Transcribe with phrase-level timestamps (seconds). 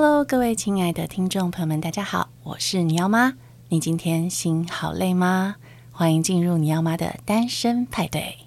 [0.00, 3.34] Hello，各位亲爱的听众朋友们，大家好，我是你要妈。
[3.68, 5.56] 你今天心好累吗？
[5.90, 8.38] 欢迎进入你要妈的单身派对。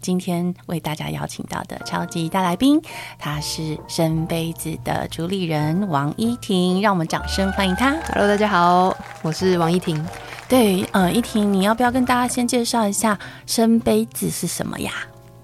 [0.00, 2.82] 今天为大家邀请到的超级大来宾，
[3.16, 7.92] 他是生杯子的主理人王依婷，让我们掌声欢迎他。
[8.08, 10.04] Hello，大家好，我是王依婷。
[10.48, 13.16] 对，呃，依婷，你要不要跟大家先介绍一下
[13.46, 14.92] 生杯子是什么呀？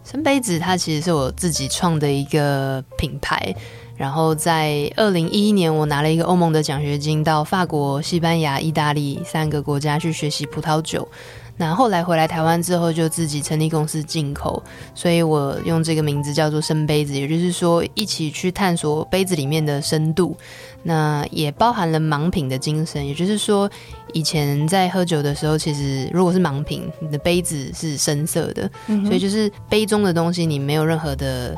[0.09, 3.53] 深杯子它其实是我自己创的一个品牌，
[3.97, 11.07] 然后在二零一一年，我拿了一个欧盟的奖学金，到法国、西班牙、意大利三个国家去学习葡萄酒。
[11.57, 14.63] 那后来回来台湾之后，就自己成立公司进口，
[14.95, 20.37] 所以我用这个名字叫做深杯子，也就是说一起去探索杯子里面的深度。
[20.89, 23.69] 那也包含了盲品的精神，也就是说，
[24.13, 31.57] 以前在喝酒的时候，其实如果是盲品，你的杯子是深色的，嗯、所以就是杯中的东西你没有任何的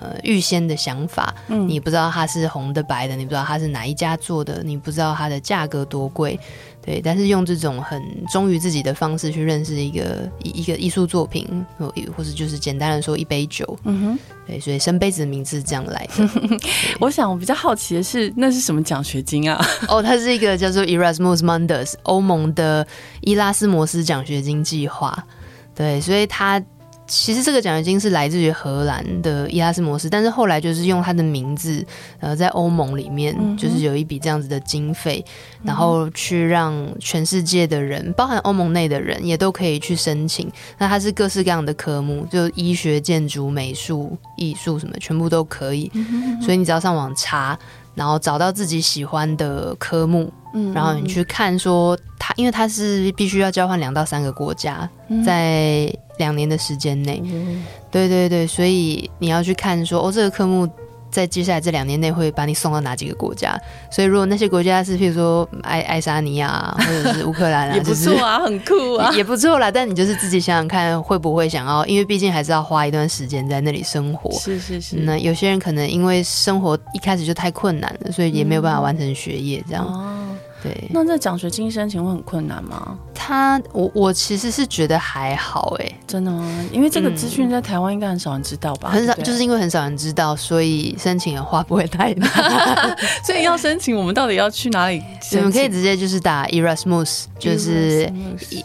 [0.00, 6.36] 呃预先的想法，嗯，你不知道它是红的白的，你不知道它是哪一家做的，你不知道它的价格多贵。
[6.84, 16.28] 对，但是用这种很忠于自己的方式去认识一个一一个艺术作品，或或者就是简单的说一杯酒，嗯哼，对，所以生杯子的名字是这样来的。
[17.00, 19.58] 我想我比较好奇的是，那是什么奖学金啊？
[19.88, 22.86] 哦，它是一个叫做 Erasmus Mundus 欧盟的
[23.22, 25.26] 伊拉斯摩斯奖学金计划，
[25.74, 26.62] 对，所以它。
[27.06, 31.84] 其实这个奖学金是来自于荷兰的伊拉斯摩斯，但是后来就是用他的名字，
[32.18, 35.22] 呃，在欧盟里面就是有一笔这样子的经费，
[35.60, 40.50] 嗯、然后去让全世界的人，包含欧盟内的人，也都可以去申请。
[40.78, 45.90] 那它是各式各样的科目，就医学、建筑、美术、艺术什么，全部都可以。
[45.92, 47.58] 嗯、所以你只要上网查，
[47.94, 55.94] 然后找到自己喜欢的科目，嗯、然后你去看说它，因为它是必须要交换两到三个国家，嗯、在。
[56.18, 60.68] 两年的时间内，嗯、对对对，所以你要去看说，哦，这个科目
[61.10, 63.56] 在接下来这两年内会把你送到哪几个国家？
[63.90, 69.70] 所以如果那些国家是譬如说爱爱沙尼亚或者是 乌克兰啊，也不错啊，就是、很酷啊，也不错啦。
[69.70, 71.86] 但你就是自己想想看，会不会想要？
[71.86, 74.30] 因为毕竟还是要花一段时间在那里生活。
[74.38, 74.96] 是是是。
[74.96, 79.84] 那有些人可能因为生活一开始就太困难了，所以也没有办法完成学业这样。
[79.88, 82.98] 嗯哦对，那这奖学金申请会很困难吗？
[83.14, 86.64] 他，我我其实是觉得还好哎，真的吗？
[86.72, 88.88] 因为这个资讯在台湾应该很少人知道吧？
[88.90, 92.28] 嗯、很少，就是因为很少人知道，所以申请的话不会太难。
[93.22, 95.02] 所以要申请，我们到底要去哪里？
[95.32, 98.10] 你们可以直接就是打 Erasmus，就是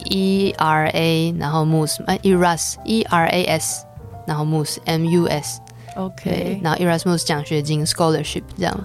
[0.06, 3.84] E R A，然后 Mus，哎，Eras E R A S，
[4.26, 8.80] 然后 Mus M U S，OK，然后 Erasmus 奖学金 Scholarship 这样。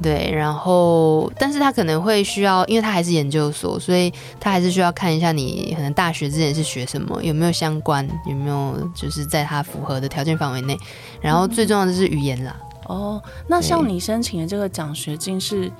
[0.00, 10.78] 对，然后，但是他可能会需要，因为他还是研究所，所以他还是需要看一下你可能大学之前是学什么，有没有相关，有没有就是在他符合的条件范围内。
[11.20, 12.56] 然后最重要的是语言啦。
[12.86, 15.70] 哦，那像你申请的这个奖学金是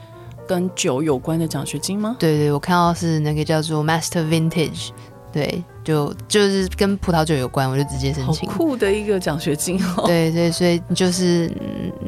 [0.46, 2.16] 跟酒有关的奖学金吗？
[2.18, 4.88] 对对，我看到是那个叫做 Master Vintage。
[5.30, 8.48] 对，就就是跟葡萄酒有关，我就直接申请。
[8.48, 10.04] 酷的一个奖学金哦！
[10.06, 11.50] 对对，所以就是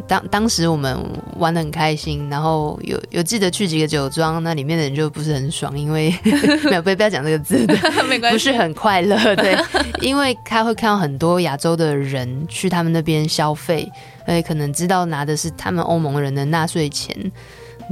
[0.08, 0.98] 当当时我们
[1.36, 6.12] 玩的很开心，然后有有记得去几个酒庄，那里面的人就不是很爽，因为
[6.64, 7.76] 没有不要不要讲这个字的，
[8.08, 9.36] 没关系，不是很快乐。
[9.36, 9.56] 对，
[10.00, 13.86] 因为他会看到很多亚洲的人去他们那边消费，
[14.26, 17.14] 而且可能知道拿的是他们欧盟人的纳税钱。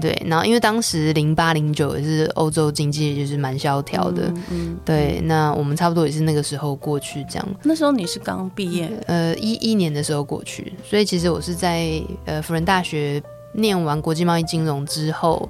[0.01, 7.49] 对，然后因为当时零八零九也是欧洲经济就是蛮萧条的，嗯，嗯对，那我们差不多也是那个时候过去这样。
[7.65, 13.21] 那时候你是刚毕业，呃，一一年的时候过去，所以其实我是在呃辅仁大学
[13.53, 15.49] 念完国际贸易金融之后，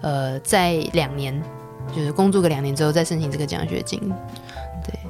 [0.00, 1.38] 呃，在两年
[1.94, 4.00] 就是工作个两年之后再申请这个奖学金。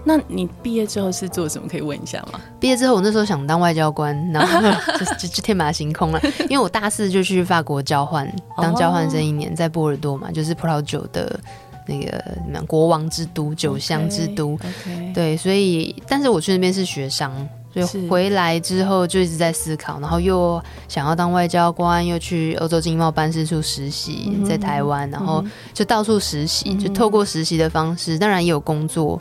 [0.04, 1.68] 对，那你毕业之后是做什么？
[1.68, 2.40] 可以问一下吗？
[2.60, 4.60] 毕业之后，我那时候想当外交官，然后
[4.98, 6.20] 就就，就天马行空了。
[6.48, 11.38] 因为我大四就去法国交换，当交换生一年，在波尔多嘛，就是葡萄酒的
[11.86, 12.10] 那个
[12.46, 14.56] 什么国王之都、酒香之都。
[14.56, 15.14] Okay, okay.
[15.14, 17.32] 对，所以但是我去那边是学商，
[17.72, 29.20] 所以回来之后就一直在思考，然后又想要当外交官，又去欧洲经贸办事处实习，在台湾，然后就到处实习，就透过实习的方式，当然也有工作。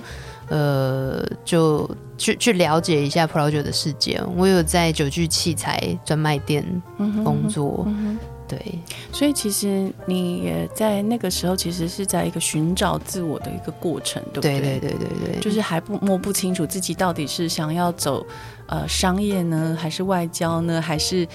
[0.54, 4.22] 呃，就去去了解一下葡萄酒的世界。
[4.38, 6.64] 我有在酒具器材专卖店
[7.24, 8.80] 工作，嗯嗯、对，
[9.12, 14.60] 所以其实你也在那个时候，其实是在一个寻找自我的一个过程，对不对？
[14.60, 18.24] 对对对对对，就是还不摸不清楚自己到底是想要走
[18.68, 21.28] 呃商业呢，还是外交呢，还是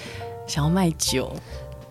[0.47, 1.29] 想要卖酒？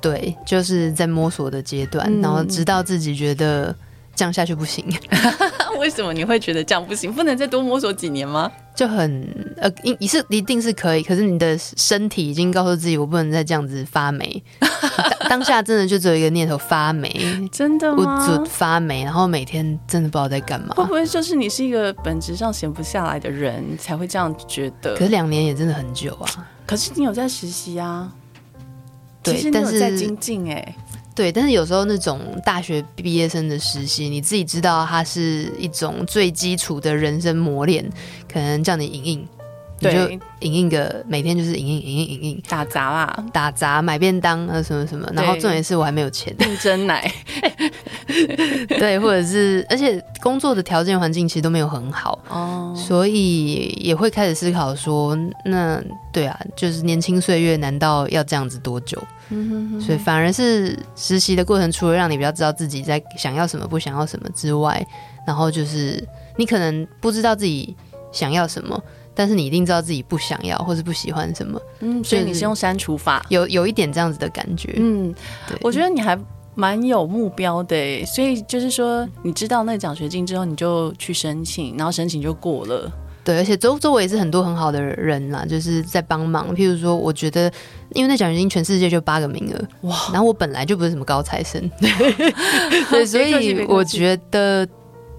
[0.01, 3.77] 对，就是在摸索的阶段，嗯、然后直到自己觉得
[4.19, 4.85] 这样下去不行。
[5.79, 7.12] 为什么你会觉得这样不行？
[7.12, 8.50] 不能再多摸索几年吗？
[8.75, 9.70] 就很呃，
[10.00, 14.43] 你是一定是可以，可是你的身体已经告诉自己，我不能再这样子发霉。
[15.31, 18.26] 当下真的就只有一个念头发霉，真的吗？
[18.26, 20.75] 不准发霉，然后每天真的不知道在干嘛。
[20.75, 24.97] 会不会就是你是一个本质上闲不下来的人，才会这样觉得？
[24.97, 26.49] 可是两年也真的很久啊。
[26.67, 28.12] 可是你有在实习啊？
[29.23, 30.75] 对，但是在精进哎。
[31.19, 37.85] 对，但是有时候那种大学毕业生的实习，你自己知道它是一种最基础的人生磨练，
[38.32, 39.29] 可能叫你影印，
[39.81, 47.12] 你就影印个每天就是影印影印影印，打杂啦，打杂买便当啊什么什么，然后重点是我还没有钱，订 真奶，
[48.78, 55.82] 对，或者是而且工作的条件环境其实都没有很好哦，所以也会开始思考说，那
[56.12, 59.00] 对啊，就是年轻岁月难道要这样子多久？
[59.31, 64.84] 嗯哼哼，所以反而是实习的过程，除了让你比较知道自己在想要什么、不想要什么之外，
[65.26, 66.02] 然后就是
[66.37, 67.76] 你可能不知道自己
[68.10, 68.82] 想要什么，
[69.14, 71.60] 但是你一定知道自己不想要或是不喜欢什么。
[71.81, 74.72] 嗯，所以你是用删除法，有有一点这样子的感觉。
[74.76, 75.14] 嗯，
[75.46, 76.19] 对，我觉得你还
[76.58, 82.90] 蛮有目标的，所以就是说你知道那奖学金之后，你就去申请，然后申请就过了。
[83.22, 86.52] 对，而且周周围也是很多很好的人啦，就是在帮忙。
[86.56, 87.49] 譬如说，我觉得，
[87.94, 89.96] 因为那奖学金全世界就八个名额，哇！
[90.12, 92.32] 然后我本来就不是什么高材生，对，
[92.90, 94.66] 对，所以 我觉得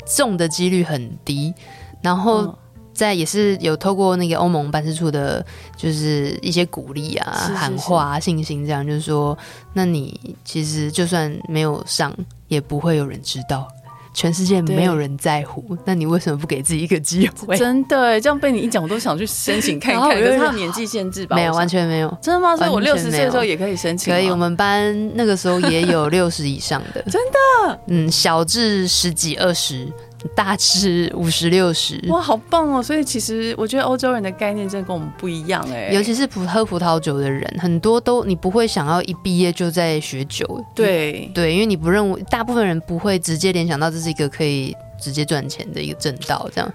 [0.06, 1.53] 中的几率很低。
[2.01, 2.53] 然后
[3.00, 5.46] 再也是有透过那个欧盟办事处的，
[5.78, 9.38] 就是一些鼓励啊、是是是喊话、啊、信心，这样就是说，
[9.72, 12.13] 那你其实就算没有上，
[12.50, 13.66] 也不会有人知道。
[14.13, 17.56] 全世界没有人在乎，那你为什么不给自己一个机会？
[17.56, 20.10] 真的，这样被你一讲，我都想去申请看一看。
[20.10, 21.38] 可是他有年纪限制吧？
[21.38, 22.18] 没有，完全没有。
[22.22, 22.57] 真的吗？
[22.57, 24.13] 所以我六十岁的时候也可以申请。
[24.13, 27.01] 可以，我们班那个时候也有六十以上的。
[27.10, 27.80] 真的？
[27.88, 29.88] 嗯，小至十几二十。
[30.36, 32.83] 大吃五十六十，哇，好棒哦！
[32.83, 46.74] 所以其实我觉得欧洲人的概念真的跟我们不一样哎，尤其是葡喝葡萄酒的人，很多都你不会想要一毕业就在学酒，对对，因为你不认为大部分人不会直接联想到这是一个可以直接赚钱的一个正道，这样。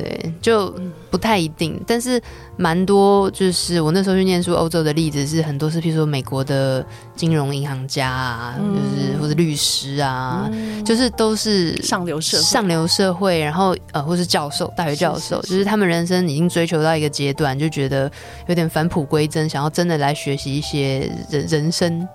[0.00, 0.74] 对，就
[1.10, 2.20] 不太一定，但是
[2.56, 3.30] 蛮多。
[3.32, 18.10] 就是我那时候去念书，欧洲的例子是很多，是譬如说美国的金融银行家啊，嗯、就是或者律师啊，嗯、就是都是上流社会上流社会，然后呃，或是教授，大学教授，是是是就是他们人生已经追求到一个阶段，就觉得
[18.46, 22.08] 有点返璞归真，想要真的来学习一些人人生。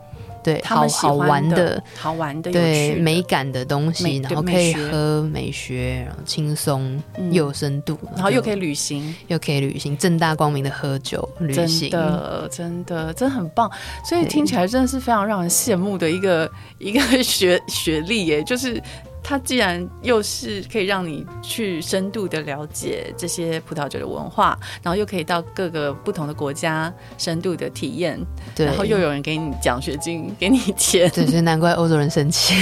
[0.46, 7.02] 对，好好玩的，好玩的，对美感的东西，然后可以喝美学，然后轻松
[7.32, 13.68] 又有深度，然后又可以旅行，又可以旅行，正大光明的喝酒旅行，真的，真的，真的很棒。
[14.08, 16.48] 所以听起来真的是非常让人羡慕的一个
[16.78, 18.80] 一个学学历耶，就是。
[19.28, 28.24] 它既然又是可以让你去深度的了解这些葡萄酒的文化，然后又可以到各个不同的国家深度的体验，
[28.54, 32.54] 对，然后又有人给你奖学金，给你钱，对，所以难怪欧洲人生气。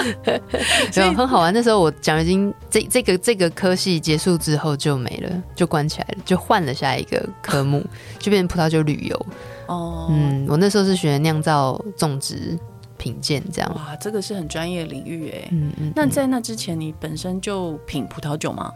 [0.92, 7.82] 所以很好玩，那时候我奖学金这这个这个科系结束之后就没了，就关起来了，就换了下一个科目，
[8.18, 9.26] 就变成葡萄酒旅游。
[9.68, 12.58] 哦，嗯，我那时候是学酿造种植。
[13.02, 15.48] 品鉴这样哇，这个是很专业领域哎。
[15.50, 15.92] 嗯嗯。
[15.96, 18.70] 那在那之前，你本身就品葡萄酒吗？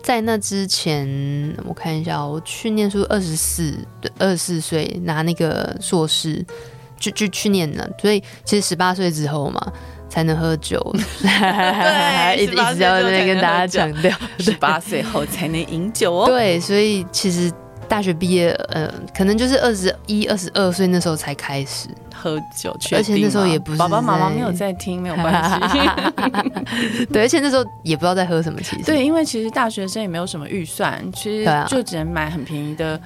[0.00, 1.08] 在那之前，
[1.64, 3.76] 我看一下，我去念书二十四，
[4.16, 6.44] 二十四岁拿那个硕士，
[6.96, 7.88] 就就去念了。
[8.00, 9.72] 所以其实十八岁之后嘛，
[10.08, 10.80] 才能喝酒。
[11.20, 16.26] 对， 一直一直要在跟大家强调，十八岁后才能饮酒哦。
[16.26, 17.52] 对，所以其实
[17.88, 21.88] 大学毕业，呃，可能就是二十一、二十二岁那时候才开始。
[22.22, 25.32] 喝酒，而且那时候也不是爸爸妈妈没有在听，没有关
[25.68, 25.78] 系。
[27.12, 28.60] 对，而且那时候也不知道在喝什么。
[28.60, 33.00] 其实对，因为其实大学生也没有什么预算，其实就只能买很便宜的，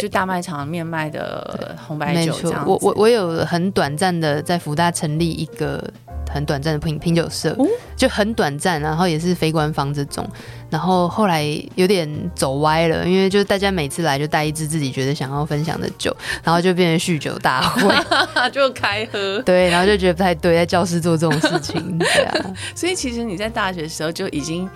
[0.00, 2.64] 就大卖场面卖的红白酒这样。
[2.66, 5.88] 我我我有很短暂的在福大成立一个。
[6.28, 7.56] 很短暂的品品酒社，
[7.96, 10.28] 就很短暂，然后也是非官方这种，
[10.68, 11.44] 然后后来
[11.74, 17.94] 有点走歪了，因为就大家每次来就带一支自己觉得想要分享的酒，然后就变成酗酒大会，
[18.52, 24.68] 就开喝，对，然后就觉得不太对，在教室做这种事情，对啊，所以其实你在大学的时候就已经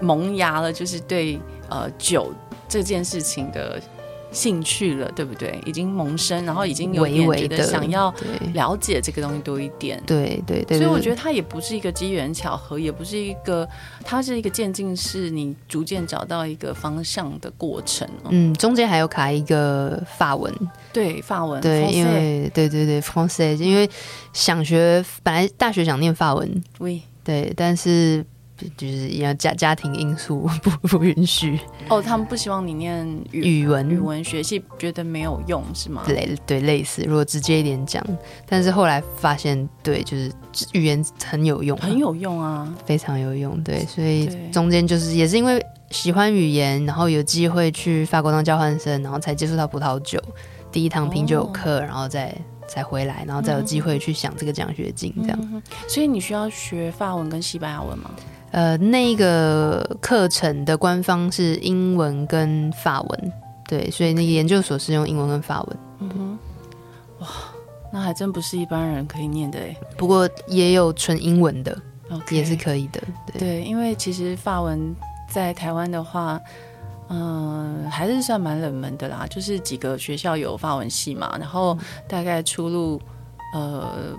[0.00, 2.32] 萌芽了，就是对呃酒
[2.68, 3.80] 这件事情的。
[4.32, 5.60] 兴趣了，对不对？
[5.66, 8.14] 已经萌生，然后已经有点觉得想要
[8.54, 10.02] 了解这个东西多一点。
[10.06, 13.68] 对对对，所以我觉得它也不是一个机缘巧合，也不是一个，
[14.04, 18.08] 它是一个渐进式，你逐渐找到一个方向的过程。
[18.28, 20.52] 嗯，中间还有卡一个法文，
[20.92, 23.88] 对法文，对，因为对对对，Français，因为
[24.32, 28.24] 想学，本来大学想念法文，喂，对，但是。
[28.76, 31.58] 就是要家家庭因素 不不允许。
[31.88, 36.02] 哦，他们不希望你念语语文语文学系，觉得没有用是吗？
[36.08, 38.04] 类对类似，如果直接一点讲，
[38.46, 40.30] 但是后来发现，对，就是
[40.72, 43.62] 语言很有用，很有用啊，非常有用。
[43.62, 50.22] 对，所以中间就是也是因为喜欢语言，然后有机会去法国当交换生，然后才接触到葡萄酒，
[50.70, 52.34] 第一堂品酒课，哦、然后再。
[52.72, 55.60] 才回来，然后再有机会去想这个奖学金，这样、嗯。
[55.88, 58.08] 所以你需要学法文跟西班牙文吗？
[58.50, 63.32] 呃，那个课程的官方是英文跟法文，
[63.68, 65.78] 对，所以那个研究所是用英文跟法文。
[66.00, 66.38] 嗯哼，
[67.20, 67.28] 哇，
[67.92, 69.76] 那还真不是一般人可以念的哎。
[69.96, 71.76] 不过也有纯英文的
[72.10, 72.36] ，Okay.
[72.36, 73.00] 也是可以的。
[73.32, 74.94] 对，对，因为其实法文
[75.28, 76.40] 在台湾的话。
[77.12, 81.76] 嗯，还是算蛮冷门的啦，就是几个学校有法文系嘛，然后
[82.06, 83.02] 大概出路，
[83.52, 84.14] 呃，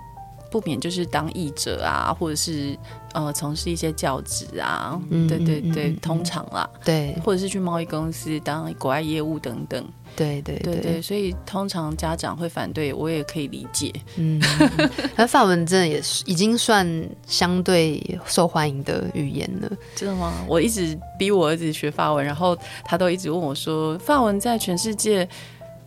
[0.50, 2.78] 不免就是当译者啊，或者是
[3.12, 9.84] 呃从事一些教职啊，嗯、对对对，嗯、通常啦，对，或者是去贸易公司当国外业务等等。
[10.14, 13.90] 对对对，对，所以通常家长会反对，我也可以理解。
[14.16, 14.38] 嗯，
[15.16, 16.86] 那法文真的也是已经算
[17.26, 19.72] 相对受欢迎的语言了。
[19.94, 20.44] 真的吗？
[20.46, 22.54] 我一直逼我儿子学法文，然后
[22.84, 25.26] 他都一直问我说，法文在全世界。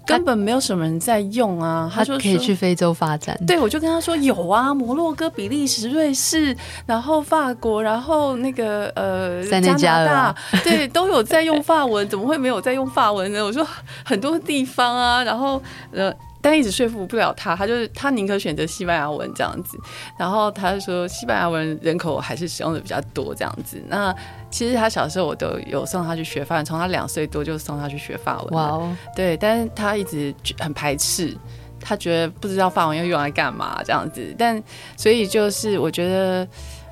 [0.05, 3.37] 根本没有什么人在用啊，他说可以去非洲发展。
[3.45, 13.43] 对，我就跟他说有啊，摩洛哥、比利时、瑞士，然后法国，然后那个呃加拿大， 对，都有在用法文，怎么会没有在用法文呢？
[13.43, 13.65] 我说
[14.03, 16.13] 很多地方啊，然后呃。
[16.45, 19.79] 但一直说服不了他，他就是他宁可选择西班牙文这样子，
[20.15, 23.81] 然后他就说西班牙文人口还是使用的比较多这样子。
[23.87, 24.15] 那
[24.51, 28.53] 其实他小时候我都有送他去学法文，从他两岁多就送他去学法文。
[28.53, 31.35] 哇哦，对，但是他一直很排斥，
[31.79, 34.35] 他觉得不知道法文要用来干嘛这样子。
[34.37, 34.61] 但
[34.95, 36.47] 所以就是我觉得，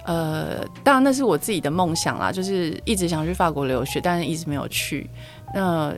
[0.06, 5.08] 呃，当然那是我自己的梦想啦，就是一直想去法国留学，但是一直没有去。
[5.54, 5.94] 那。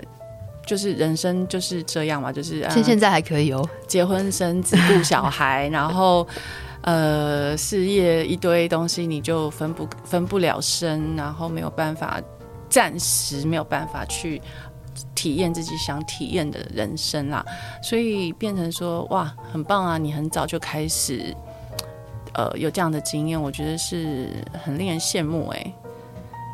[0.66, 6.28] 就是人生就是这样嘛，就是现现在还可以哦，结婚生子顾小孩， 然后
[6.82, 12.20] 呃事业一堆东西你就分不分不了身，然后没有办法，
[12.70, 14.42] 暂时没有办法去
[15.14, 17.46] 体验自己想体验的人生啦，
[17.82, 21.36] 所以变成说哇很棒啊，你很早就开始
[22.34, 24.30] 呃有这样的经验，我觉得是
[24.64, 25.76] 很令人羡慕哎、欸。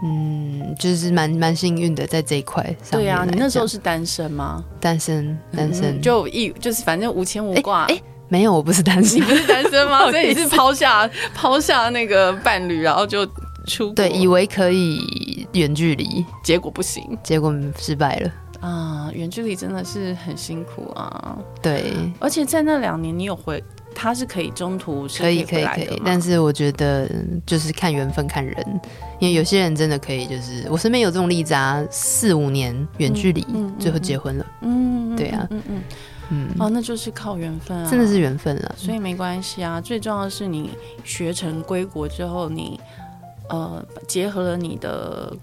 [0.03, 2.99] 嗯，就是蛮蛮幸运的，在这一块上。
[2.99, 4.63] 对啊，你那时候是单身吗？
[4.79, 7.83] 单身，单身，嗯、就一就是反正无牵无挂。
[7.83, 9.99] 哎、欸欸，没有，我不是单身，你不是单身吗？
[10.09, 13.25] 所以你是抛下抛下那个伴侣，然后就
[13.67, 19.09] 出对，以为可以远距离，结果不行，结果失败了啊！
[19.13, 21.37] 远距离真的是很辛苦啊。
[21.61, 23.63] 对，而且在那两年，你有回。
[23.93, 27.09] 他是可以中途可以可以可以，但是我觉得
[27.45, 28.79] 就是看缘分看人，
[29.19, 33.45] 因为有些人真的可以，就是我身边有这种例子啊，四五年远距离，
[33.77, 35.81] 最后结婚了，嗯，对啊，嗯嗯
[36.29, 40.71] 嗯，哦，那就是靠缘分啊，真的是缘分了，所以没关系啊，最重要的是你
[41.03, 42.79] 学成归国之后，你
[43.49, 45.35] 呃结合了你的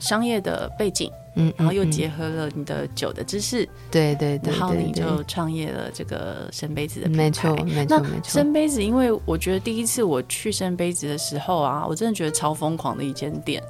[0.00, 1.10] 商业的背景。
[1.36, 7.08] 嗯，然后又结合了你的酒的知识，对对对，然后你就创业了这个生杯子的。
[7.08, 8.22] 没错没错没错。
[8.24, 13.62] 深杯子，因为我觉得第一次我去生杯子的时候啊，我真的觉得超疯狂的一间店，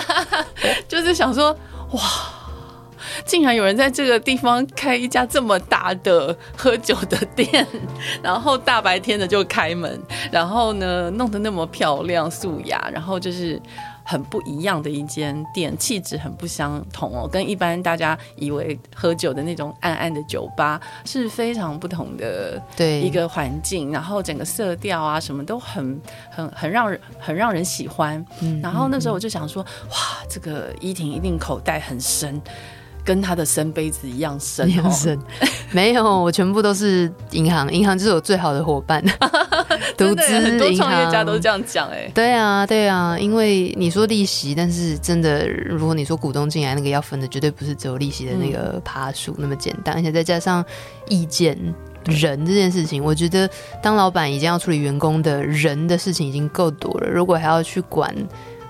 [0.86, 1.56] 就是想说
[1.92, 2.00] 哇，
[3.24, 7.66] 竟然有人在这个地方开一家这么大的喝酒的店，
[8.22, 9.98] 然后大白天的就开门，
[10.30, 13.58] 然后呢弄得那么漂亮素雅，然后就是。
[14.04, 28.24] 很不一样的一间店，气质很不相同哦，跟一般大家以为喝酒的那种暗暗的酒吧是非常不同的，对一个环境，然后整个色调啊什么都很很很让人很让人喜欢。
[28.40, 29.96] 嗯，然后那时候我就想说，嗯、哇，
[30.28, 32.40] 这个依婷一定口袋很深。
[33.04, 35.18] 跟他的深杯子一样深，一样深，
[35.72, 39.02] 没有，我全部都是银行，银行就是我最好的伙伴，
[39.96, 50.64] 独资很多创业家都这样讲，哎，对啊，对啊，因为你说利息，但是真的，如果你说股东进来那个要分的，绝对不是只有利息的那个爬数那么简单，而且再加上
[51.08, 51.56] 意见
[52.04, 53.48] 人这件事情，我觉得
[53.82, 58.14] 当老板已经要处理员工的人的事情已经够多了，如果还要去管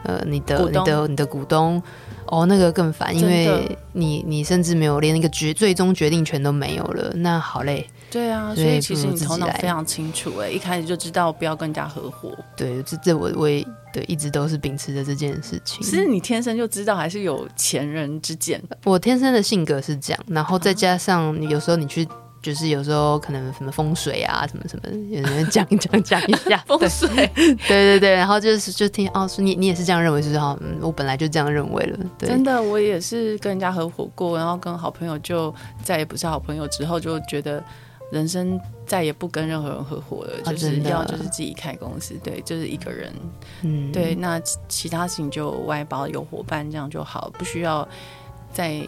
[0.04, 1.82] 呃你的你的你的股东。
[2.26, 7.86] 哦，那个更烦，因为你你甚至没有连那个决最终决定权都没有了，那好累。
[8.12, 12.36] 对啊，所以其实你头脑非常清楚，哎，一开始就知道不要跟人家合伙。
[12.54, 15.82] 对，这这我我也对一直都是秉持着这件事情。
[15.82, 18.76] 其实你天生就知道，还是有前人之鉴的。
[18.84, 22.06] 我天生的性格是这样，然后再加上你有时候你去
[22.42, 31.98] 就是有时候可能什么风水啊，什么什么，有人讲一 讲讲一下风水，对对对，然后就是就听哦，说你你也是这样认为，是哈，嗯，我本来就这样认为了。
[32.18, 37.62] 对，真的，我也是跟人家合伙过，然后跟好朋友就再也不是好朋友，之后就觉得
[38.12, 43.12] 人生再也不跟任何人合伙了，啊、就是要就是自己开公司，对，就是一个人，
[43.62, 44.38] 嗯，对，那
[44.68, 47.88] 其他事情就外包有伙伴这样就好，不需要。
[48.54, 48.82] 在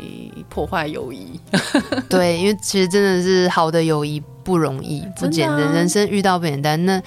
[0.50, 1.40] 破坏友谊，
[2.10, 6.84] 对，因为其实真的是好的友谊不容易，不简单，啊、人生遇到不简单。
[6.84, 7.02] 那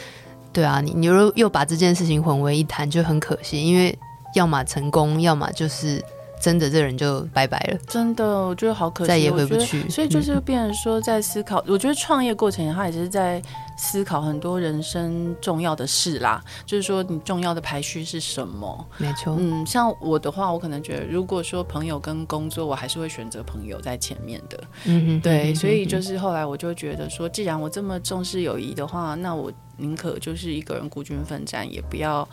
[0.52, 3.64] 对啊，你你又又把这件事情混为一谈，就很可惜。
[3.64, 3.96] 因为
[4.34, 6.04] 要么成功，要么就是
[6.42, 7.78] 真的这人就拜拜了。
[7.88, 9.90] 真的，我觉得好可惜，再也回不去。
[9.90, 13.42] 所以就是变成说，在思考，嗯、我觉得创业过程他也是在。
[13.80, 18.84] 思考很多人生重要的事啦，就是说你重要的排序是什么？
[18.98, 24.58] 没错，嗯，像我的话，我可能觉得，如果说朋友跟工作，我还是会选择朋友在前面的。
[24.86, 32.28] 嗯嗯，对，所以就是后来我就觉得说，既然我这么重视友谊的话，那我宁可就是一个人孤军奋战，也不要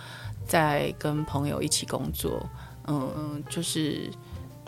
[0.47, 2.41] 再跟朋友一起工作。
[2.87, 4.11] 嗯嗯，就是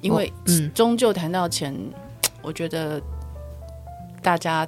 [0.03, 0.33] 因为
[0.75, 1.75] 终究谈到钱，
[2.43, 3.01] 我觉得
[4.23, 4.67] 大家。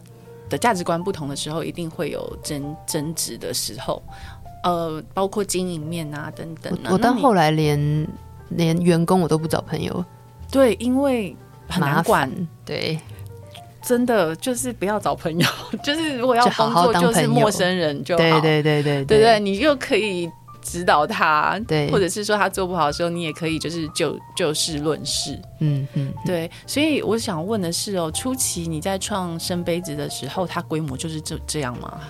[0.51, 4.03] 的价值观不同的时候，一定会有争争执的时候，
[4.65, 6.85] 呃，包括经营面啊等等啊。
[6.87, 8.09] 我，我到后来连
[8.49, 10.03] 连员工我都不找朋友，
[10.51, 11.37] 对，因为
[11.69, 12.33] 很难管，
[12.65, 12.99] 对，
[13.83, 15.47] 真的就是不要找朋友，
[15.85, 20.31] 就是如果要工作，就是陌生人就好，对对对对对，对对，你又可以。
[20.63, 26.51] 指导他，对，或者是说他做不好的时候，你也可以就是就就事论事，嗯嗯，对。
[26.67, 32.01] 所以我想问的是哦，初期你在创生杯子的时候，它规模就是这这样吗？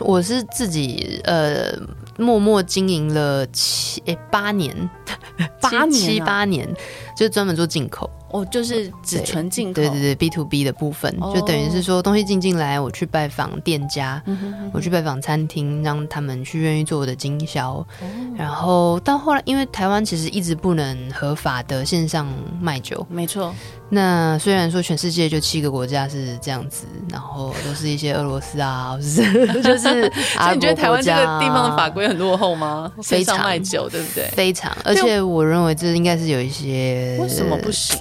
[0.00, 1.72] 我是自己呃
[2.18, 4.74] 默默经营了七诶八年，
[5.58, 6.68] 八年七八年，
[7.16, 8.10] 就是专门做进口。
[8.30, 17.74] 哦，就是只纯进口，对对对，B to B 的部分，哦、就等于是说东西进进来，我去拜访店家，嗯、哼哼哼我去拜访餐厅，让他们去愿意做我的经销。
[17.74, 17.86] 哦、
[18.36, 22.26] 然后到后来，因为台湾其实一直不能合法的线上
[22.60, 23.54] 卖酒，没错。
[23.88, 30.12] 那虽然说全世界就七个国家是这样子，然后都是一些俄罗斯啊， 就是 就是。
[30.36, 32.90] 所以你觉得台湾这个地方的法规很落后吗？
[33.02, 34.26] 非常卖酒，对不对？
[34.32, 37.96] 非常，而且我认为这应该是有一些为什么不行？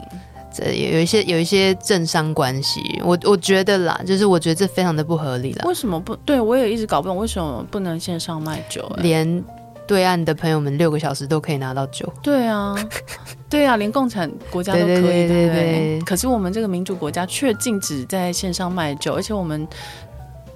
[0.55, 5.65] 这有一些有一些政商关系，我我觉得啦，就是我觉得这非常的不合理了。
[5.67, 6.39] 为什么不对？
[6.39, 9.03] 我也一直搞不懂为什么不能线上卖酒，欸？
[9.03, 9.43] 连
[9.85, 12.11] 对岸的朋友们六个小时都可以拿到酒。
[12.23, 12.73] 对啊，
[13.49, 16.01] 对啊，连共产国家都可以，对对对，对，对，对，对。
[16.01, 19.67] 可是我们这个民主国家却禁止在线上卖酒，而且我们。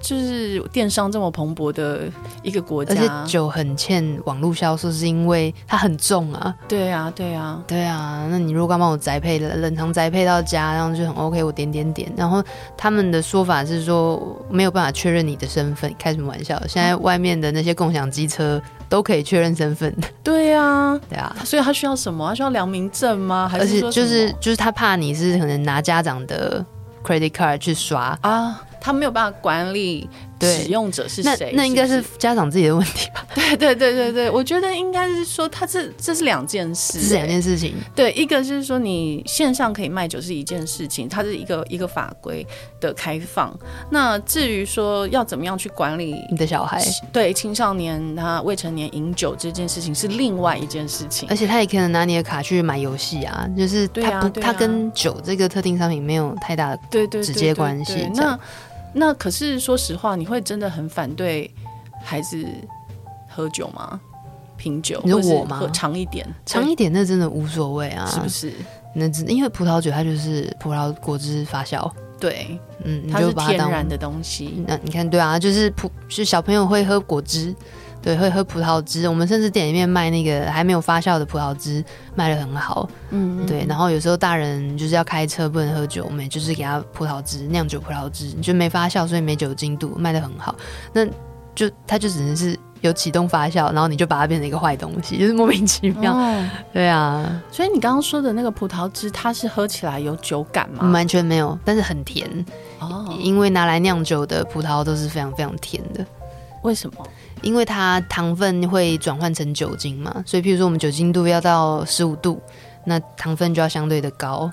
[0.00, 2.02] 就是电商这么蓬勃的
[2.42, 6.54] 一个国家，而且酒很欠网络销售，是因为它很重啊。
[6.66, 8.26] 对啊，对啊，对啊。
[8.30, 12.10] 那你如果刚帮我宅配冷藏宅配到家，然后就很 OK，我点点点。
[12.16, 12.42] 然后
[12.76, 16.60] 他们的说法是说没有办法确认你的身份，开什么玩笑？
[16.66, 19.94] 现在外面的那些共享机车都可以确认身份。
[20.24, 21.36] 对啊， 对啊。
[21.44, 22.28] 所以他需要什么？
[22.28, 23.48] 他需要良民证吗？
[23.48, 26.64] 还是说就是就是他怕你是可能拿家长的
[27.04, 28.62] credit card 去刷啊？
[28.80, 30.08] 他没有办法管理
[30.40, 33.26] 使用者是谁，那那应该是家长自己的问题吧？
[33.56, 37.74] 对对对对对，我觉得应该是说，他这这是两件事，是两件事情。
[37.94, 42.46] 对，一个就是说你线上可以卖酒是一件事情，它是一个一个法规
[42.80, 43.54] 的开放。
[43.90, 51.28] 那至于说要怎么样去管理你的小孩，对青少年他未成年饮酒这件事情是另外一件事情。
[51.28, 58.10] 而且他也可能拿你的卡去买游戏啊，就是他不他跟酒这个特定商品没有太大的对对直接关系。
[58.14, 58.38] 那
[58.92, 61.52] 那可是说实话，你会真的很反对
[62.02, 62.44] 孩子
[63.28, 64.00] 喝酒吗？
[64.56, 65.00] 品酒？
[65.04, 65.58] 你说我吗？
[65.58, 68.52] 喝长一点，长一点，那真的无所谓啊，是不是？
[68.94, 74.62] 那只因为葡萄酒它就是葡萄果汁发酵，对，嗯，它是天然的东西。
[74.66, 77.54] 那你看，对啊，就是葡，就小朋友会喝果汁。
[78.02, 79.08] 对，会喝葡萄汁。
[79.08, 81.84] 我们甚至店里面卖那个还没有发酵的葡萄汁，
[82.14, 82.88] 卖的很好。
[83.10, 83.64] 嗯，对。
[83.68, 90.54] 然后有时候大人就是要开车不能喝酒，我们就是给他葡萄汁，酿酒葡萄汁，就没发酵，所以没酒精度，卖的很好。
[90.92, 91.04] 那
[91.54, 96.14] 就它就只能是有启动发酵，然后你就把它变成一个坏东西，就是莫名其妙。
[96.14, 100.88] 哦、对啊，所以你刚刚说的那个葡萄汁，它是喝起来有酒感吗？
[100.90, 102.26] 完全没有，但是很甜。
[102.78, 106.06] 哦，因为拿来酿酒的葡萄都是非常非常甜的。
[106.62, 107.06] 为什么？
[107.42, 112.40] 因为它糖分会转换成酒精嘛，所以譬如说我们酒精度要到十五度，
[112.84, 114.50] 那糖分就要相对的高，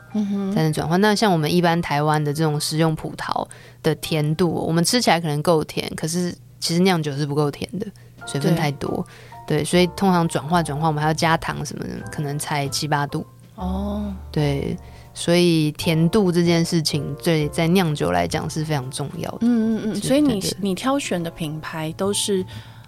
[0.54, 1.00] 才能转换。
[1.02, 3.47] 那像我们一般台湾的这种食用葡萄
[3.84, 7.86] 的甜度，我们吃起来可能够甜，可是其实酿酒是不够甜的，
[8.26, 9.06] 水分太多，
[9.47, 13.26] 对，对，所以通常转化转化，我们还要加糖什么的，可能才七八度。
[13.56, 14.78] 哦，对。
[15.13, 19.39] 所以甜度这件事情，对在酿酒来讲是非常重要的。
[19.41, 22.45] 嗯嗯嗯，所以你你挑选的品牌都是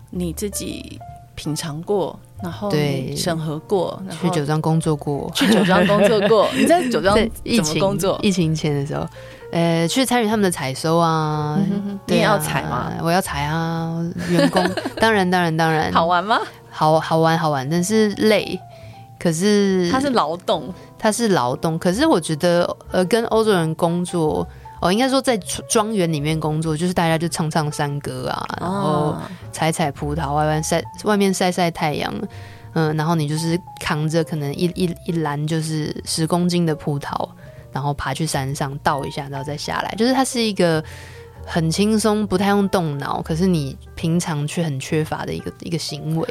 [0.09, 0.99] 你自己
[1.35, 6.49] 品尝过，然后对审核过，去酒庄工作过，去酒庄工作过。
[6.57, 8.19] 你在酒庄怎么工作？
[8.21, 9.07] 疫情前的时候，
[9.51, 11.57] 呃，去参与他们的采收啊。
[11.59, 12.91] 嗯、哼哼你也要采吗？
[13.01, 14.63] 我要采啊，员工。
[14.99, 15.91] 当然当然当然。
[15.93, 16.39] 好玩吗？
[16.69, 18.59] 好好玩好玩，但是累。
[19.19, 21.77] 可是它是劳动，它是劳动。
[21.77, 24.47] 可是我觉得，呃，跟欧洲人工作，
[24.81, 25.37] 哦，应该说在
[25.67, 29.15] 庄园里面工作，就是大家就唱唱山歌啊，然后
[29.51, 32.13] 采采葡萄，外面晒外面晒晒太阳，
[32.73, 37.27] 嗯，然后你就是扛着可能一一一篮就是十公斤的葡萄，
[37.71, 40.83] 然后爬去山上倒一下，然后再下来，就是它是一个
[41.51, 46.27] 很轻松，不太用动脑，可是你平常却很缺乏的一个一个行为。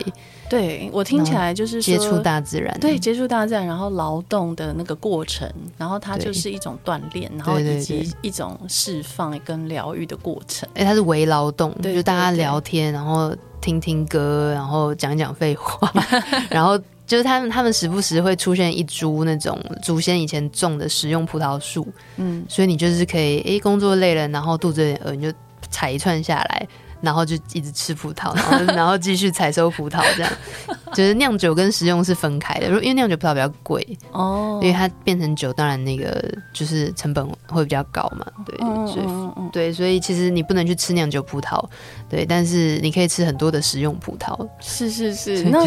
[0.49, 10.69] 对，我听起来就是接触大自然，对，接触大自然，然后劳动的那个过程，然后它就是一种锻炼，然后以及一种释放跟疗愈的过程。
[10.75, 15.93] 哎，它是微劳动，对，就大家聊天，然后听听歌，然后讲讲废话，
[16.49, 25.33] 然后就是他们他们时不时会出现一株那种祖先以前种的食用葡萄树，嗯，所以你就是可以，哎，工作累了，然后肚子有点饿，你就
[25.71, 26.69] 采一串下来。
[27.01, 30.33] 然后就一直吃葡萄，然后 然后继续采收葡萄，这样
[30.93, 32.67] 就是酿酒跟食用是分开的。
[32.67, 38.27] 因为酿酒葡萄比较贵哦，因为它变成酒，当然那个就是成本会比较高嘛。
[38.45, 41.65] 对，所以对，所以其实你不能去吃酿酒葡萄，
[42.09, 44.49] 对，但是你可以吃很多的食用葡萄。
[44.61, 45.65] 是是是， 那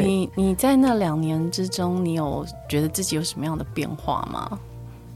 [0.00, 4.58] 你你在那两年之中，你有觉得自己有什么样的变化吗？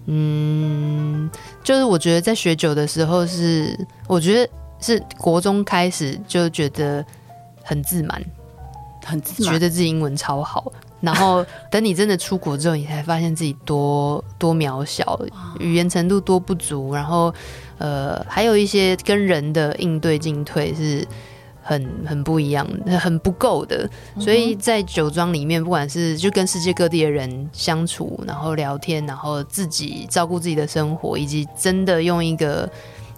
[0.07, 1.31] 嗯，
[1.63, 4.51] 就是我觉得在学酒的时候是，我觉得。
[4.81, 7.05] 是国中开始就觉得
[7.63, 8.23] 很自满，
[9.05, 10.73] 很自满，觉得自己英文超好。
[11.01, 15.21] 然后等你真的出国之后，你才发现自己多多渺小，
[15.61, 16.93] 语言程度多不足。
[16.93, 17.33] 然后
[17.79, 21.07] 呃，还有一些跟人的应对进退是
[21.63, 23.89] 很很不一样的，很不够的。
[24.19, 32.69] 所以在酒庄里面，不管是就跟世界各地的人相处，然后聊天，然后自己照顾自己的生活，以及真的用一个。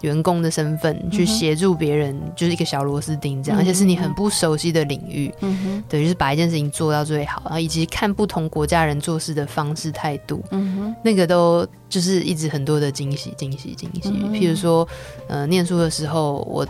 [0.01, 14.09] 员工的身份去协助别人，嗯、就是一个小螺丝钉这样，嗯、而且是你很不熟悉的领域，嗯哼，对，就是把一件事情做到最好，然后以及看不同国家人做事的方式态度，嗯，那个都就是一直很多的惊喜，惊喜，惊喜。
[14.09, 14.87] 嗯、譬如说，
[15.27, 16.67] 呃，念书的时候，我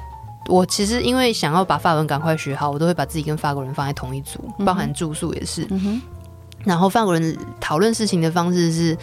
[0.48, 6.02] 我其实因为想要把法文赶快学好，我都会把自己跟法国人放在同一组，包含住宿也是，嗯，
[6.66, 8.98] 然后法国人讨论事情的方式是。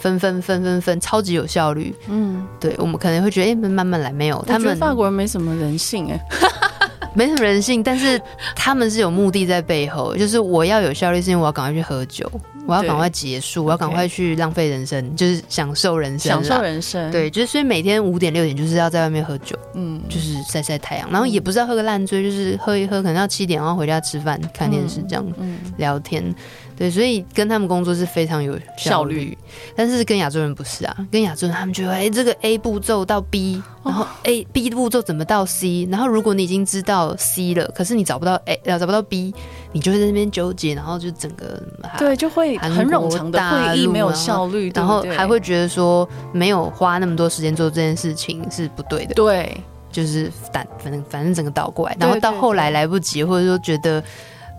[0.00, 1.94] 分分分分分，超级有效率。
[2.08, 4.42] 嗯，对，我们可能会觉得，哎、欸，慢慢来，没有。
[4.48, 6.18] 他们法国人没什么人性，哎，
[7.14, 8.20] 没什么人性，但是
[8.56, 12.30] 他们是有目的在背后，就是我要有效率，是因为我要赶快去喝酒，
[12.66, 17.10] 我要赶快结束，我要赶快去浪费人生，就是享受人生，享受人生。
[17.10, 26.34] 对，就是所以每天五点六点就是要在外面喝酒，嗯，就是晒晒太阳，然后也不是要喝个烂醉，就是喝一喝，可能要七点然后回家吃饭、看电视这样，嗯，聊天。
[26.80, 29.38] 对，所以跟他们工作是非常有效率，效率，
[29.76, 30.96] 但是跟亚洲人不是啊。
[31.12, 35.86] 跟亚洲人他们觉得，哎，这个 A 步骤到 B，然后 A、哦、B 步骤怎么到 C？
[35.90, 39.34] 然后如果你已经知道 C 了，可是你找不到 A，找不到 B，
[39.72, 41.62] 你就会在那边纠结，然后就整个
[41.98, 49.12] 对，就会很冗长的会议没有效率，然后还会觉得说没有花那么多时间做这件事情是不对的。
[49.12, 49.54] 对，
[49.92, 54.02] 就是反反正反正整个倒过来，然后到后来来不及，或者说觉得。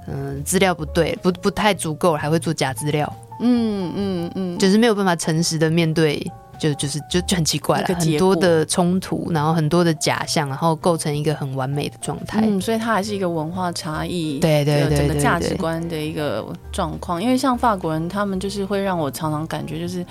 [0.07, 3.11] 嗯，资料不对，不不太足够，还会做假资料。
[3.39, 6.23] 嗯嗯嗯，就是没有办法诚实的面对，
[6.59, 12.41] 就就是就就很奇怪了，很多的冲突，然后很多的假象，然后构成一个很完美的状态。
[12.43, 17.21] 嗯，所以它还是一个文化差异，对对对，整个价值观的一个状况。
[17.21, 20.05] 因为像法国人，他们就是会让我常常感觉就是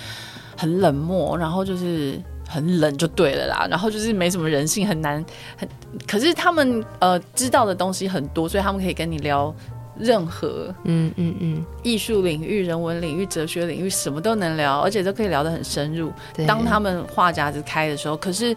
[0.56, 5.24] 很冷漠，然后就是很冷就对了啦，然后就是没什么人性，很难
[5.56, 5.68] 很。
[6.04, 9.54] 可是他们呃知道的东西很多，所以他们可以跟你聊。
[10.00, 16.12] 任何嗯嗯嗯，艺术领域、人文领域、哲学领域，什么都能聊，而且都可以聊得很深入。
[16.46, 18.56] 当他们话匣子开的时候，可是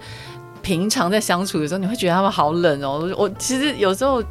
[0.61, 3.13] 平常在相处的时候，你会觉得他们好冷哦。
[3.17, 4.23] 我其实有时候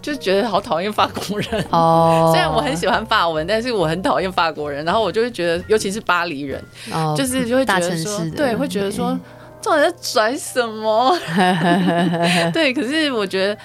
[0.00, 4.84] 就觉得好讨厌法国人哦， 虽然我很喜欢法文，但是我很讨厌法国人。
[4.84, 9.18] 然后我就会觉得，尤其是巴黎人，哦、就是就会觉得说，对，会觉得说，
[9.62, 11.18] 到底在拽什么？
[12.54, 13.58] 对，可是我觉得，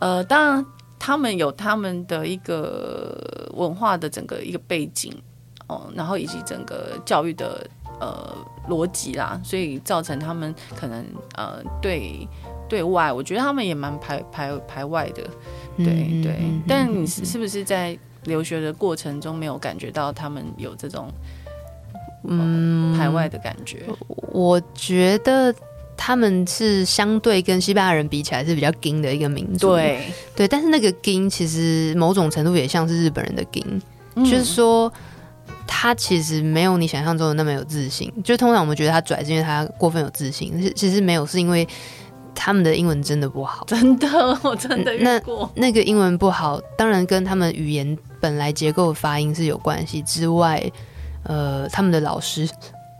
[0.00, 0.66] 呃，当然。
[1.04, 5.12] 他们有他们的一个文化的整个一个背景
[5.66, 7.66] 哦，然后以及整个教育的
[7.98, 8.32] 呃
[8.68, 12.28] 逻辑啦，所以造成他们可能呃对
[12.68, 15.24] 对外，我觉得他们也蛮排排排外的，
[15.76, 16.38] 对对。
[16.68, 21.10] 但你是不是在留学的过程中没有感觉到他们有这种
[22.28, 23.86] 嗯，排外的感觉。
[24.30, 25.52] 我觉得
[25.96, 30.02] 他们是相对跟西班牙人比起来是比较硬的一个民族，对
[30.34, 30.48] 对。
[30.48, 33.82] 但是那个硬其实某种程度也像是日本人的硬，
[34.16, 34.92] 嗯，就是说
[35.66, 38.12] 他其实没有你想象中的那么有自信。
[38.24, 41.66] 就通常我们觉得他拽是因为他过分有自信，其实没有，是因为
[42.34, 44.08] 他们的英文真的不好，真的，
[44.42, 45.50] 我真的遇过。
[45.54, 50.62] 那那个英文不好，当然跟他们语言本来结构的发音是有关系之外。
[51.24, 52.48] 呃，他们的老师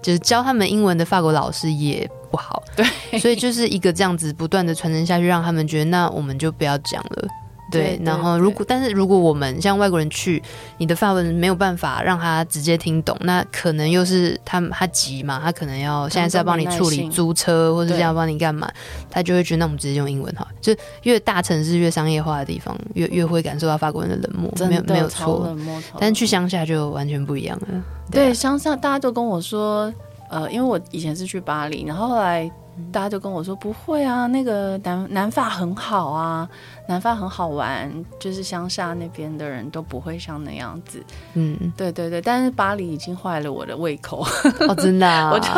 [0.02, 7.28] 就是教他们英文的法国老师也不好，对，所以就是一个这样子不断的传承下去，让他们觉得那我们就不要讲了。
[7.72, 10.42] 对，然后如果但是如果我们像外国人去，
[10.78, 18.70] 你的法文没有办法让他直接听懂，那可能又是他他急嘛，他可能要现在是要帮你处理租车，或者是要帮你干嘛，
[19.10, 20.46] 他就会觉得那我们直接用英文好。
[20.60, 25.56] 就越大城市越商业化的地方，越越会感受到法国人的冷漠，没有没有错。
[25.98, 27.66] 但是去乡下就完全不一样了。
[28.10, 29.92] 对，对，乡下大家都跟我说，
[30.28, 32.50] 呃，因为我以前是去巴黎，然后后来。
[32.90, 36.48] 大家就跟我说不会啊，那个南南法很好啊，
[36.92, 41.02] 南法很好玩，就是乡下那边的人都不会像那样子。
[41.32, 44.26] 嗯，对对对，但是巴黎已经坏了我的胃口。
[44.68, 45.48] 哦，真的啊， 我就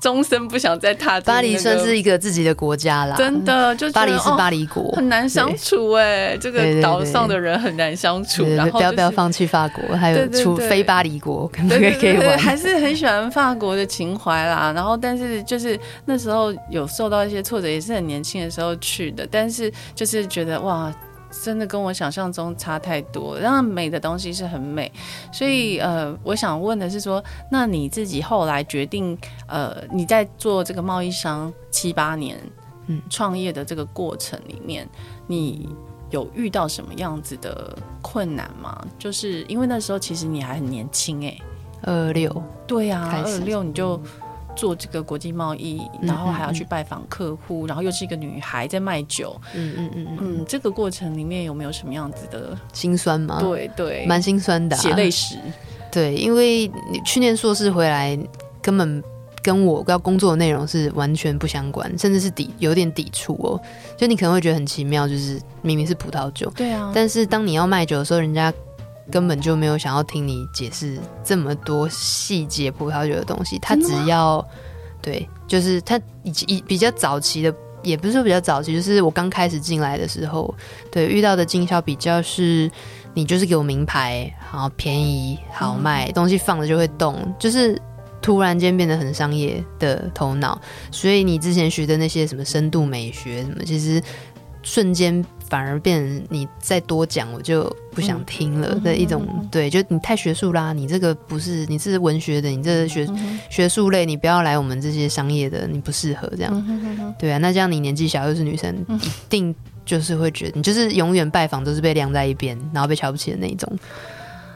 [0.00, 1.22] 终身不想再踏、那个。
[1.22, 8.44] 巴黎算是一个自己的国家啦，真的，就巴黎是巴黎国，哦、很难相处哎，这个岛上的人很难相处。
[8.54, 14.72] 然后、就是、不要不要放弃法国，还有除非巴黎国可以可以玩，还是很喜欢法国的情怀啦。
[14.74, 16.52] 然后，但是就是那时候。
[16.68, 20.81] 有受到一些挫折，也是很年轻的时候去的，但是就是觉得哇，
[21.30, 23.40] 真的跟我想象中差太多。
[23.40, 24.90] 当然美的东西是很美，
[25.32, 29.16] 所以呃，我想问的是说，那你自己后来决定
[29.46, 32.38] 呃，你在做这个贸易商七八年，
[32.86, 34.88] 嗯，创业的这个过程里面，
[35.26, 35.68] 你
[36.10, 38.86] 有遇到什么样子的困难吗？
[38.98, 41.38] 就是因为那时候其实你还很年轻哎，
[41.82, 44.00] 二六，对呀、啊，二六你就。
[44.54, 53.38] 做这个国际贸易，然后还要去拜访客户，然后又是一个女孩在卖酒，嗯嗯嗯嗯，这个过程里面有没有什么样子的心酸吗？
[53.40, 55.36] 对对，蛮心酸的，啊，血泪史。
[55.90, 58.18] 对，因为你去年硕士回来，
[58.62, 59.02] 根本
[59.42, 63.60] 跟我要工作的内容是完全不相关，甚至是抵有点抵触哦。
[63.96, 68.52] 就你可能会觉得很奇妙，就是明明是葡萄酒，对啊，但是当你要卖酒的时候，人家。
[69.10, 74.46] 根本就没有想要听你解释这么多细节葡萄酒的东西，他只要
[75.00, 80.54] 对，就是他以以比较早期的，也不是说比较早期，就是我刚开始进来的时候，
[80.90, 82.70] 对遇到的经销比较是，
[83.12, 87.80] 你就是给我名牌，然后便宜好卖，嗯、东西放着就会动，就是
[88.20, 90.60] 突然间变得很商业的头脑，
[90.90, 94.00] 所以你之前学的那些什么深度美学什么，其实
[94.62, 95.24] 瞬间。
[95.52, 99.22] 反而变成你再多讲，我就不想听了的一种。
[99.28, 107.14] 嗯、对，就你太学术啦，你这个不是，你是文学的，你这个学、嗯、学术类，你不要来我们这些商业的，你不适合这样、嗯。
[107.18, 113.70] 对啊，那这样你年纪小又是女生，一定就是会觉得你就是永远拜访都是被晾在一边，然后被瞧不起的那一种。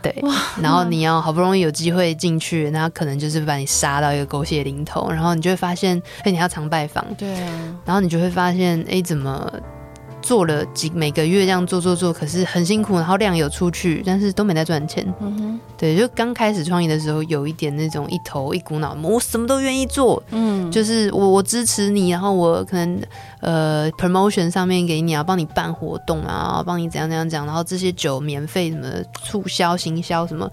[0.00, 0.24] 对，
[0.62, 9.52] 然后你要好不容易有机会进去，那可能就是把你杀到一个狗血淋头，然后你就会发现，哎，你要常拜访，对啊，然后你就会发现，哎，怎么？
[10.26, 15.06] 做了几每个月这样做做做，可是很辛苦，然后量有出去，但是都没在赚钱。
[15.20, 20.20] 嗯哼，对，就刚开始创业的时候，有一点那种一头一股脑，我什么都愿意做。
[20.30, 23.00] 嗯，就是我我支持你，然后我可能
[23.40, 28.88] 呃 promotion 上面给你啊，帮你办活动啊，帮你怎样怎样讲，然后这些酒免费什么
[29.22, 30.50] 促销行销什么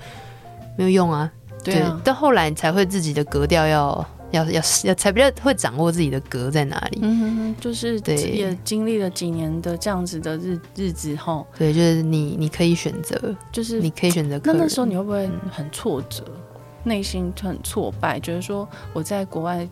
[0.78, 1.32] 没有用啊。
[1.64, 4.06] 对啊，到后来才会自己的格调要。
[4.34, 14.42] 要要要才比较会掌握自己的格在哪里，嗯哼哼，就是对，也经历了几年的这样子的日日子后，对，就是你你可以选择，就是你可以选择。
[14.44, 16.24] 那那时候你会不会很挫折，
[16.84, 19.68] 内、嗯、心很挫败，觉得说我在国外，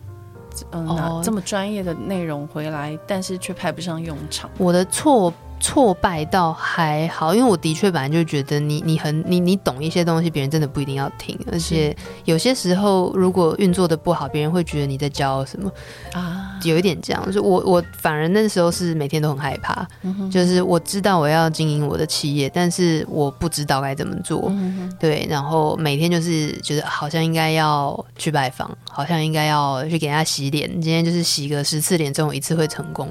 [0.70, 4.48] 嗯、呃，拿这么专业的内容回来，但是却派不上用场。
[4.58, 5.32] 我的错。
[5.62, 15.70] 挫败倒还好，因为我的确本来就觉得你你很你你懂一些东西，别人真的不一定要听，而且有些时候如果运作的不好，别人会觉得你在骄傲什么。
[16.12, 17.30] 啊，有一点这样。
[17.30, 33.08] 就我我反而那时候是每天都很害怕，嗯，就是我知道我要经营我的企业，但是我不知道该怎么做，嗯，对，然后每天就是觉得好像应该要去拜访，好像应该要去给人家洗脸，今天就是洗个十次脸，总有一次会成功，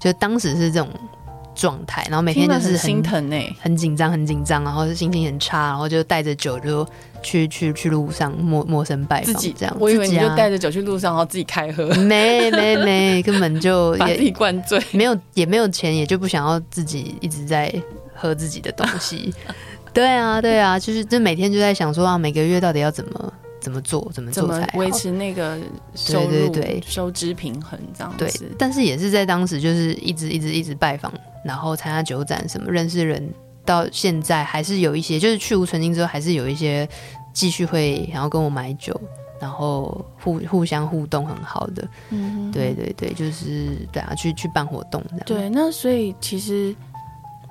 [0.00, 0.88] 就当时是这种。
[1.54, 6.86] 状态，然后每天就是很心疼哎，很紧张，很紧张，然后是心情很差，然后就带着酒就
[7.22, 9.76] 去去去路上陌陌生拜访，自己这样。
[9.78, 17.72] 我以为你就带着酒去路上，然后自己开喝，没没没，根本就 把自己灌醉，没有也没有钱，也就不想要自己一直在
[18.14, 19.32] 喝自己的东西。
[19.94, 23.32] 对啊对啊，就是就每天就在想说啊，每个月到底要怎么。
[23.64, 25.58] 怎么做，怎么做才维持那个
[25.94, 28.38] 收入对对对收支平衡这样子。
[28.38, 31.10] 对，但是也是在当时就是一直一直一直拜访，
[31.42, 33.26] 然后参加酒展什么，认识人，
[33.64, 36.86] 到现在还是有一些，就是去无存菁之后，还是有一些
[37.32, 39.00] 继续会想要跟我买酒。
[39.40, 45.24] 然后互互相互动很好的，嗯，对对对，就是对啊，去去办活动这样。
[45.26, 46.74] 对，那所以其实，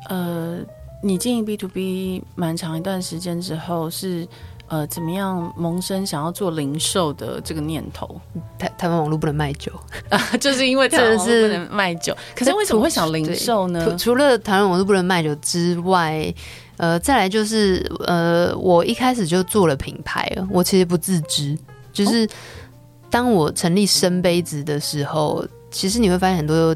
[0.10, 0.60] 呃，
[1.04, 4.28] 你经营 B to B 蛮长一段时间之后，是
[4.74, 8.20] 呃怎么样萌生想要做零售的这个念头？
[8.58, 9.72] 台台湾网络不能卖酒
[10.10, 12.18] 啊，就是因为台湾网络不能卖酒。
[12.36, 13.96] 可是为什么会想零售呢？
[13.98, 16.34] 除了台湾网络不能卖酒之外。
[16.78, 21.56] 呃，再来就是呃，我一开始就做了品牌了，我其实不自知。
[21.94, 22.28] 就是
[23.12, 26.76] 当我成立深杯子的时候，其实你会发现很多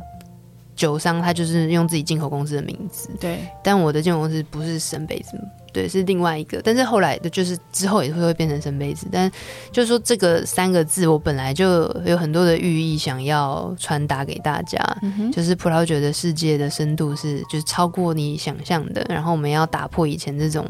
[0.75, 3.09] 酒商他就是用自己进口公司的名字。
[3.19, 5.35] 对，但我的进口公司不是深杯子。
[5.77, 9.31] 对，是另外一个，但是后来的就是之后也会会变成生杯子，但
[9.71, 20.65] 就是说这个三个字，我本来就有很多的寓意想要传达给大家，嗯、就是葡萄酒的世界的深度是就是超过你想象的，然后我们要打破以前这种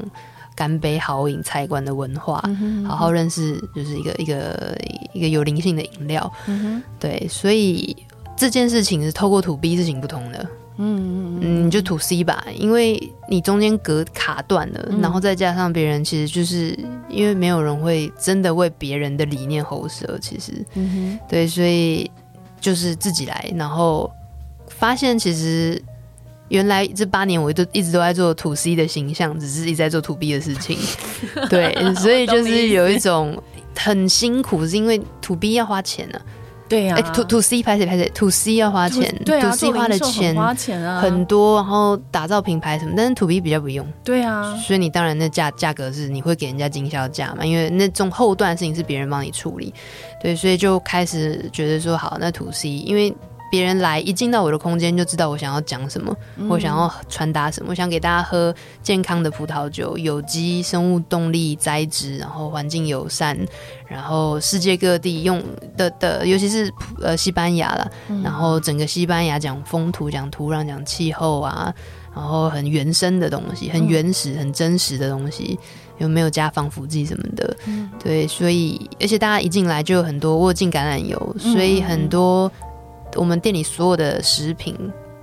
[0.53, 2.43] 干杯豪饮菜馆的文化，
[2.85, 4.77] 好好认识就是一个一个
[5.13, 7.95] 一个有灵性的饮料，嗯、对，所以
[8.35, 10.45] 这件事情是透过 to B 是行不通的。
[10.77, 16.77] 嗯嗯嗯，你就 to C 吧，因为你中间隔卡断了，嗯、然后再加上别人，其实就是
[17.09, 22.09] 因为没有人会真的为别人的理念喉舌，其实，嗯，对，所以
[22.61, 24.11] 就是自己来，然后
[24.67, 25.81] 发现其实
[26.49, 30.77] 原来这八年我都一直都在做 to C 的形象，只是一直在做 to B 的事情，
[31.49, 33.41] 对，所以就是有一种
[33.75, 36.36] 很辛苦，是因为 to B 要花钱呢、啊。
[36.69, 43.87] 对呀、啊欸、，to to C 拍谁拍谁，to C 要花钱对啊，to C 花的钱花钱啊很多，然后打造品牌什么，但是 to B 比较不用。
[44.03, 49.73] 对啊，所以你当然那价价格是你会给人家经销价嘛，因为那种后段事情是别人帮你处理，
[50.21, 53.15] 对，所以就开始觉得说好，那 to C，因为。
[53.49, 57.69] 别人来一进到我的空间就知道我想要讲什么，嗯、我想要传达什么。
[57.69, 63.37] 我想给大家喝健康的葡萄酒，有机生物动力栽植，然后环境友善，
[63.87, 65.41] 然后世界各地用
[65.77, 71.73] 的的，尤其是呃西班牙了，嗯、然后整个西班牙讲风土、讲土壤、讲气候啊，
[72.13, 75.57] 然后很原生的东西，很原始、很真实的东西，
[75.99, 77.57] 有没有加防腐剂什么的？
[77.65, 82.51] 嗯、对，所以而且大家一进来就有很多，我有进橄榄油，所以很多。
[83.17, 84.75] 我们店里所有的食品，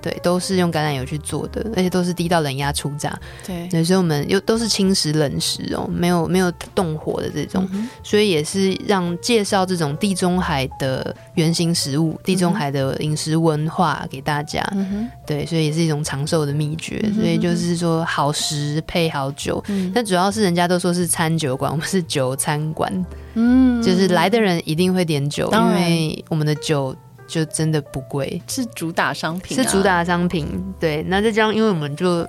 [0.02, 3.18] 对，都是用橄榄油去做的，而且都是低到冷压出榨。
[3.46, 14.62] 对，所以我们又都是轻食冷食哦，没有没有动火的这种，嗯、所以也是让介绍这种地中海的原型食物、地中海的饮食文化给大家。
[14.74, 17.00] 嗯、对，所以也是一种长寿的秘诀。
[17.02, 22.92] 嗯、所以就是说，好食配好酒，嗯、但主要是人家都说是餐酒馆，我们是酒餐馆。
[23.32, 26.94] 嗯，就是来的人一定会点酒，因为我们的酒。
[27.34, 30.46] 就真的不贵，是主打商品，啊，是主打商品。
[30.78, 32.24] 对，那再加上因为我们就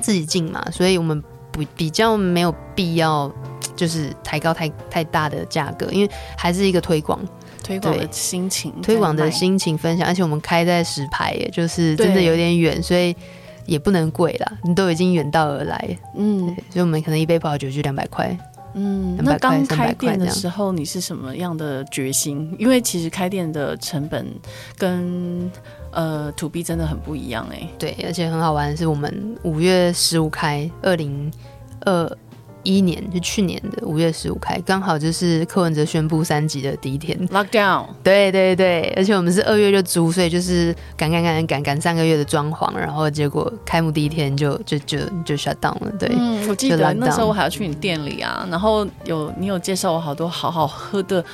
[0.00, 3.30] 自己进嘛，所以我们不比较没有必要
[3.76, 7.20] 就是抬高太太大的价格，因为还是一个推广，
[7.62, 10.06] 推广的心情，推广的心情分享。
[10.06, 13.14] 而且我们开在石牌，也就是真的有点远，所以
[13.66, 14.52] 也不能贵啦。
[14.62, 18.34] 你都已经远道而来，嗯，所以我们可能一杯葡萄酒就两百块。
[18.74, 22.54] 嗯，那刚开店的时候，你是什么样的决心？
[22.58, 24.26] 因为其实开店的成本
[24.76, 25.50] 跟
[25.92, 27.70] 呃 to B 真的很不一样哎、欸。
[27.78, 31.32] 对，而且很好玩的是，我们五月十五开，二零
[31.80, 32.18] 二。
[32.64, 37.86] 一年就去年的五月十五开，刚好就是柯文哲宣布三级的第一天，lockdown。
[38.02, 45.92] 对对对，而且我们是二月就租，所以就是赶赶赶赶赶三个月的装潢，然后结果开幕第一天就就就就 shut down 了。
[45.98, 51.24] 对，嗯，我记得那时候我还要去你店里啊，然后有你有介绍我好多好好喝的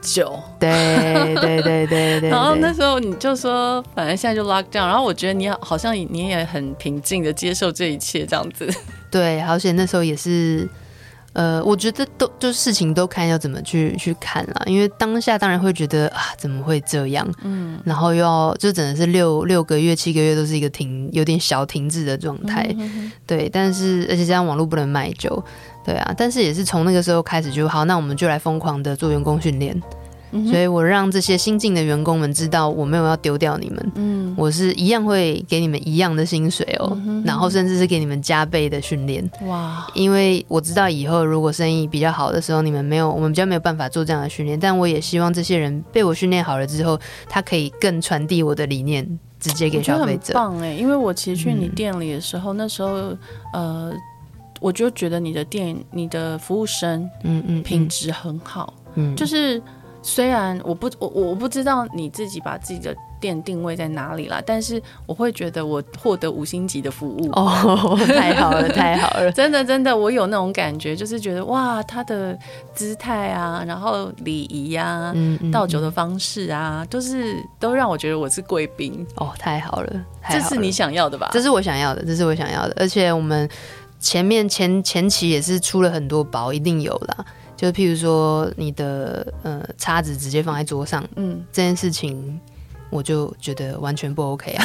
[0.00, 2.30] 酒，对对对对对。
[2.30, 8.68] 然后那时候你就说，反正现在就 lockdown，然后我觉得你好像你也很平静的接受这一切这样子。
[9.10, 10.68] 对，而且那时候也是，
[11.32, 17.26] 呃，我觉得都就事情都看要怎么去去看啦，因为当下当然会觉得啊，怎么会这样？
[17.42, 23.48] 嗯，然后又要就真的是六六个月、七个月都是一个停有点小停滞的状态，嗯、哼哼对。
[23.48, 25.42] 但是而且这样网络不能卖酒，
[25.84, 26.14] 对啊。
[26.16, 29.80] 但是也是从那个时候开始就好，那我们就来疯狂的做员工训练。
[30.46, 46.98] 所以我让这些新进的员工们知道，我没有要丢掉你们，嗯，我是一样会给你们一样的薪水哦，嗯、哼然后甚至是给你们加倍的训练，哇，因为我知道以后如果生意比较好的时候，你们没有，我们比较没有办法做这样的训练，但我也希望这些人被我训练好了之后，
[47.28, 50.26] 他可以更传递我的理念，直接给消费者。
[50.26, 53.16] 很棒哎，因为我其实去你店里的时候，嗯、那时候
[53.52, 53.92] 呃。
[54.60, 59.62] 我就觉得你的店、你的服务生，嗯嗯，品质很好，嗯，就是
[60.02, 62.94] 虽然我不我我不知道你自己把自己的。
[63.20, 64.40] 店定位在哪里啦？
[64.46, 69.32] 但是我会觉得我获得五星级的服务哦， 太好了， 太好了！
[69.32, 72.38] 真的，真的，我有那种感觉，就是觉得哇，他的
[72.76, 81.28] 姿态啊，然后礼仪啊，嗯，倒酒的方式啊，都是都让我觉得我是贵宾哦，太好了，这是你想要的吧？
[81.32, 83.50] 这是我想要的，这是我想要的，而且我们
[83.98, 87.24] 前面前前期也是出了很多包，一定有啦。
[87.58, 92.40] 就譬如说你的呃叉子直接放在桌上，嗯，这件事情。
[92.90, 94.64] 我就觉得完全不 OK 啊，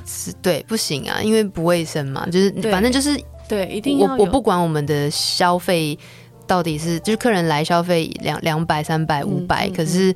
[0.06, 5.98] 是对，不行啊，因为不卫生嘛，就是反正就是对，一定要我我不管我们的消费
[6.46, 10.14] 到底是就是客人来消费两两百三百五百，可是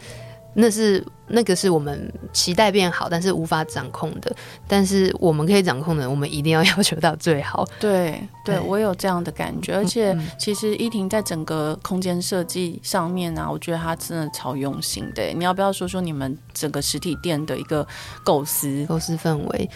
[0.55, 1.05] 那是。
[1.29, 4.35] 那个是我们期待变好，但是无法掌控的。
[4.67, 7.67] 但是我们可以掌控的，我们一定要要求到最好。
[7.79, 9.75] 对，对我有这样的感觉。
[9.75, 15.23] 而且，其实依婷在整个空间设计上面、啊，我觉得她真的超用心的。
[15.35, 17.87] 你要不要说说你们整个实体店的一个
[18.25, 19.71] 构思、构思氛围？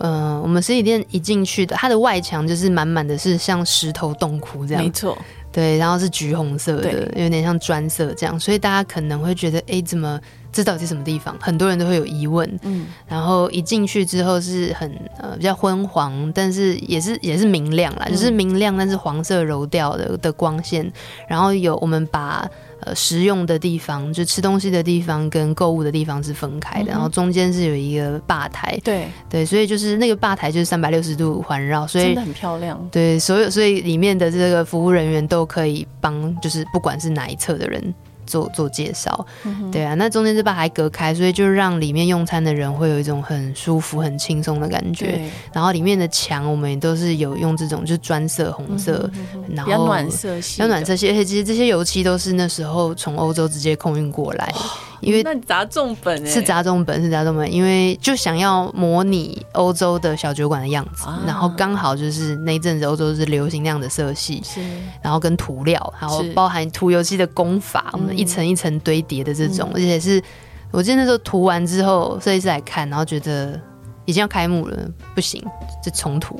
[0.00, 5.16] 嗯、呃，我们实体店一进去的，它的外墙就是满满的是像石头洞窟这样，没错。
[5.50, 10.20] 对，然后是橘红色的，有点像砖色这样，所以大家可能会觉得，哎，怎么？
[10.50, 11.36] 这到底是什么地方？
[11.40, 12.58] 很多人都会有疑问。
[12.62, 20.90] 嗯，然后一进去之后是很呃比较昏黄，但是也是也是明亮啦，嗯、就是明亮，但是黄色柔调的的光线。
[21.28, 22.48] 然后有我们把
[22.80, 28.78] 呃食用的地方，就吃东西的地方跟购物的地方是分开的，嗯、然后中间是有一个吧台。
[28.82, 32.88] 对对，所以就是那个吧台就是三百六十度环绕，所以真的很漂亮。
[32.90, 37.94] 对，所有所以里面的这个服务人员都可以帮，就是不管是哪一侧的人。
[38.28, 45.20] 做做介绍，嗯、对啊，那中间这把还隔开，所以就让里面用餐的人会有一种很舒服、很轻松的感觉。
[45.52, 49.10] 然后里面的墙我们也都是有用这种就是砖色、红色，
[49.48, 51.08] 然后比较暖色系，比较暖色系。
[51.08, 54.52] 而且其实这些油漆都是那时候从欧洲直接空运过来。
[55.00, 64.60] 因为 那砸重本是砸重本是砸重本，因为就想要模拟欧洲的小酒馆的样子，啊、然后刚好就是那一阵子欧洲是流行那样的色系，是，
[65.02, 70.22] 然后跟涂料，然后包含涂油漆的工法，我们一层一层堆叠的这种，嗯、而且是
[70.70, 73.58] 我记得那时候涂完之后，设计师来看，然后觉得
[74.04, 74.76] 已经要开幕了，
[75.14, 75.42] 不行，
[75.82, 76.38] 就重涂。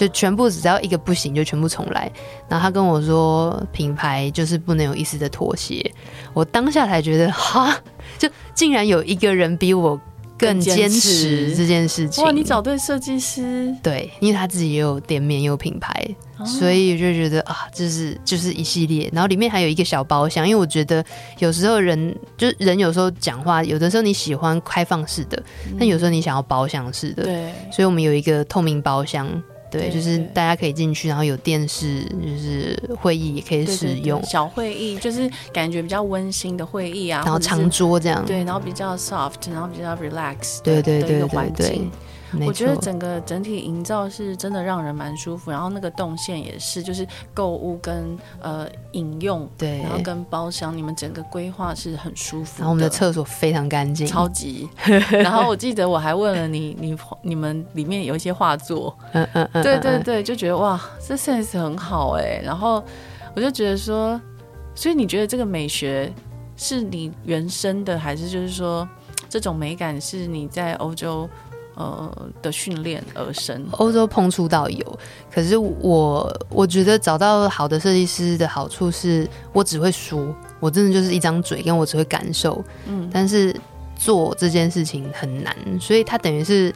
[0.00, 2.10] 就全部只要一个不行，就全部重来。
[2.48, 5.92] 然后他跟我说，品牌就是不能有一丝的妥协。
[6.32, 7.78] 我当下才觉得，哈，
[8.18, 10.00] 就竟然有一个人比我
[10.38, 12.24] 更坚持这件事情。
[12.24, 13.76] 哇，你找对设计师。
[13.82, 15.92] 对，因为他自己也有店面，也有品牌，
[16.38, 19.10] 哦、所以就觉得啊，就是就是一系列。
[19.12, 21.04] 然后里面还有一个小包厢，因为我觉得
[21.40, 25.36] 有时候人就人有时候讲话，有的时候你喜欢开放式的，
[25.66, 27.24] 嗯、但有时候你想要包厢式的。
[27.24, 29.28] 对，所以我们有一个透明包厢。
[29.70, 34.18] 对，就是大家可以进去，然后有电视，就是会议也可以使用。
[34.18, 38.24] 对对对，小会议就是感觉比较温馨的会议啊，然后长桌这样。
[38.26, 40.60] 对，然后比较 soft，然后比较 relax。
[40.62, 41.88] 对对对对对。
[42.46, 52.56] 我觉得整个整体营造是真的让人蛮舒服，然后那个动线也是，就是购物跟呃饮用，对，然后跟包厢，你们整个规划是很舒服。
[52.58, 54.68] 然后我们的厕所非常干净，超级。
[55.10, 62.40] 然后我记得我还问了你，你你们里面有一些画作，嗯嗯嗯，对对对，就觉得哇，这 sense 很好哎。
[62.44, 62.82] 然后
[63.34, 64.20] 我就觉得说，
[64.74, 66.12] 所以你觉得这个美学
[66.56, 68.88] 是你原生的，还是就是说
[69.28, 71.28] 这种美感是你在欧洲？
[71.80, 74.98] 呃的训练而生，欧洲碰触到有，
[75.32, 83.54] 可是我我觉得找到好的设计师的好处是，我只会说，我真的就是一张嘴，跟我只会感受，嗯，但是
[83.96, 86.70] 做这件事情很难，所以他等于是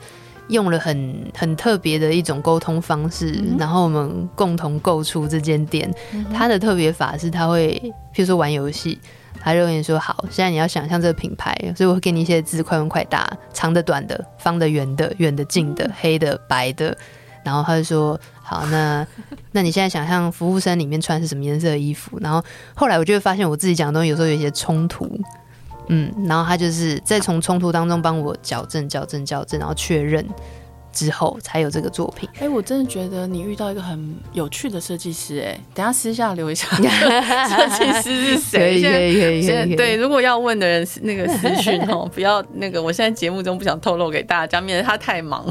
[0.49, 5.93] 用了很很特别的一种沟通方式，嗯、然后我们共同构出这间店。
[6.33, 7.79] 他的特别法是，他会
[8.15, 8.99] 譬如说玩游戏。
[9.45, 16.97] 他就跟你说好，现在你要想象这个品牌，所以我会给你一些字，快问快答，长的、短的、方的、圆的、远的、近的、黑的、白的。
[17.45, 19.07] 然后他就说好，那
[19.53, 22.19] 那你现在想象服务生里面穿是什么颜色的衣服？
[22.21, 22.43] 然后
[22.75, 25.07] 后来我就会发现我自己讲的东西有时候有一些冲突，
[25.89, 30.27] 嗯，然后他就是再从冲突当中帮我矫正、矫正、矫正，然后确认。
[30.95, 32.29] 之后才有这个作品。
[32.37, 35.41] 哎、欸，我真的觉得你遇到一个很有趣的设计师。
[35.41, 38.59] 哎，等下私下留一下， 设计师是谁？
[38.61, 39.77] 可以可以可以可以。
[39.77, 45.45] 对，如果要问的人是那个私讯哦， 不要那个，我现在节目中不想透露给大家，免得他太忙。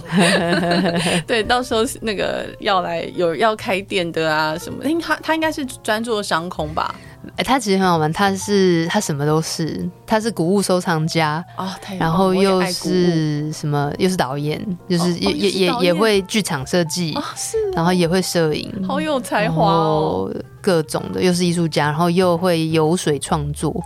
[1.28, 6.96] 对，到时候那个要来有要开店的啊什么，他他应该是专做商空吧？
[7.32, 17.18] 哎、欸，他其实很好玩，他是他什么都是，他是古物收藏家哦，然后又是什么，又是导演，就是也、哦、也也也会剧场设计、
[17.74, 23.84] 然后也会摄影，好有才华哦，各种的，又是艺术家，然后又会游水创作。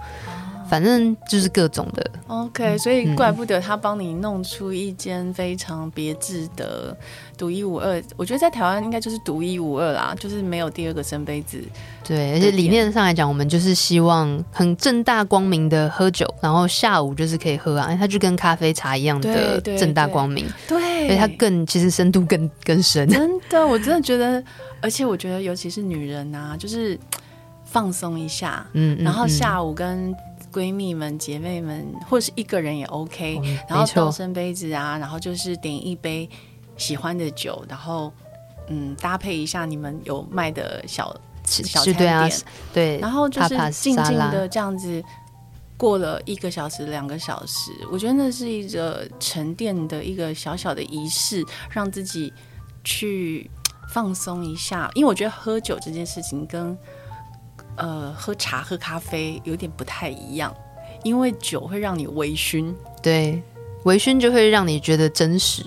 [0.69, 6.93] 反正就是各种的，OK，所以怪不得他帮你弄出一间非常别致的、
[7.37, 8.01] 独一无二。
[8.15, 11.61] 我觉得在台湾应该就是独一无二啦，就是没有第二个生杯子。
[12.03, 20.45] 对，而且理念上来讲，我们就是希望很正大光明的喝酒，然后下午就是可以喝啊，它就跟咖啡茶一样的正大光明。
[20.67, 23.07] 对，所以它更其实深度更更深。
[23.07, 24.43] 真的，我真的觉得，
[24.81, 26.99] 而且我觉得，尤其是女人啊，就是
[27.63, 30.13] 放松一下，嗯，然后下午跟。
[30.49, 36.27] 闺蜜们、姐妹们，或者是一个人也 OK，嗯、然后倒深杯子啊，然后就是点一杯
[36.77, 38.13] 喜欢的酒，然后
[38.67, 42.29] 嗯，搭配一下你们有卖的小小餐点，对，啊、
[42.73, 45.03] 对，然后就是静静的这样子
[45.75, 52.31] 过了一个小时、两个小时，我觉得那是一个沉淀的一个小小的仪式，让自己
[52.83, 53.49] 去
[53.89, 56.77] 放松一下，因为我觉得喝酒这件事情跟。
[57.79, 60.51] 呃，喝茶、喝咖啡有点不太一样，
[61.03, 62.73] 因为酒会让你微醺，
[63.03, 63.39] 对，
[63.83, 65.63] 微醺就会让你觉得真实，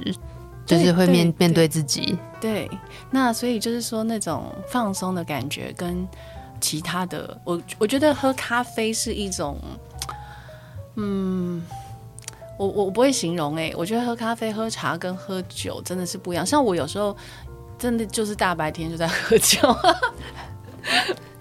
[0.79, 2.17] 就是会面面对自己。
[2.41, 2.71] 对，
[3.11, 6.07] 那所以就是说那种放松的感觉跟
[6.61, 9.59] 其他的，我我觉得喝咖啡是一种，
[10.97, 11.63] 嗯，
[12.59, 16.47] 我我不会形容哎、欸，我觉得喝咖啡、喝茶跟喝酒真的是不一样。
[16.47, 17.17] 像我有时候
[17.79, 19.59] 真的就是大白天就在喝酒。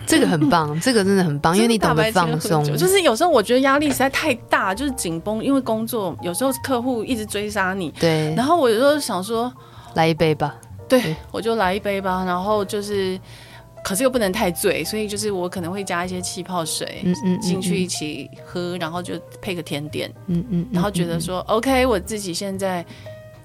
[0.09, 2.63] 这个很棒， 这个真的很棒，因为你懂得放松。
[2.75, 7.91] 就是有时候我觉得压力实在太大，就是紧绷，因为工作有时候客户一直追杀你。
[7.99, 8.33] 对。
[8.35, 9.53] 然后我有时候想说，
[9.93, 10.55] 来一杯吧。
[10.87, 12.23] 对，我就来一杯吧。
[12.25, 13.19] 然后就是，
[13.83, 22.83] 可是又不能太醉，所以就是我可能会加一些气泡水，嗯嗯，进去一起喝，然后就配个甜点，嗯嗯，然后觉得说，OK，我自己现在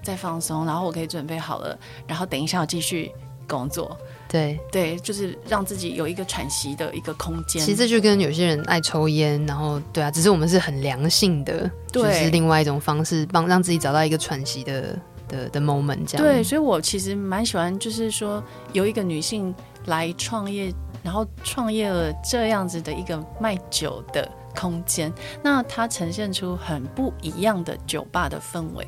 [0.01, 3.11] 在放松，然后我可以准备好了，然后等一下我继续
[3.47, 3.95] 工作。
[4.27, 7.61] 对对，就是让自己有一个喘息的一个空间。
[7.61, 16.05] 其实这就跟有些人爱抽烟，然后对啊，只是我们是很良性的，对，就是另外一种方式，帮让自己找到一个喘息的的的 moment。
[16.05, 19.53] 这样对，所以我其实蛮喜欢，就是说有一个女性
[19.85, 20.73] 来创业，
[21.03, 25.13] 然后创业了这样子的一个卖酒的空间，
[25.43, 28.87] 那它呈现出很不一样的酒吧的氛围。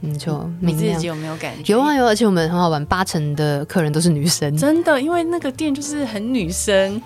[0.00, 1.72] 没错，你自己有没有感觉？
[1.72, 7.00] 有啊有，而且我们很好玩，八成的客人都是女生，真的，因为那个店就是很女生。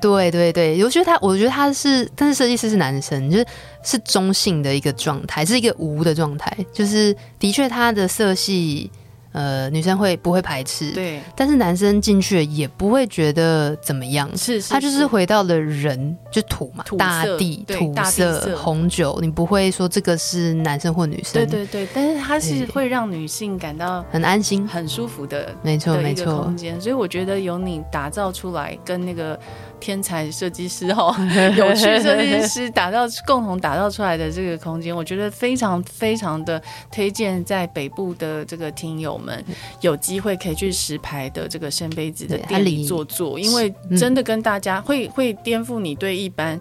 [0.00, 3.46] 对对对，我觉得他，我觉得他是，但是设计师是男生，就是
[3.84, 8.90] 是中性的一个状态，是一个无的状态，就是的确他的色系。
[9.32, 10.92] 呃，女生会不会排斥？
[10.92, 14.28] 对，但是男生进去也不会觉得怎么样。
[14.36, 21.32] 是，是，他就是回到了人，就土嘛，土大地、土色、色、红酒，你不会说这个是男生或女生。
[21.32, 26.42] 对对对，但是他是会让女性感到很安心、很舒服的，没错没错。
[26.42, 29.38] 空间，所以我觉得由你打造出来，跟那个。
[29.82, 31.12] 天才设计师哦，
[31.58, 36.62] 有趣设计师打造共同打造出来的这个空间，我觉得非常非常的
[36.92, 39.44] 推荐，在北部的这个听友们
[39.80, 46.60] 有机会可以去石牌的这个圣杯子的店里坐坐，因为真的跟大家会会颠覆你对一般。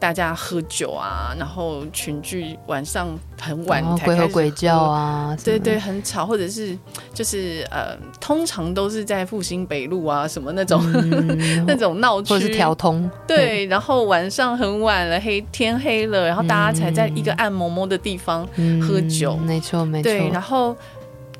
[0.00, 3.06] 大家喝酒啊，然后群聚，晚上
[3.38, 6.76] 很晚才开始喝，鬼吼鬼叫啊，对对，很吵，或者是
[7.12, 18.48] 就是呃，通常都是在复兴北路啊什么那种、嗯、 那种闹区，或者是调通，对，然后晚上很晚了，黑天黑了，然后大家才在一个暗摸摸的地方
[18.80, 20.74] 喝酒，嗯、没错没错，对，然后。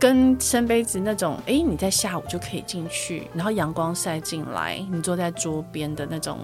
[0.01, 6.38] 跟深杯子那种，哎、你在下午就可以进去，然后阳光晒进来，你坐在桌边的那种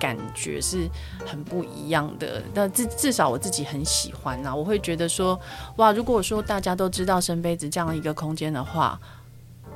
[0.00, 0.88] 感觉是
[1.26, 2.42] 很不一样的。
[2.54, 5.38] 那至至少我自己很喜欢呐，我会觉得说，
[5.76, 8.98] 哇，如果说大家都知道深杯子这样一个空间的话，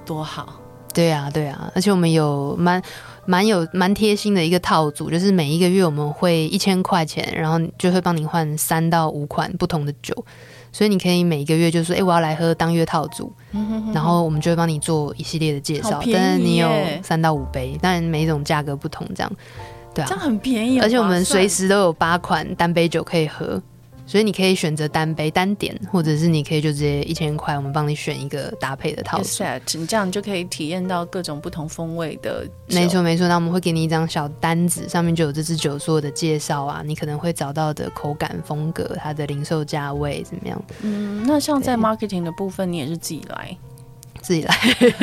[0.07, 0.55] 多好。
[0.95, 2.83] 对啊，对啊，而且我们有蛮
[3.27, 10.25] 蛮有蛮贴心的一个套组，就是每一个月我们会一千块钱，然后就会帮你换三到五款不同的酒。
[10.73, 13.33] 所以你可以每一个月就说，哎、欸，我要来喝当月套组，
[13.93, 16.01] 然后我们就会帮你做一系列的介绍。
[16.13, 16.71] 但是你有
[17.03, 19.33] 三到五杯，当然每一种价格不同，这样，
[19.95, 20.81] 对啊，这样很便宜。
[20.81, 23.61] 而且我们随时都有八款单杯酒可以喝。
[24.09, 29.61] 所以你可以选择单杯单点，或者是你可以就直接一千块，我们帮你选一个搭配的套餐。
[29.75, 32.47] 你这样就可以体验到各种不同风味的。
[32.69, 40.65] 没错没错，那我们会给你一张小单子，上面就有这支酒所有的介绍啊，你可能会找到的口感风格，它的零售价位怎么样？
[40.81, 43.55] 嗯，那像在 marketing 的部分，你也是自己来？
[44.21, 44.55] 自己来，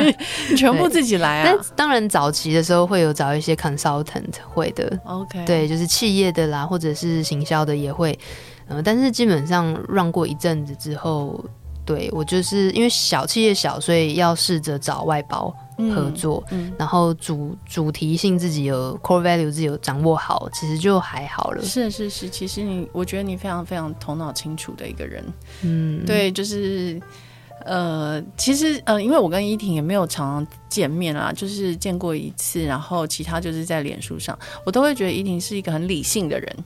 [0.56, 1.44] 全部自己来啊！
[1.46, 8.18] 但当然早期的时候会有找一些 consultant 会的，OK，对，就是企业的啦，或者是行销的也会，嗯、
[8.68, 11.44] 呃，但是基本上让过一阵子之后，
[11.84, 15.54] 对我就是因为小企业小，所以要试着找外包
[15.94, 21.62] 合作，嗯嗯、然后主主题性自己有 core value 自己有掌握好，其实就还好了。
[21.62, 25.24] 是是是，其实你我觉得你非常非常头脑清楚的一个人，
[25.62, 27.00] 嗯，对，就是。
[27.64, 36.56] 呃，其实呃，因为我跟依婷也没有常常见面啊，就是见过一次，然后其他就是在脸书上，我都会觉得依婷是一个很理性的人。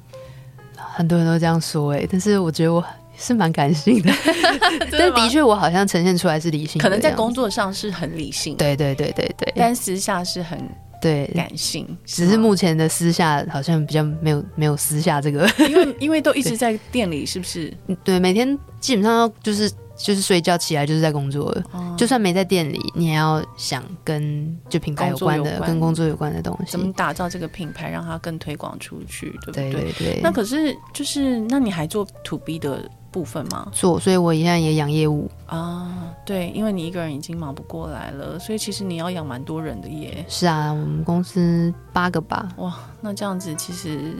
[0.95, 2.85] 很多人都这样说哎，但是我觉得我
[3.17, 4.13] 是蛮感性的，
[4.93, 10.59] 但的确我好像呈现出来是理性，可能在工作上是很理性，对对对对对，但私下是很
[11.01, 11.27] 对。
[11.35, 17.73] 感性，只是目前的私下好像比较没有没有私下这个，因为因为都一直在店里，是不是？
[18.05, 19.71] 对，每天基本上就是。
[20.03, 29.71] 就是睡觉起来就是在工作，哦、就算没在店里，你也要想跟就品牌有关的、关跟工作有关的东西，怎么打造这个品牌，让它更推广出去，对不对？
[29.73, 30.21] 对对对。
[30.23, 33.69] 那可是就是，那你还做 to B 的部分吗？
[33.73, 36.15] 做，所以我现在也养业务啊。
[36.25, 40.25] 对，因为你一个人已经忙不过来了，所以其实你要养蛮多人的耶。
[40.29, 42.49] 是啊，我们公司八个吧。
[42.57, 44.15] 哇，那这样子其实。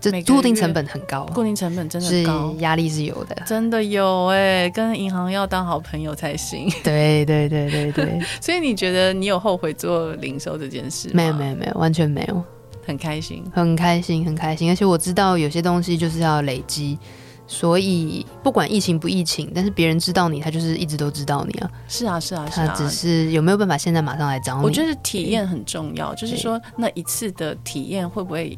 [0.00, 6.70] 这固定成本很高，固定成本真的高，压力是有的，真的有哎、欸，跟银行要当好朋友才行。
[6.84, 11.10] 对对对对对， 所以你觉得你有后悔做零售这件事？
[11.12, 12.42] 没有没有没有，完全没有，
[12.86, 16.96] 很开心，很开心很开心，而且我知道有些东西就是要累积，
[17.48, 21.70] 所以不管疫情不疫情，但是别人知道你，他就是一直都知道你啊。
[21.88, 24.64] 是啊是啊是啊，他只是有没有办法现在马上来找你？
[24.64, 28.56] 我觉得体验很重要，就是说那一次的体验会不会？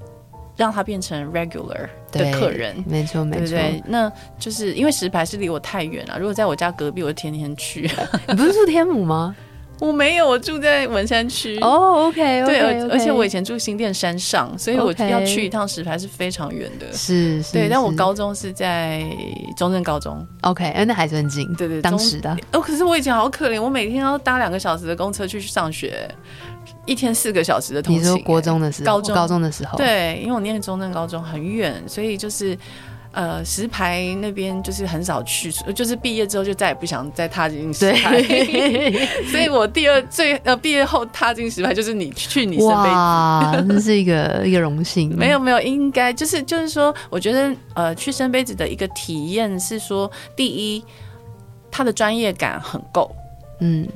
[0.60, 3.82] 让他变成 regular 的客人，没错没错，对不对？
[3.86, 6.18] 那就是因为石牌是离我太远了。
[6.18, 7.90] 如果在我家隔壁，我就天天去。
[8.28, 9.34] 你不是住天母吗？
[9.80, 11.58] 我没有，我住在文山区。
[11.60, 16.92] 哦，OK，对，而且我以前住新店山上，所以我要去一趟石牌是非常远的。
[16.92, 17.66] 是，对。
[17.70, 19.02] 但我高中是在
[19.56, 21.50] 中正高中，OK，那还是很近。
[21.54, 22.36] 对对，当时的。
[22.52, 26.06] 哦，可是我以前好可怜，我每天要搭两个小时的公车去上学。
[26.86, 29.14] 一天四个小时的通勤，你说国中的时候，高中。
[29.14, 32.56] 高中的时候，对，因为我念中正高中很远，所以就是
[33.12, 38.22] 呃石牌那边就是很少去，就是毕业之后就再也不想再踏进石牌，
[39.30, 45.14] 所以我第二最呃毕业后踏进石牌就是你去你生杯子，哇，这是一个 一个荣幸。
[45.16, 50.82] 没有没有，应该就是就是说，我觉得呃去生杯子的一个体验是说，第一，
[51.70, 53.14] 他的专业感很够，
[53.60, 53.86] 嗯。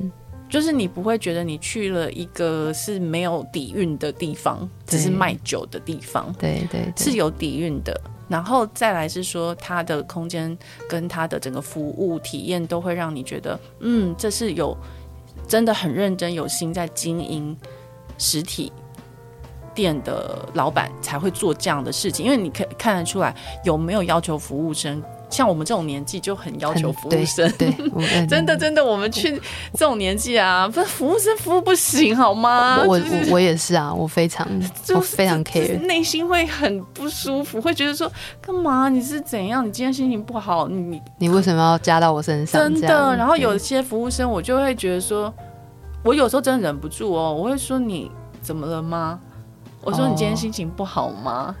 [0.55, 7.93] 就是你不会觉得你去了一个是没有底蕴的地方，只是卖酒的地方，对，对对，是有底蕴的。
[8.29, 14.77] 然后再来是说，它的空间跟它的整个服务体验都会让你觉得，嗯，这是有
[15.45, 17.53] 真的很认真有心在经营
[18.17, 18.71] 实体
[19.73, 23.35] 店的老板才会做这样的事情，因为你可以看得出来
[23.65, 25.03] 有没有要求服务生。
[25.35, 27.69] 像我们这种年纪就很要求服务生，对，
[28.25, 29.33] 真的真的，我们去
[29.73, 32.77] 这种年纪啊，不是服务生服务不行好吗？
[32.87, 34.47] 我我我也是啊，我非常
[34.95, 38.09] 我非常 care，内心会很不舒服，会觉得说
[38.39, 38.87] 干嘛？
[38.87, 39.67] 你是怎样？
[39.67, 40.69] 你今天心情不好？
[40.69, 42.61] 你你为什么要加到我身上？
[42.61, 43.13] 真的。
[43.17, 45.33] 然后有些服务生，我就会觉得说，
[46.01, 48.09] 我有时候真的忍不住哦，我会说你
[48.41, 49.19] 怎么了吗？
[49.81, 51.53] 我说你今天心情不好吗？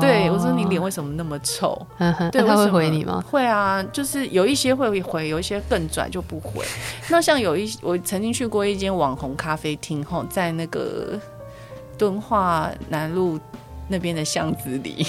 [0.00, 1.86] 对，我说你脸为什么那么臭？
[2.32, 3.22] 对，他会回你吗？
[3.30, 6.64] 会啊，就是有一些会回，有一些更拽就不回。
[7.10, 11.20] 那像有一，我曾经去过一间网红咖啡厅，吼，在那个
[11.98, 13.38] 敦化南路
[13.86, 15.06] 那边的巷子里，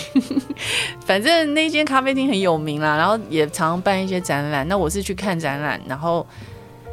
[1.06, 4.68] 反正那间咖啡厅很有名啦，然后也常常办一些展览。
[4.68, 6.28] 那我是去看展览，然后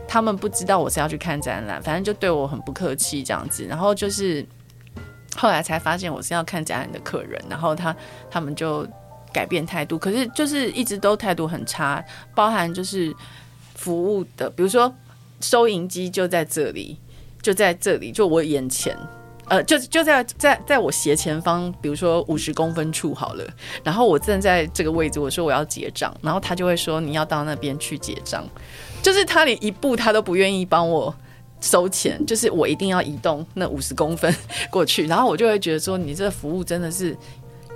[0.06, 4.46] 他们不知道我是要去看展览，反正就对我很不客气这样子，然后就是。
[5.36, 7.94] 后来才发现我是要看展览的客人，然后他
[8.30, 8.86] 他们就
[9.32, 12.04] 改变态度，可是就是一直都态度很差，
[12.34, 13.14] 包含就是
[13.74, 14.94] 服务的，比如说
[15.40, 16.98] 收银机就在这里，
[17.40, 18.94] 就在这里，就我眼前，
[19.48, 23.44] 呃，就就在在在我斜前方，比如说五十公分处好了，
[23.82, 28.44] 然后我站在这个位置，我说我要结账，然后他就会说你要到那边去结账，
[29.02, 31.14] 就是他连一步他都不愿意帮我。
[31.62, 34.34] 收钱就是我一定要移动那五十公分
[34.68, 37.16] 过去，然后我就会觉得说，你这个服务真的是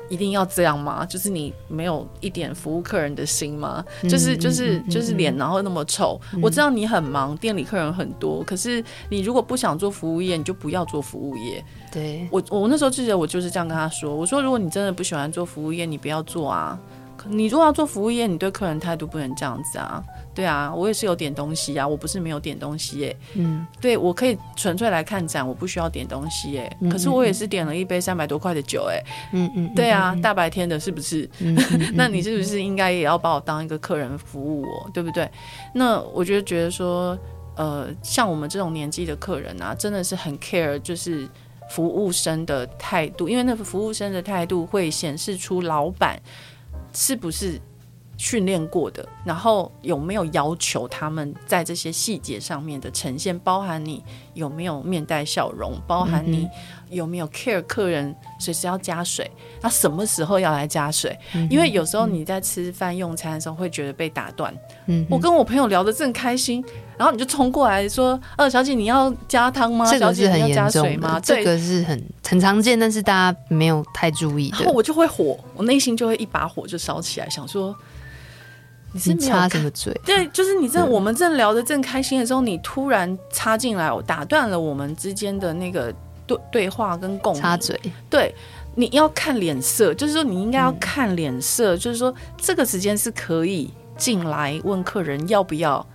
[0.08, 1.04] 一定要这样吗？
[1.06, 3.84] 就是你没有一点服务客人的心吗？
[4.02, 6.20] 就是就是就是脸然后那么臭。
[6.42, 11.64] 我知道你很忙，店里客人很多，可是你如果不想做服务业，你就不要做服务业。
[11.92, 16.78] 对，我我那时候记得我就是这样跟他说，我说如果你真的不喜欢做服务业，你不要做啊。
[17.28, 20.02] 你如果要做服务业，你对客人态度不能这样子啊。
[20.34, 23.16] 对啊，我也是有点东西啊，我不是没有点东西耶。
[23.34, 26.70] 嗯，对，我可以纯粹来看展，我不需要点东西耶。
[26.80, 29.02] 嗯嗯嗯，可是我也是点了一杯三百多块的酒哎。
[29.32, 31.28] 嗯，嗯嗯，对啊，大白天的，是不是？
[31.38, 31.56] 嗯
[31.96, 35.30] 那你是不是应该也要把我当一个客人服务我，对不对？
[35.72, 37.18] 那我就觉得说，
[37.56, 41.26] 呃，像我们这种年纪的客人啊，真的是很 care，就是
[41.70, 46.20] 服务生的态度，因为那个服务生的态度会显示出老板
[46.96, 47.60] 是不是。
[48.18, 56.48] 训练过的，然后有没有要求他们在这些细节上面的呈现，包含你有没有面带笑容，包含你
[56.88, 59.30] 有没有 care 客人随时要加水，
[59.60, 61.14] 那什么时候要来加水？
[61.50, 64.50] 因为有时候你在吃饭用餐的时候会觉得被打断。
[64.86, 66.64] 嗯，我跟我朋友聊得正开心，
[66.98, 69.84] 然后你就冲过来说：“呃，小姐你要加汤吗？
[69.86, 74.58] 小姐你要加水吗？”这个是很很常见，但是大家没有太注意的。
[74.58, 77.74] 然后我就会火，我内心就会一把火就烧起来，想说。
[78.92, 79.92] 你是插什么嘴？
[80.06, 85.92] 对，就是你正我们正聊得正开心的时候，你突然插进来，我打断了我们之间的那个
[86.26, 87.78] 对对话跟共插嘴。
[88.08, 88.34] 对，
[88.74, 95.86] 你要看脸色，就是说你应该要看脸色，就是说这个时间是可以进来问客人要不要。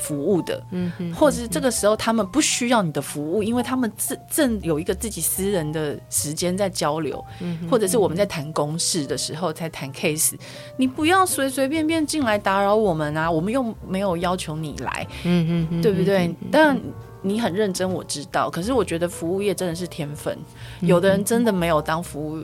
[0.00, 10.34] 服务的，嗯，或者是这个时候他们不需要你的服务，因为他们正正有一个自己私人的时间在交流，嗯，或者是我们在谈公事的时候在谈 case，
[10.76, 16.34] 你不要随随便便进来打扰我们啊，我们又没有要求你来，嗯嗯，对不对？
[16.50, 16.80] 但
[17.22, 20.36] 你很认真，我知道，可是我觉得服务业真的是天分，
[20.80, 22.42] 有的人真的没有当服务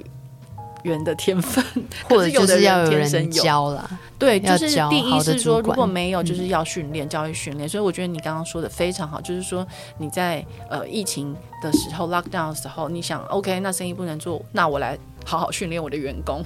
[0.86, 1.62] 员的天分，
[2.08, 3.86] 或者就是要有人教啦。
[4.18, 7.68] 对，就是第一是说，如果没有，就是要训练、教育训练。
[7.68, 9.66] 所以我觉得你刚刚说的非常好，就是说
[9.98, 16.42] 你在呃疫情的时候、lockdown 的时候，你想 OK，那生意不能做，那我来好好训练我的员工。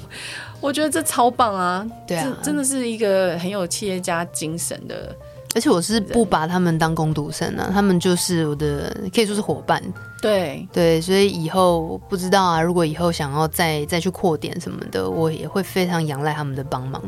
[0.60, 1.86] 我觉得这超棒啊！
[2.08, 5.14] 对啊，真的是一个很有企业家精神的。
[5.54, 9.82] 而且我是不把他们当工读生啊，他们就是我的，可以说是伙伴。
[10.22, 17.02] 对对，所以以后不知道啊，如果以后想要再再去扩点什么的，我也会非常仰赖他们的帮忙。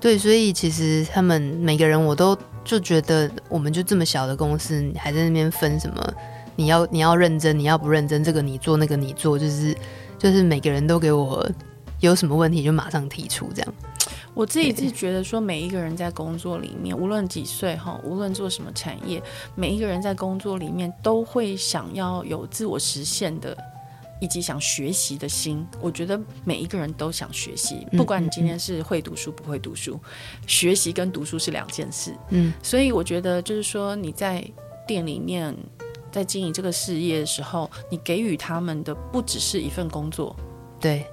[0.00, 6.14] 对，所以其实他们每个人，我都就觉得，我们就这么小的公司，你还在那边分什么？
[6.56, 9.76] 你要你要认真，你要不认真，这个你做，那个你做，就是
[10.18, 11.44] 就是每个人都给我
[12.00, 13.74] 有什么问题就马上提出这样。
[14.34, 19.22] 我自己是觉得说，每一个人在工作里面，无论几岁哈，无论做什么产业，
[19.54, 23.56] 每一个人在工作里面都会想要有自我实现的，
[24.20, 25.64] 以及想学习的心。
[25.80, 30.00] 我觉得每一个人都想学习，不管你今天是会读书不会读书，
[30.48, 32.12] 学习跟读书是两件事。
[32.30, 34.44] 嗯，所以我觉得就是说你在
[34.84, 35.56] 店里面
[36.10, 40.34] 在经营这个事业的时候，你给予他们的不只是一份工作，
[40.80, 41.06] 对。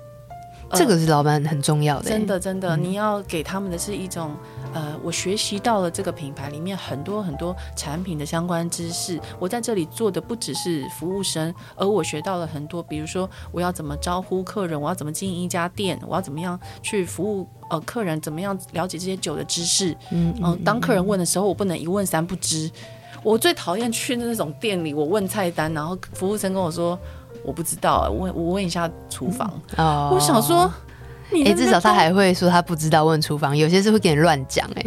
[0.74, 4.32] 这个是老板很重要的，真的真的，你要给他们的是一种，
[4.74, 9.20] 呃，我学习到了这个品牌里面很多很多产品的相关知识。
[9.40, 19.96] 我在这里做的不只是服务生，而我学到了很多，比如说我要怎么招呼客人，我要怎么经营一家店，我要怎么样去服务呃客人，怎么样了解这些酒的知识。
[20.12, 22.72] 嗯嗯，当客人问的时候，我不能一问三不知。
[23.24, 26.98] 我最讨厌去那种店里，我问菜单，然后服务生跟我说。
[27.44, 29.48] 我不知道，问我问一下厨房。
[29.78, 30.72] 哦、嗯，我想说，
[31.32, 34.86] 哎、欸，至少他还会说他不知道问厨房，有些是会给你乱讲，哎，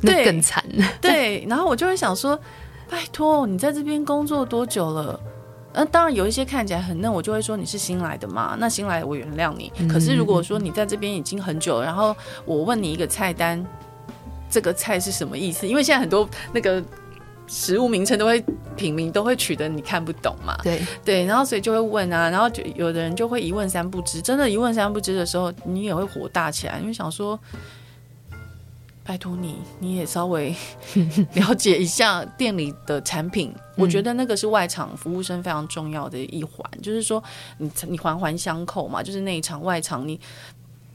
[0.00, 0.64] 那更惨。
[1.00, 2.38] 对，然后我就会想说，
[2.90, 5.18] 拜托，你在这边工作多久了？
[5.90, 8.56] 当然有一些看起来很嫩，我就会说你是新来的嘛。
[8.58, 9.72] 那新来的我原谅你。
[9.78, 12.14] 嗯、可是如果说你在这边已经很久了，然后
[12.44, 13.64] 我问你一个菜单，
[14.50, 15.66] 这个菜是什么意思？
[15.66, 16.82] 因为现在很多那个。
[17.48, 18.44] 食物名称都会
[18.76, 20.56] 品名都会取得你看不懂嘛？
[20.62, 27.38] 对对，然后所以就会问啊，然后就有的人就会一问三不知，真的，一问三不知的时候，你也会火大起来，因为想说，
[29.02, 30.54] 拜托你，你也稍微
[31.34, 33.50] 了解一下店里的产品。
[33.56, 37.22] 嗯、我觉得那个是外场服务生非常重要的一环，就是说
[37.56, 40.20] 你你环环相扣嘛，就是内场外场你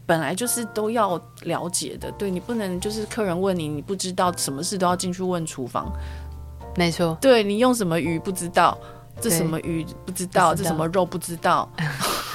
[0.06, 5.92] 本来就是都要了解的，对，你不能就是客人问你，你不知道什么事都要进去问厨房。
[6.76, 8.78] 没错，对，你用什么鱼不知道，
[9.22, 11.70] 这什么鱼不知道，这什么肉不知道，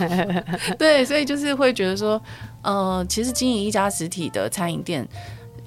[0.78, 2.20] 对，所以就是会觉得说，
[2.62, 5.06] 呃，其实经营一家实体的餐饮店。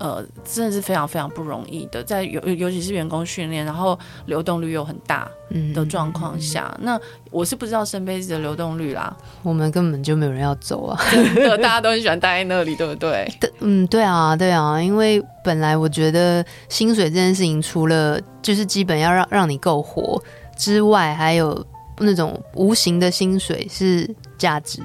[0.02, 5.30] 呃，真的是非常非常不容易的，在尤尤其是员工训练，然后流动率又很大
[5.76, 7.00] 的状况下，嗯、那
[7.30, 9.16] 我是不知道圣杯子的流动率啦。
[9.44, 11.00] 我们根本就没有人要走啊，
[11.62, 13.32] 大家都很喜欢待在那里，对不对？
[13.60, 20.20] 嗯， 对啊，对啊，因为本来我觉得薪水这件事情，除了就是基本要让让你够活
[20.58, 21.64] 之外，还有
[22.00, 24.82] 那种无形的薪水是价值。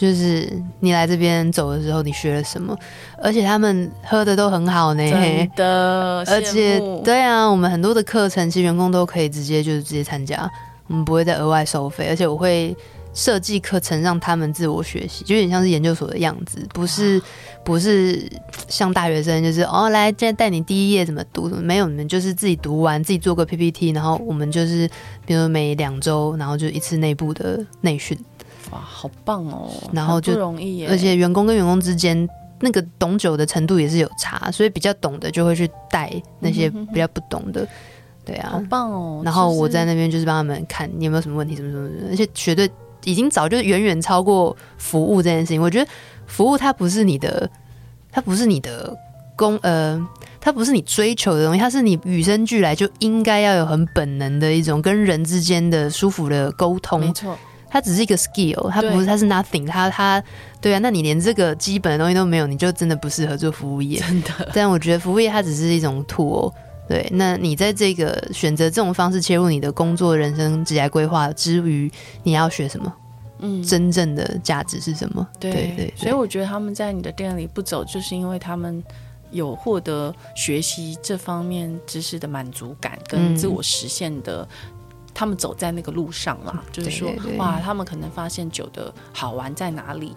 [0.00, 2.74] 就是你来这边走的时候，你学了什么？
[3.22, 6.24] 而且他们喝的都很好呢，真的。
[6.26, 10.50] 而且，对啊，我们很多的课程，其实员工都可以直接就是直接参加，
[10.86, 12.06] 我们不会再额外收费。
[12.08, 12.74] 而且我会
[13.12, 17.20] 设计课程让他们自我学习，就有点像是研究所的样子，不是
[17.62, 18.26] 不是
[18.68, 24.88] 像大学生，就是哦来，现在带你第一页怎么读，没有，你们就是自己读完，自己做个 PPT，然后我们就是
[25.26, 28.18] 比如每两周，然后就一次内部的内训。
[28.70, 29.70] 哇，好棒哦！
[29.92, 32.28] 然后就不容易耶，而且员工跟员工之间
[32.60, 37.66] 那个懂酒的程度也是有差，所以比较懂的就会去带那些比较不懂的，
[38.24, 39.22] 对啊，好棒哦！
[39.24, 42.70] 然后我在那边就是帮他们看你有没有什么问题，什么什么，而且绝对
[43.04, 45.60] 已经早就远远超过服务这件事情。
[45.60, 45.90] 我觉得
[46.26, 47.48] 服务它不是你的，
[48.12, 48.96] 它不是你的
[49.34, 50.00] 工，呃，
[50.38, 57.36] 它不是你追求的东西，它是你与生俱来就应该要有很本能的一种跟人之间的舒服的沟通，没错。
[57.70, 60.22] 它只是一个 skill，它不是，它是 nothing，它它
[60.60, 64.00] 对啊，那你连这个基本的东西都没有，你就真的不适合做服务业。
[64.00, 66.52] 真的，但我觉得服务业它只是一种 tool，
[66.88, 67.08] 对。
[67.12, 71.90] 那你在这个选择这种方式切入你的工作、人生、职业规划之余，
[72.24, 72.92] 你要学什么？
[73.38, 75.26] 嗯，真正的价值是什么？
[75.38, 75.94] 对对，对。
[75.96, 78.82] 所以我觉得他们在你的店里不走，就是因为他们
[79.30, 84.46] 有获得学习这方面知识的满足感跟自我实现的。
[85.14, 90.14] 他们走在那个路上啦，就是说，哇，他们可能发现酒的好玩在哪里？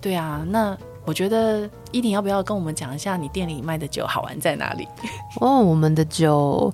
[0.00, 4.86] 对啊，那我觉得依婷要不要跟我们讲一下你店里卖的酒好玩在哪里？
[5.40, 6.72] 哦，我们的酒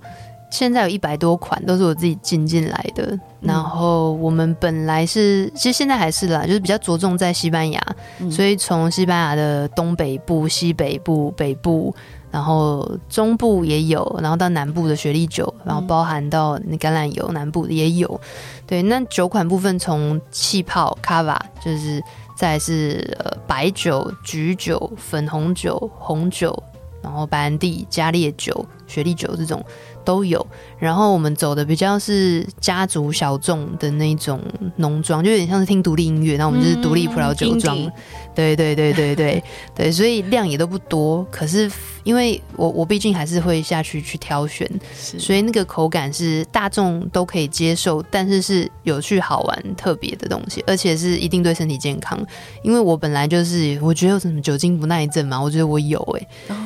[0.50, 3.06] 现在有一百多款，都是我自己进进来的。
[3.06, 3.20] 嗯。
[3.40, 7.80] 然后我们本来是，其实现在还是啦，就是比较着重在西班牙，
[8.20, 8.30] 嗯。
[8.30, 11.94] 所以从西班牙的东北部、西北部、北部。
[12.35, 18.20] 然后中部也有，然后到南部的雪莉酒，然后包含到那橄榄油，南部的也有。
[18.66, 22.03] 对，那酒款部分从气泡、卡瓦，就是
[22.37, 26.61] 再来是呃白酒、橘酒、粉红酒、红酒，
[27.05, 29.64] 然后白兰地、加烈酒、雪莉酒这种。
[30.07, 30.46] 都有，
[30.78, 34.38] 然后我们走的比较是家族小众的那种
[34.76, 37.74] 农庄，就有点像是听独立音乐，那我们就是独立葡萄酒庄，
[38.34, 39.42] 对对对对对
[39.74, 41.26] 对，所以量也都不多。
[41.30, 52.22] 可是因为我我毕竟还是会下去去挑选，所以那个口感是大众都可以接受，但是是有趣好玩特别的东西，而且是一定对身体健康。
[52.62, 56.57] 因为我本来就是我觉得有什么酒精不耐症嘛，我觉得我有哎、欸。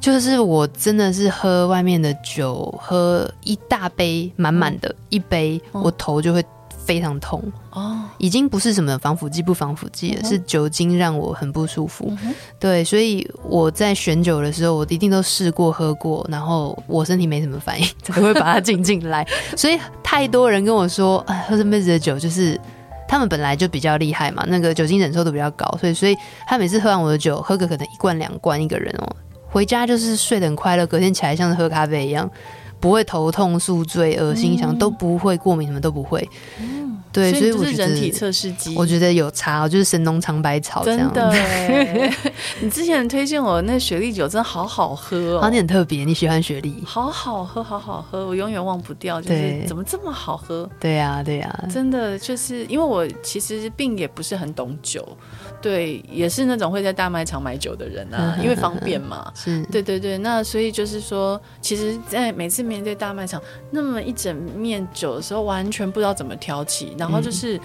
[0.00, 6.44] 就是我真的是喝外面的酒，喝一大杯满满的一杯，我头就会
[6.86, 12.10] 非常痛哦，已经不是什么防腐剂不防腐剂了，是酒精让我很不舒服。
[12.58, 19.26] 对，所以我在选酒的时候，我一定都试过喝过，然后我身体没什么反应，才会把它进进来。
[19.56, 22.58] 所以太多人跟我说，哎，喝这辈子的酒就是
[23.06, 29.16] 他们本来就比较厉害嘛，那个酒精忍受度比较高，所以所以他每次喝完我的酒，喝个可能一罐两罐一个人哦。
[29.50, 32.30] 回家就是睡得很快乐，隔天起来像是喝咖啡一样，
[32.78, 36.28] 不会头痛、宿醉、恶心，想都不会过敏，什么都不会。
[36.60, 36.77] 嗯，
[37.18, 41.12] 对，所以我觉得人体测试机，我觉得有差，就是神农尝百草这样。
[41.12, 41.34] 真的，
[42.62, 50.68] 你之前推荐我那雪莉酒真的好好喝哦，啊，你很特别，你喜欢雪莉，好好喝，好好喝，我永远忘不掉，就是怎么这么好喝？
[50.78, 55.06] 对呀，对呀，真的就是因为我其实并也不是很懂酒。
[55.60, 59.32] 对，也是那种会在大卖场买酒的人啊，因为方便嘛。
[59.34, 60.16] 是，对对对。
[60.18, 63.42] 那所以就是说，其实，在每次面对大卖场
[63.72, 67.60] 那么一整面酒的时候，完全不知道怎么挑起，然后就是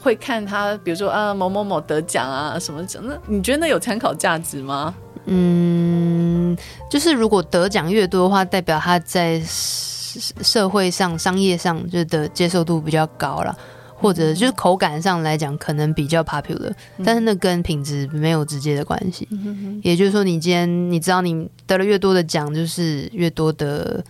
[0.00, 4.94] 会看他，比如说啊某某某得奖啊什么奖，那你觉得那有参考价值吗？
[5.26, 6.56] 嗯，
[6.90, 13.56] 就是如果得奖越多的话，代表他在社会上、商业上就的接受度比较高了。
[14.02, 16.72] 或者就是口感上来讲，可能比较 popular，
[17.04, 19.28] 但是那跟品质没有直接的关系。
[19.30, 19.78] 嗯。
[19.84, 24.02] 也就是说，你今天你知道你得了越多的奖，就是越多的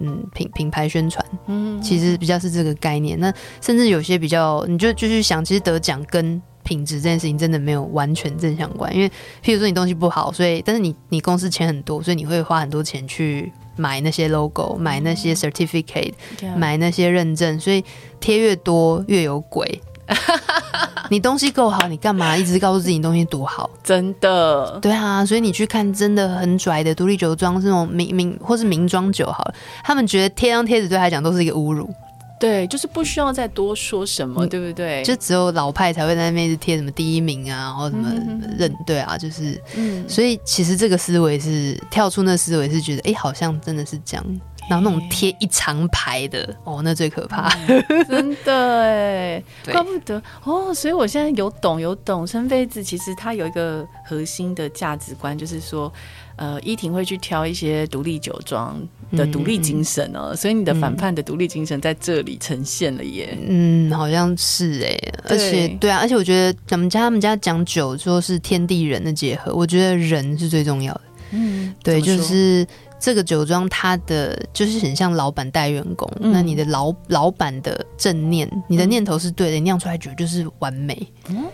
[0.00, 1.24] 嗯品品牌宣传。
[1.46, 3.18] 嗯，其实比较是这个概念。
[3.20, 8.94] 那甚至有些比较，你就就是想，其实得奖跟品质这件事情真的没有完全正相关。
[8.94, 9.08] 因为
[9.44, 13.52] 譬如说你东西不好，所以但是你你公司钱很多，所以你会花很多钱去。
[13.76, 17.82] 买那些 logo，买那些 certificate，、嗯、买那些认证，所以
[18.18, 19.80] 贴越多越有鬼。
[21.10, 23.68] 你东西够好，你干嘛一直告诉自己东西多好？
[23.82, 31.92] 真的，对啊，所以你去看真的很拽的独立酒庄，这种名名或是名庄酒好了，他们觉得贴张贴纸对他来讲都是一个侮辱。
[32.38, 35.02] 对，就是不需要再多说什么，对不对？
[35.04, 38.10] 就只有老派才会在那边一直贴什么第一名啊，然后什么
[38.58, 44.24] 认，对啊，就是，嗯，所以其实这个思维是跳出那思维是觉得，哎，好像真的是这样，
[44.70, 55.92] 然后那种贴一长排的，哦，那最可怕，嗯、真的哎，怪不得哦，所以我现在有懂有懂，深妃子其实它有一个核心的价值观，就是说。
[56.36, 58.80] 呃，依婷会去挑一些独立酒庄
[59.12, 63.36] 的独立精神哦、所以你的反叛的独立精神在这里呈现了耶。
[63.46, 71.00] 嗯，好像是哎、欸，而且对啊，而且我觉得咱们家他们家讲酒说是天地人的结合，我觉得人是最重要的。
[71.32, 72.66] 嗯，对，就是
[73.00, 81.10] 这个酒庄，它的就是很像老板带员工，嗯、那你的老老板的正念，你的念头是对的，酿出来酒就是完美。
[81.28, 81.44] 嗯，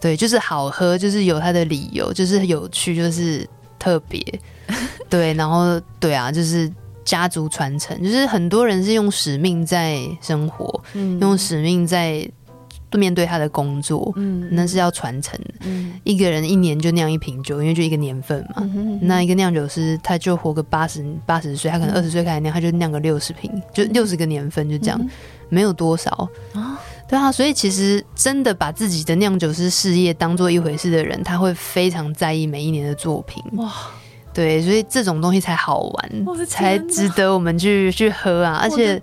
[0.00, 3.48] 对，就是好喝，就是有它的理由，就是有趣，就是。
[3.76, 4.24] 特别
[5.10, 6.72] 对，然后对啊，就是
[7.04, 12.26] 家族传承，就是很多人是用使命在生活，嗯、用使命在
[12.98, 15.38] 面对他的工作，嗯，那是要传承。
[15.60, 18.56] 嗯、一个人一年就酿一瓶酒，因为就一个年份嘛。
[18.58, 25.08] 嗯、哼哼那一个酿酒师他就活个八十八十岁，他可能二十岁开始酿，他就酿个六十瓶，就六十个年份，就这样，嗯、
[25.48, 26.80] 没有多少啊。
[27.06, 33.42] 对啊，所以其实真的把自己的酿酒师事业当做一回事的人，他会非常在意每一年的作品。
[33.58, 33.72] 哇，
[34.34, 38.58] 对，所以这种东西才好玩，才值得我们去去喝啊！
[38.60, 39.00] 而且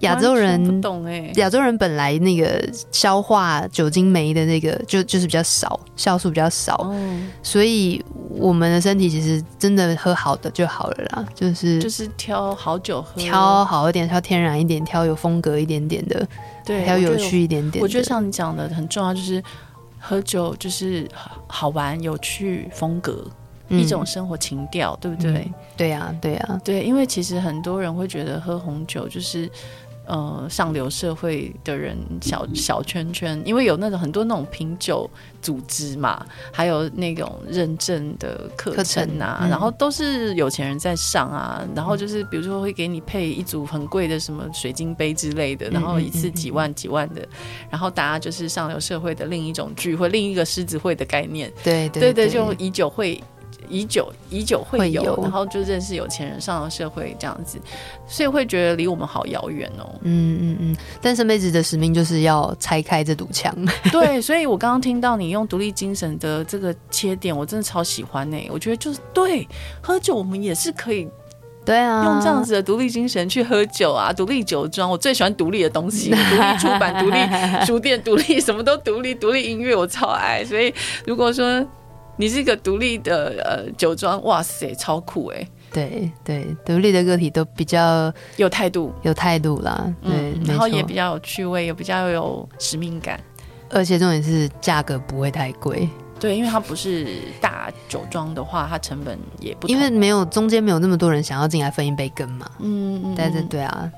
[0.00, 6.94] 亚洲人懂哎，亚洲人本来那个消化酒精酶的那个就就是比较少，酵素比较少，哦、
[7.40, 16.26] 所以我们的身体其实真的喝好的就好了啦，就是就是挑好酒喝，挑好一点，挑天然一点，挑有风格一点点的。
[16.64, 17.84] 对，还要有趣一点点我。
[17.84, 19.40] 我觉得像你讲的很重要，就是
[20.00, 21.06] 喝酒就是
[21.46, 23.30] 好玩、有趣、风格，嗯、
[23.68, 25.32] 一种生活情调，对不对？
[25.32, 29.50] 嗯、对呀、啊，对呀、啊，对，因为其实很多人会觉得喝红酒就是。
[30.06, 35.08] 呃，上流社会的人小小圈圈，因为有那种很多那种品酒
[35.40, 47.26] 组织嘛，还有那种认证的课程啊，程嗯、然后都是有钱人在上啊，然后就是比如说会给你配一组很贵的什么水晶杯之类的，然后一次几万几万的，
[47.70, 53.18] 然后大家就是上流社会的另一种聚会，另一个狮子会的概念，对对对，对，对，就以酒会。
[53.68, 57.58] 以酒以酒会友，会有然后就认识有钱人，上了社会这样子，
[58.06, 59.88] 所以会觉得离我们好遥远哦。
[60.02, 63.54] 嗯嗯嗯，但是妹子的使命就是要拆开这堵墙。
[63.90, 68.36] 对，所以我刚刚听到你用独立精神的这个切点，我真的超喜欢呢。
[68.50, 69.46] 我觉得就是对，
[69.80, 71.08] 喝酒我们也是可以，
[71.64, 80.44] 对啊，用这样子的独立精神去喝酒啊，独立酒庄，我最喜欢独立的东西， 独立出版、独立书店、独立什么都独立，独立音乐我超爱。
[80.44, 80.72] 所以
[81.06, 81.64] 如果说。
[82.16, 85.46] 你是一个独立的呃酒庄，哇塞，超酷哎！
[85.72, 89.92] 对对，独立的个体都比较有态度，有态度啦。
[90.00, 93.20] 对，嗯、然后也比较有趣味，也比较有使命感，
[93.70, 95.88] 而且重点是价格不会太贵。
[96.20, 102.48] 对，因为它不是大酒庄的话，它成本也不因为没有中间没有那么多人想要进来分一杯羹嘛。
[102.60, 103.90] 嗯，嗯嗯，但是对啊。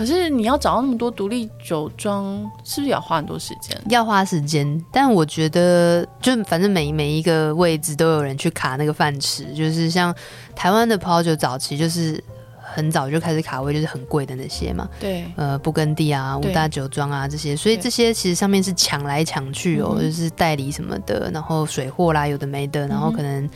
[0.00, 2.24] 可是你要找到那么多独立酒庄，
[2.64, 3.78] 是不是要花很多时间？
[3.90, 10.14] 要花时间，但我觉得就反正每每一个位置都有人去卡那个饭吃，就是像
[10.56, 12.18] 台湾的葡萄酒早期就是
[12.62, 14.88] 很早就开始卡位，就是很贵的那些嘛。
[14.98, 23.46] 对，呃，布根地啊，五大酒庄啊这些，所以这些其实上面是抢来抢去哦，就是代理什么的，然后水货啦，有的没的，然后可能。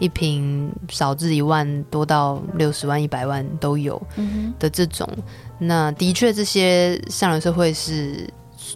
[0.00, 4.00] 一瓶少至一万多到六十万、一百万都有
[4.58, 5.22] 的这种，嗯、
[5.68, 8.26] 那的确这些上流社会是，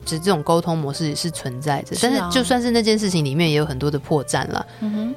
[0.05, 1.97] 就这种沟通模式也是存在着。
[2.03, 4.65] 但是就算是那件事情里面也有很多的破绽了，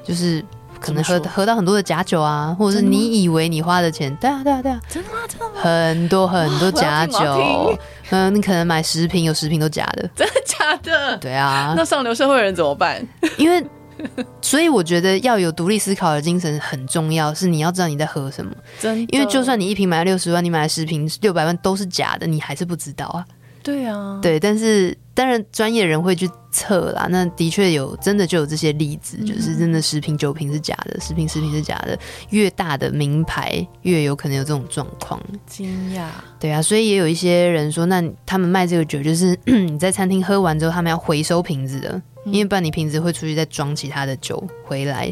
[0.02, 0.42] 就是
[0.80, 5.18] 可能喝喝到很多的假酒啊，或者是你以为你花的钱，对啊对啊对啊，真的吗？
[5.28, 5.60] 真的吗？
[5.60, 7.78] 很多很多假酒，
[8.08, 11.18] 嗯，你可能买十瓶有十瓶都假的，真的假的？
[11.18, 13.06] 对啊，那上流社会人怎么办？
[13.36, 13.62] 因为。
[14.40, 18.52] 所以我觉得要有独立思考的精神很重要，是你要知道你在喝什么。
[18.80, 23.24] 真的，因为就算你一瓶买了六十万，你买了十瓶六百万都是假的，你还是不知道啊。
[23.62, 27.06] 对啊，对，但是当然专业人会去测啦。
[27.10, 31.98] 那的确有，真的就有这些例子，就是真的十瓶九瓶是假的，十瓶十瓶是假的。
[32.30, 35.20] 越大的名牌越有可能有这种状况。
[35.46, 36.06] 惊讶。
[36.40, 42.00] 对啊，所以也有一些人说，那他们卖这个酒，就是 你在餐厅喝完之后，他们要回收瓶子的。
[42.24, 45.06] 因为不然你瓶子会出去再装其他的酒回来，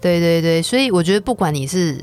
[0.00, 1.98] 对对对，所以我觉得不管你是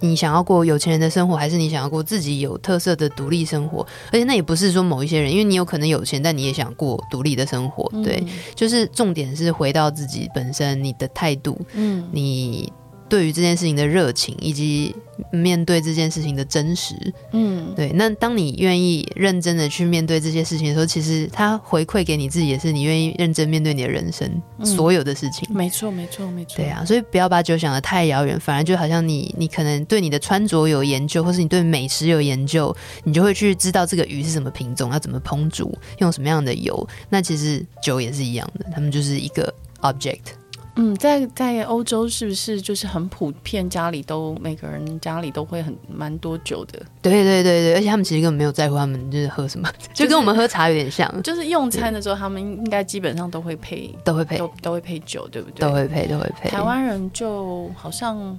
[0.00, 8.22] 你想要过有钱人的生活，还是你想要过自己有特色的独立生活，而且那也不是说某一些人，因为你有可能有钱，但你也想过独立的生活，对，
[8.54, 12.72] 就是重点是回到自己本身，你的态度，嗯，你
[13.08, 14.94] 对于这件事情的热情，以及
[15.32, 16.94] 面对这件事情的真实。
[17.32, 17.90] 嗯，对。
[17.94, 25.48] 那当你愿意认真的去面对这些事情的时候，其实它回馈给你自己，也是你愿意认真面对你的人生、嗯、所有的事情。
[25.52, 26.56] 没错，没错，没错。
[26.56, 36.88] 对啊，所以不要把酒想得太遥远，反而就好像你，你可能对你的穿着有研究，或是你对美食有研究，你就会去知道这个鱼是什么品种，要怎么烹煮，用什么样的油。
[37.08, 40.37] 那其实酒也是一样的，他们就是一个 object。
[40.80, 46.78] 嗯，在在欧洲是不是就是很普遍，家里都每个人家里都会很蛮多酒的？
[47.02, 51.12] 对对对对，而且他们其实根本没有在乎他们就是喝什么， 就跟我们喝茶有点像。
[51.22, 55.66] 就是用餐的时候，他们应该基本上都会配，都会配，都都会配酒，对不对？
[55.66, 56.48] 都会配，都会配。
[56.48, 58.38] 台湾人就好像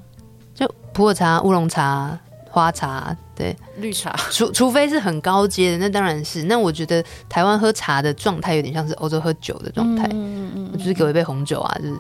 [0.56, 2.18] 就普洱茶、乌龙茶。
[2.50, 6.43] 花茶对，绿茶，除除非是很高阶的，那当然是。
[6.43, 12.00] 那我觉得台湾喝茶的状态有点像是欧洲喝酒的状态，嗯嗯，就是给我一杯红酒啊，就是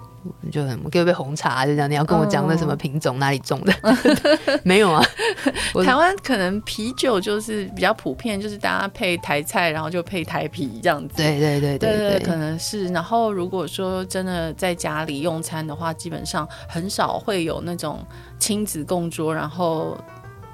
[0.51, 1.89] 就很给我一杯红茶，就这样。
[1.89, 3.73] 你要跟我讲那什么品种、哪里种的？
[4.63, 5.01] 没有啊。
[5.85, 11.15] 台湾可能啤酒就是比较普遍，就是大家配台菜，然后就配台啤这样子。
[11.15, 12.89] 对对对对对，可能是。
[12.89, 18.05] 然后如果说真的在家里用餐的话，基本上很少会有那种
[18.37, 19.97] 亲子共桌，然后。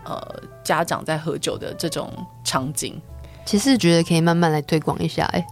[0.06, 2.12] 呃，家长在喝酒的这种
[2.44, 3.02] 场景，
[3.46, 5.26] 其实觉得可以慢慢来推广一下。
[5.34, 5.46] 哎，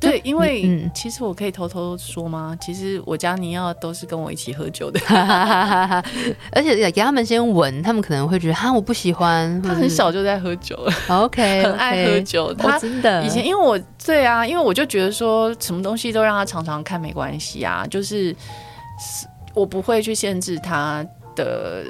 [0.00, 2.56] 对，因为、嗯、其实我可以偷偷说吗？
[2.60, 5.00] 其实我家尼奥都是跟我一起喝酒的，
[6.52, 9.50] 而且给他们先闻，他们可能会觉得哈，我不喜欢。
[9.62, 12.52] 他很小就在喝酒了，OK，很爱喝酒。
[12.54, 18.34] 他真的以前，因为我对啊，因为我就觉得说什么东西都让他尝尝看没关系啊，就是
[19.54, 21.04] 我不会去限制他
[21.34, 21.84] 的。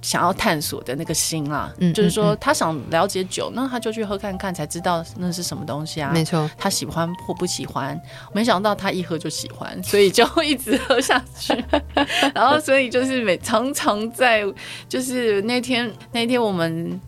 [0.00, 6.10] 想要探索的那个心啦，嗯，就是说他想了解酒，那他就去喝看看，才知道那是什么东西啊。
[6.12, 8.00] 没错，他喜欢或不喜欢，
[8.32, 11.52] 没想到他一喝就喜欢， 所以就一直喝下去。
[12.34, 14.44] 然后，所以就是每常常在，
[14.88, 17.00] 就是那天那天我们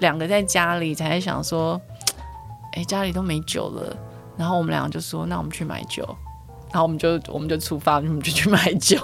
[0.00, 1.80] 两个在家里才想说，
[2.72, 3.96] 哎、欸，家里都没酒了，
[4.36, 6.06] 然后我们两个就说，那我们去买酒。
[6.74, 8.98] 然后我们就我们就出发，我们就去买酒，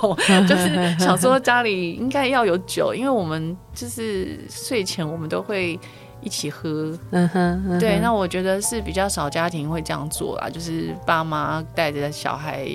[0.49, 5.79] 就是 想说家里应该要有酒，因为我们就是睡前我们都会
[6.21, 6.99] 一起喝。
[7.12, 12.66] 嗯哼，对，那我觉得是比较少家庭会这样做啦，就是爸妈带着小孩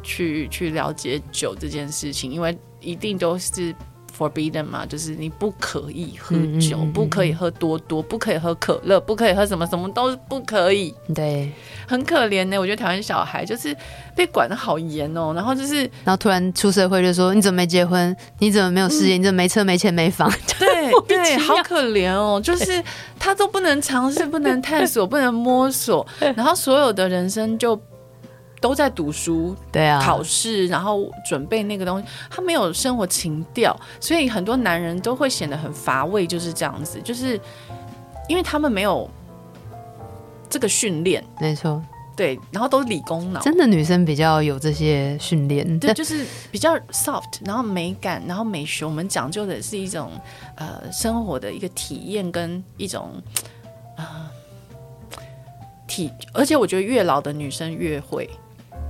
[0.00, 3.74] 去去了解酒这件事情，因为一定都是。
[4.20, 10.94] Forbidden 嘛，就是你不可以喝酒，嗯嗯嗯嗯，不可以喝多多，不可以喝可乐，不可以喝什么什么都不可以。
[11.14, 11.50] 对，
[11.88, 12.58] 很可怜呢。
[12.58, 13.74] 我觉得台湾小孩就是
[14.14, 18.14] 被管的好严哦，然后就是，然后突然出社会就说你怎么没结婚？
[18.40, 19.16] 你怎么没有事业？
[19.16, 20.30] 嗯、你怎么没车没钱没房？
[20.60, 22.82] 对对，好可怜哦，就是
[23.18, 26.06] 他都不能尝试，不能探索，不能摸索，
[26.36, 27.80] 然后所有的人生就。
[28.60, 37.40] 都在读书，对啊，考试，然后准备那个东西，他没有生活情调，所以很多男人都会显得很乏味，就是这样子，就是
[38.28, 39.08] 因为他们没有
[40.50, 41.82] 这个训练，没错，
[42.14, 50.10] 对，然后都是理工脑，真的女生比较有这些训练，对，就是比较 soft，然后美感，然后美学，我们讲究的是一种
[50.56, 53.10] 呃生活的一个体验跟一种
[53.96, 54.30] 啊、
[55.16, 55.22] 呃、
[55.88, 58.28] 体，而且我觉得越老的女生越会。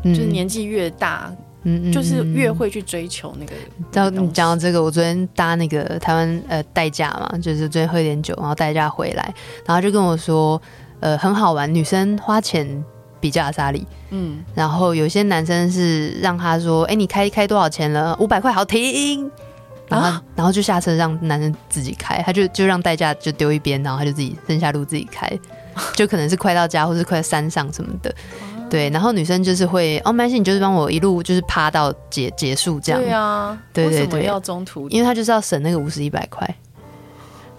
[0.05, 1.31] 就是年纪越大，
[1.65, 3.53] 嗯，就是越会去追求那个。
[3.93, 9.35] 到你讲到这个，我昨天搭那个台湾呃代驾嘛，就是昨天喝一点酒，然后代驾回来，
[9.67, 10.61] 然后就跟我说，
[11.01, 12.83] 呃，很好玩，女生花钱
[13.21, 18.17] 比较阿莎力，嗯，然后有些男生是让他说，哎、欸，你开开多少钱了？
[18.19, 19.31] 五百块，好停，
[19.89, 25.29] 然后、啊、然后就下车让男生自己开，他就就让代驾就丢一边，然后他就自己剩下路自己开，
[25.95, 28.15] 就可能是快到家或是快到山上什么的。
[28.71, 33.03] 对，然后女生就是会哦，没关系，你就是帮我一路就是趴到结结束这样。
[33.03, 36.47] 对啊，对对对，要中途，因为他就是要省那个五十一百块。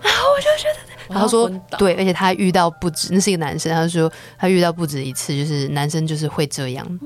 [0.01, 0.80] 然 后我就觉得。
[1.07, 3.70] 然后说：“对，而且他遇到不止，那是一个男生。
[3.74, 6.99] 他说他遇到不止一次，就是男生就是会这样。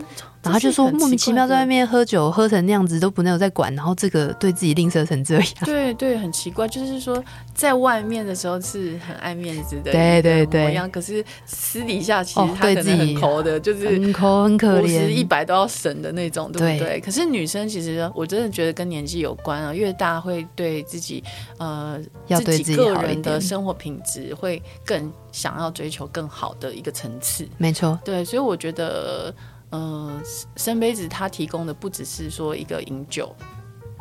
[0.46, 3.74] 然后他就说莫名其妙在外面喝酒，喝成那样子都不能有在管。
[3.76, 6.68] 然后这个对自己吝啬成这样， 对对，很奇怪。
[6.68, 7.24] 就是说
[7.54, 17.00] 在外面的时候是很爱面子的，对对对，可是私底下其实他可能很抠的，就是很抠很可怜，一百都要省的那种，对不对？
[17.00, 21.24] 可是女生其实我真的觉得跟年纪有关啊，越大会对自己
[21.58, 29.34] 呃要对自己个人的生活品质会。”更想要追求更好的一个层次，没错，对，所以我觉得，嗯、
[29.76, 30.22] 呃，
[30.56, 33.36] 深杯子它提供的不只是说一个饮酒，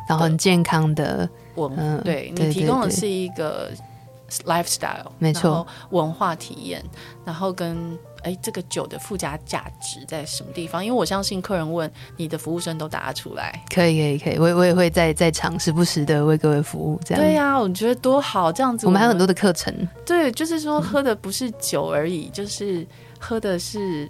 [0.07, 3.69] 然后很健康的文，嗯、对，你提供的是一个
[4.45, 6.81] lifestyle，没错，文化体验，
[7.25, 10.83] 然后跟哎，这个酒的附加价值在什么地方？
[10.83, 13.61] 因为我相信客人问你的服务生都答得出来。
[13.73, 16.97] 可以可以可以，我我也会在在场时不时的为各位服务。
[17.03, 19.75] 这样对呀、啊，我觉得多好，这样子我们，我们还有很多的课程。
[20.05, 22.87] 对，就是说喝的不是酒而已，嗯、就是
[23.19, 24.09] 喝的是。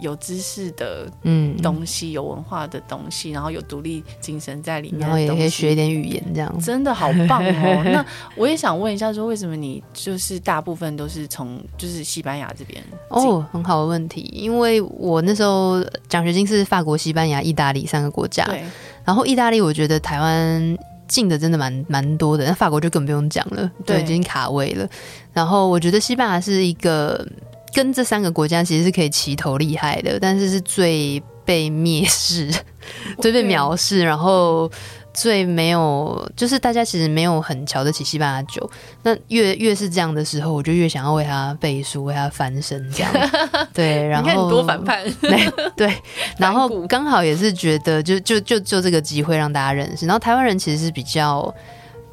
[0.00, 7.82] 有知识的嗯东西，嗯、有文化的东西，然后有独立精神在里面，然后也可以学一点语言，这样真的好棒哦。
[7.92, 8.04] 那
[8.34, 12.82] 我也想问一下，说为什么你就是大部分都是从就是西班牙这边？
[13.08, 18.62] 哦，很好的问题，因为我那时候奖学金是法国、西班牙、意大利三个国家，对。
[19.04, 20.78] 然后意大利我觉得台湾
[21.08, 24.88] 进的真的蛮蛮多的，那法国就更不用讲了，对，已经卡位了。
[25.32, 27.26] 然后我觉得西班牙是一个。
[27.72, 32.50] 跟这三个国家其实是可以齐头厉害的，但是是最被蔑视、
[33.20, 34.70] 最被藐视，然后
[35.12, 38.68] 最没有，就是大家其实没有很瞧得起西班牙酒。
[39.02, 43.12] 那越越是这样的时候，我就越想要为他背书，为他翻身，这样。
[43.72, 45.04] 对，然后多反叛。
[45.76, 45.94] 对，
[46.36, 50.06] 然后刚好也是觉得就，就就就就这个机会让大家认识。
[50.06, 51.54] 然后台湾人其实是比较，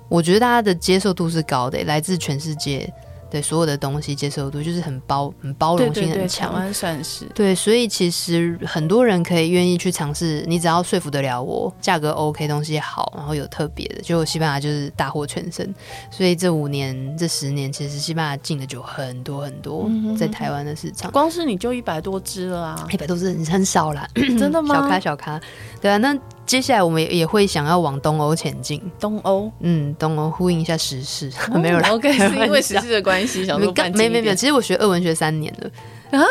[0.09, 2.91] 我觉得大家的接受度是高的，来自全世界。
[3.33, 15.67] 对所有的东西接受度就是很包很包容性很强，台湾算是对，所以其实很多人可以愿意去尝试，你只要说服得了我，价格 OK，东西好，然后有特别的，就西班牙就是大获全胜。
[16.11, 24.75] 所以这五年这十年，其实西班牙进的酒很多很多，在台湾的市场，光是你就一百多支了啊，一百多支很少啦，真的吗？
[24.75, 25.41] 小咖小咖，
[25.81, 26.15] 对啊，那。
[26.45, 28.81] 接下来我们也会想要往东欧前进。
[28.99, 31.89] 东欧，嗯，东欧呼应一下时事，哦、 没有啦。
[31.89, 34.35] OK， 是因为时事的关系，想说没没没有。
[34.35, 36.25] 其实我学俄文学三年了啊，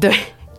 [0.00, 0.12] 对，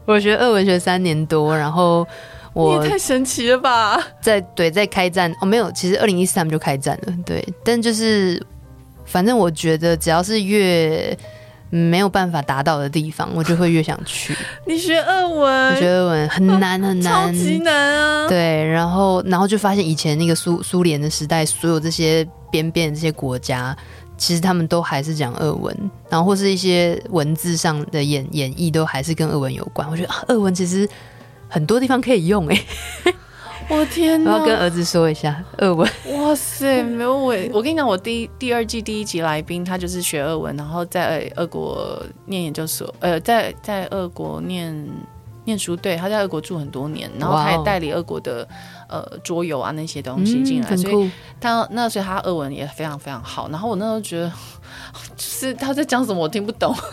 [0.06, 2.08] 我学俄文学三年多，然后
[2.54, 4.02] 我太神奇了吧？
[4.22, 8.42] 在对在开战哦，没有，其实二零一四他们就开战了，对，但就是
[9.06, 11.18] 反正我觉得只要是越。
[11.72, 14.36] 没有办法达到的地方，我就会越想去。
[14.68, 18.28] 你学俄文，你学俄文很难很难，超级难啊！
[18.28, 23.76] 对，然后然后就发现以前那个苏苏联的时代，所有这些边边这些国家，
[24.18, 25.76] 其实他们都还是讲俄文，
[26.10, 29.90] 然后或是一些文字上的演演绎都还是跟俄文有关。
[29.90, 30.88] 我觉得啊，俄文其实
[31.48, 32.66] 很多地方可以用哎。
[33.72, 34.34] 我天哪！
[34.34, 35.90] 我要跟儿子说一下俄文。
[36.12, 44.76] 哇塞，没有我，我跟你讲，我第一第二季第一集来宾，他就是学俄文，然后在俄国念研究所，呃，在在俄国念
[45.46, 45.74] 念书。
[45.74, 48.46] 对，他在俄国住很多年，然后他也代理俄国的。
[48.92, 53.48] 呃，桌游啊那些东西进来，嗯、所以他那所以他俄文也非常非常好。
[53.50, 54.30] 然后我那时候觉得，
[55.16, 56.76] 就是他在讲什么我听不懂。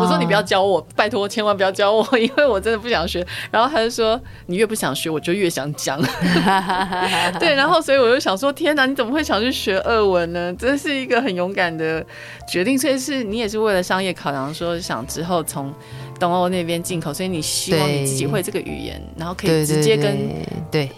[0.00, 3.24] 我说你不要教我，拜托千万不要教我，因为我真的不想学。
[3.52, 5.96] 然后他就说，你越不想学，我就越想讲。
[7.38, 10.52] 对，然后所以我就想说，天哪，你怎么会想去学俄文呢？
[10.54, 12.04] 真是一个很勇敢的
[12.48, 12.76] 决定。
[12.76, 15.72] 所以是你也是为了商业考量，说想之后从
[16.18, 20.28] 东欧那边进口，所以你希望你自己会这个语言，然后可以直接跟。
[20.70, 20.90] 对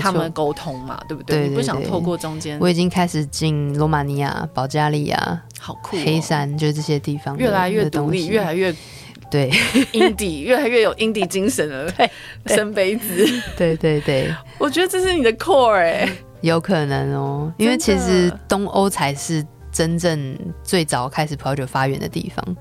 [0.00, 1.36] 他们沟通嘛，对不对？
[1.36, 2.58] 对对对，你不想透过中间。
[2.60, 6.02] 我已经开始进罗马尼亚、保加利亚，好酷、哦！
[6.04, 8.74] 黑山就是这些地方，越来越独立，越来越
[9.30, 9.50] 对
[9.92, 11.92] indie，越来越有 indie 精神了。
[12.46, 16.08] 生 杯子，对对对，我觉得这是你的 core 哎、欸，
[16.40, 22.56] 有可能哦，因为其实东欧才是真正最早开始葡萄酒发源的地方。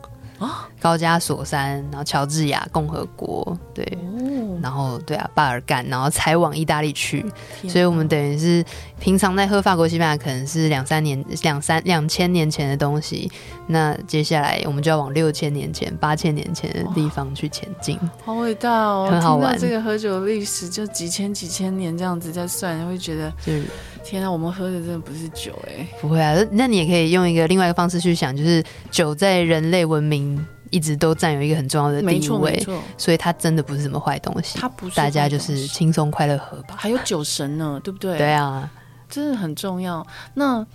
[0.80, 7.26] 高加索山，然后乔治亚共和国，对，哦、然后对啊，巴尔干，然后才往意大利去，
[7.68, 8.64] 所以我们等于是
[8.99, 13.30] 平常在喝法国、西班牙，可能是两三年、两三两千年前的东西，
[13.66, 17.99] 那接下来我们就要往六千年前、八千年前的地方去前进。
[18.24, 19.58] 好伟大哦，很好玩。
[19.58, 23.64] 这个喝酒历史就几千几千年这样子在算，会觉得，就是
[24.04, 30.45] 天啊，我们喝的真的不是酒哎、欸，不会啊，那你也可以用一个另外一个方式去想，就是酒在人类文明。
[30.72, 32.65] 一直都占有一个很重要的地位，
[32.98, 34.57] 所以它真的不是什么坏东西。
[34.60, 36.76] 它不是，大家就是轻松快乐喝吧。
[36.77, 38.18] 还有酒神呢， 对不对？
[38.18, 38.69] 对啊，
[39.10, 40.06] 真的很重要。
[40.34, 40.65] 那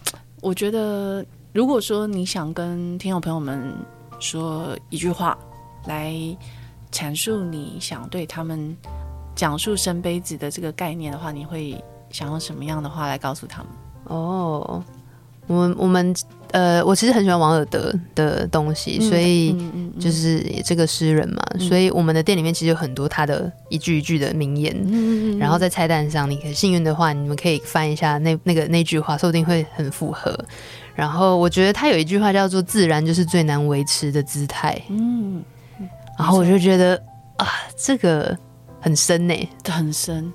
[0.41, 3.75] 我觉得，如果说你想跟听众朋友们
[4.19, 5.37] 说一句话，
[5.87, 6.15] 来
[6.91, 8.77] 阐述你想对他们
[9.35, 13.69] 讲述生杯子的这个概念的话，你会想用什么样的话来告诉他们？
[14.05, 14.83] 哦，
[15.47, 16.15] 我们我们。
[16.53, 19.57] 呃，我其实很喜欢王尔德的东西，所以
[19.99, 24.75] 就是这个诗人嘛，所以我们的店里面其实有很多他的一句一句的名言。
[24.85, 30.39] 嗯嗯嗯、然后在菜单上，你可以幸运的话，你们可以翻一下那那个那句话，说不定会很符合。
[30.95, 34.79] 然后我觉得他有一句话叫做“自然就是最难维持的姿态”。
[34.91, 35.43] 嗯，
[36.19, 37.03] 然后我就觉得
[37.39, 37.49] 啊，
[37.79, 38.37] 这个
[38.79, 39.35] 很深呢，
[39.65, 40.31] 很深。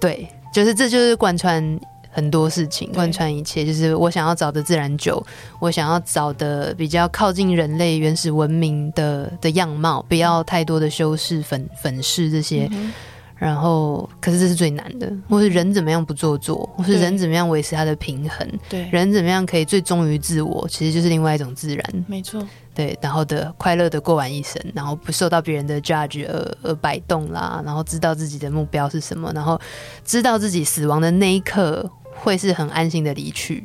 [0.00, 1.78] 对，就是这就是贯穿。
[2.16, 3.62] 很多事情，贯穿一切。
[3.62, 5.22] 就是我想要找的自然酒，
[5.58, 12.66] 我想要找的比较靠近人类原始文明的的样貌，不要太多的修饰、粉粉饰这些。
[12.72, 12.90] 嗯
[13.38, 22.42] 然后，可是这是最难的，或是人怎么样不做作，或是人怎么样维持他的平衡，对，人怎么样可以最忠于自我，其实就是另外一种自然，没错，
[22.74, 29.60] 对，然后的快乐的过完一生，然后不受到别人的 judge 而而摆动啦，然后知道自己的目标是什么，然后
[30.02, 31.86] 知道自己死亡的那一刻
[32.16, 33.62] 会是很安心的离去，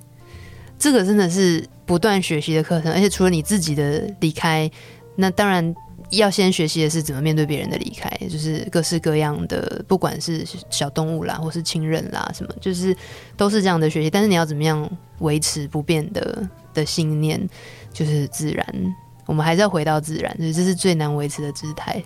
[0.78, 4.70] 这个真的是不断学习的课程，而且除了你自己的离开，
[5.16, 5.74] 那当然。
[6.10, 12.94] 要先学习的是怎么面对别人的离开，就是各式各样的，不管是小动物啦，或是亲人啦，什么，就是
[13.38, 14.10] 都是这样的学习。
[14.10, 17.40] 但是你要怎么样维持不变的的信念，
[17.94, 18.96] 就是自然，
[19.26, 22.04] 我们还是要回到自然，所以这是最难维持的姿态。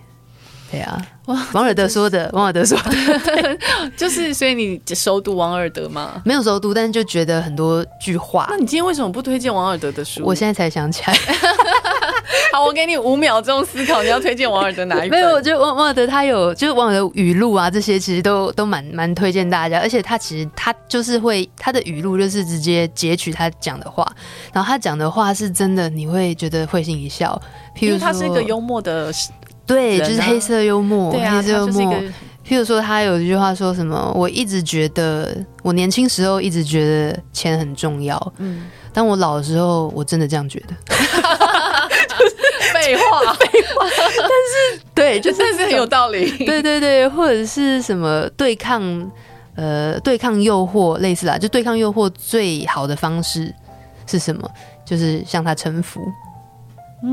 [0.72, 3.58] 对啊，哇，王尔德说的，王尔德说的，
[3.96, 6.22] 就是所以你熟读王尔德吗？
[6.26, 8.48] 没有熟读，但是就觉得很多句话。
[8.50, 10.24] 那你今天为什么不推荐王尔德的书？
[10.26, 11.14] 我现在才想起来。
[12.52, 15.12] 好，我给你五秒钟思考，你要推荐王尔德哪一本？
[15.12, 19.80] 没有，我觉得王王尔德他有，就是王尔德语录啊，这些其实都都蛮蛮推荐大家。
[19.80, 24.06] 而且他其实他就是会他的语录就是直接截取他讲的话，
[24.52, 27.40] 然后他讲的话是真的，你会觉得会心一笑。
[27.78, 29.12] 譬如说，他是一个幽默的。
[29.66, 31.94] 对，就是黑色幽默，啊、黑色幽默。
[32.48, 38.34] 譬如说，他有一句话说什么：“我一直觉得，我年轻时候一直觉得钱很重要。
[38.38, 40.76] 嗯，当我老的时候，我真的这样觉得。
[40.88, 40.96] 就
[42.30, 42.36] 是
[42.72, 43.88] 废话，废话。
[43.98, 46.30] 但是，对，就是 很有道理。
[46.46, 49.12] 对对对，或者是什么对抗，
[49.56, 53.52] 呃，对抗诱惑，类似啦，就对抗诱惑最好的方式
[54.06, 54.48] 是什么？
[54.86, 56.00] 就是向他臣服。”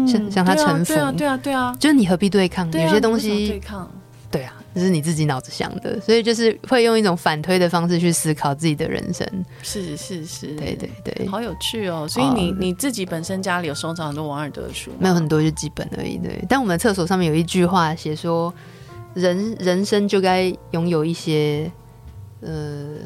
[0.06, 2.70] 向向他臣服，对啊，对啊，对啊，就是你何必对抗？
[2.70, 3.90] 对啊，有些东西对抗，
[4.30, 9.26] 对啊，这是你自己脑子想的，所以就是会用一种反推的方式去思考自己的人生。
[9.62, 12.06] 是是是，对对对，好有趣哦。
[12.08, 14.90] 所以你你自己本身家里有收藏很多王尔德的书？
[14.98, 16.16] 没有很多，就几本而已。
[16.18, 18.52] 对，但我们厕所上面有一句话写说，
[19.14, 21.70] 人人生就该拥有一些，
[22.40, 22.96] 呃。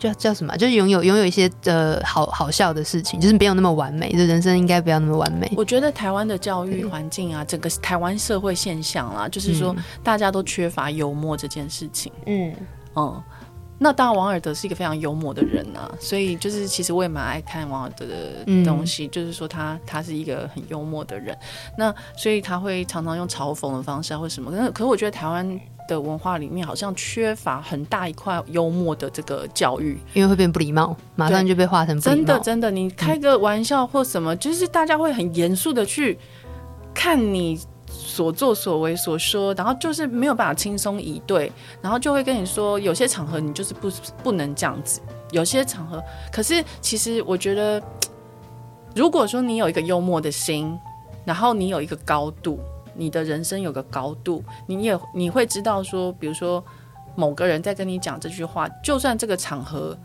[0.00, 0.56] 叫叫什么？
[0.56, 5.52] 就是拥有拥有一些呃好好笑的事情，就是没有那么完美，就人生应该不要那么完美。
[5.56, 12.10] 我觉得台湾的教育环境啊，整个台湾社会现象啦，就是说大家都缺乏幽默这件事情。
[12.24, 12.54] 嗯
[12.96, 13.22] 嗯，
[13.78, 21.36] 那当然王尔德是一个非常幽默的人啊，所以就是其实我也蛮爱看王尔德的东西，嗯、就是说他他是一个很幽默的人，
[21.76, 24.50] 那所以他会常常用嘲讽的方式啊或什么。
[24.50, 25.60] 可是可是我觉得台湾。
[25.94, 32.00] 的文化里面好像缺乏很大一块幽默的这个教育，因为会变不礼貌，马上就被画成。
[32.00, 36.16] 真的真的，你开个玩笑或什么，嗯、就是大家会很严肃的去
[36.94, 41.50] 看你所作所为所说，然后就是没有办法轻松以对，
[41.82, 43.90] 然后就会跟你说，有些场合你就是不
[44.22, 45.00] 不能这样子，
[45.32, 46.02] 有些场合，
[46.32, 47.82] 可是其实我觉得，
[48.94, 50.78] 如果说你有一个幽默的心，
[51.24, 52.60] 然后你有一个高度。
[52.94, 56.64] 你的人生有个高度，你也你会知道说，比如说
[57.14, 59.98] 某个人在跟你讲这句话，就算这个场合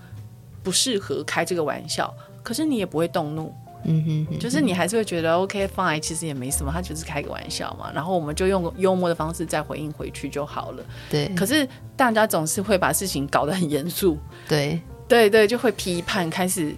[0.63, 2.13] 不适合开这个玩笑，
[2.43, 3.53] 可是你也不会动怒，
[3.83, 10.83] 嗯哼，哼，就是你还是会觉得 OK fine，其实也没什么，他就是开个玩笑嘛，然后我们就用幽默的方式再回应回去就好了。
[11.09, 14.17] 对，可是大家总是会把事情搞得很严肃，
[14.47, 16.75] 对，对对，就会批判，开始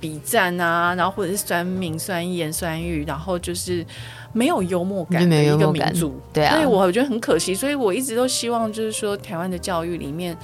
[0.00, 3.86] 笔战啊，然后或者是酸民、酸言酸语，然后就是。
[4.32, 7.52] 没有幽默感的一个民族，对啊，所以我觉得很可惜。
[7.52, 10.38] 所以我一直都希望，就是说，台湾的教育里面，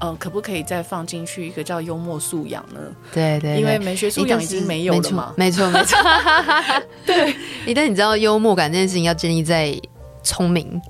[0.00, 2.80] 呃，可不可以再放进去一个叫幽默素养呢？
[3.12, 5.32] 对，对对，因为美学素养已经没有了嘛。
[5.36, 5.96] 没错没错，
[7.06, 7.32] 对。
[7.64, 9.72] 一旦你知道幽默感这件事情要建立在
[10.24, 10.82] 聪明，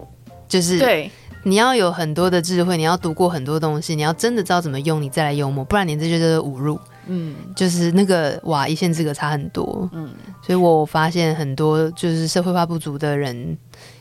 [0.48, 1.10] 就是对，
[1.42, 6.80] 你要有很多的智慧，你要读过很多东西，你要真的知道怎么用，你再来幽默，不然你这就是侮辱。
[7.06, 9.88] 嗯，就是那个哇，一线之隔差很多。
[9.92, 10.08] 嗯，
[10.40, 13.56] 所以我发现很多就是社会化不足的人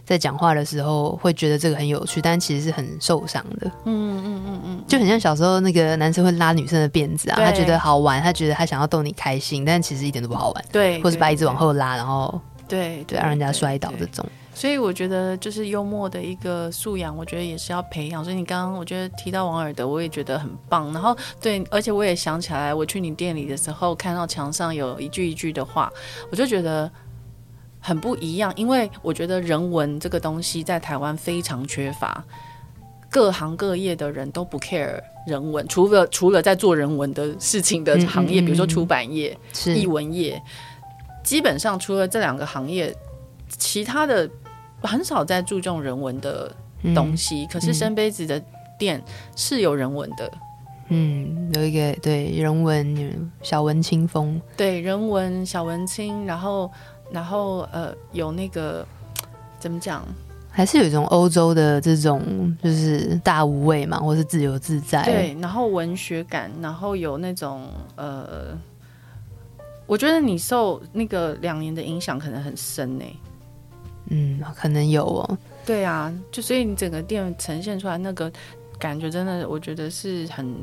[0.06, 3.72] 在讲话的时候会觉得这个很有趣，但其实是很受伤的。
[3.86, 10.65] 嗯嗯嗯嗯，就很像小时候那个男生会拉女生的辫子啊，他觉得好玩，他觉得他想要逗你开心，但其实一点都不好玩。
[10.72, 14.26] 对，或是把椅子往后拉，然后对对，让人家摔倒这种。
[14.62, 18.24] 所以我觉得就是幽默的一个素养，我觉得也是要培养。
[18.24, 20.94] 所以你刚刚我觉得提到王尔德，我也觉得很棒。
[20.94, 25.92] 然后对，而且我也想起来，我去你店里的时候，看到墙上有一句一句的话，
[26.30, 26.88] 我就觉得
[27.80, 28.54] 很不一样。
[28.56, 32.24] 因为我觉得人文这个东西在台湾非常缺乏，
[33.10, 39.36] 各行各业的人都不 care 人文，除了除了在做人文的事情的行业，嗯嗯嗯，比如说出版业、
[39.76, 40.40] 译文业，
[41.24, 42.96] 基本上除了这两个行业，
[43.58, 44.30] 其他的。
[44.88, 46.53] 很少在注重人文的
[46.95, 48.41] 东西，嗯、可是深杯子的
[48.78, 49.02] 店
[49.36, 50.32] 是有人文的，
[50.90, 56.72] 嗯，有一个对人文小文青风，对人文小文青，然后
[57.12, 58.86] 然后呃有那个
[59.60, 60.03] 怎么讲？
[60.53, 65.02] 还是有一种欧洲的这种，就是大无畏嘛，或是自由自在。
[65.06, 67.62] 对，然后文学感，然后有那种
[67.95, 68.48] 呃，
[69.86, 73.06] 我觉得你受那个两年的影响可能很深呢。
[74.12, 75.38] 嗯，可能有哦。
[75.66, 78.32] 对啊，就所以你整个店呈现出来那个
[78.78, 80.54] 感觉，真的，我觉得是很。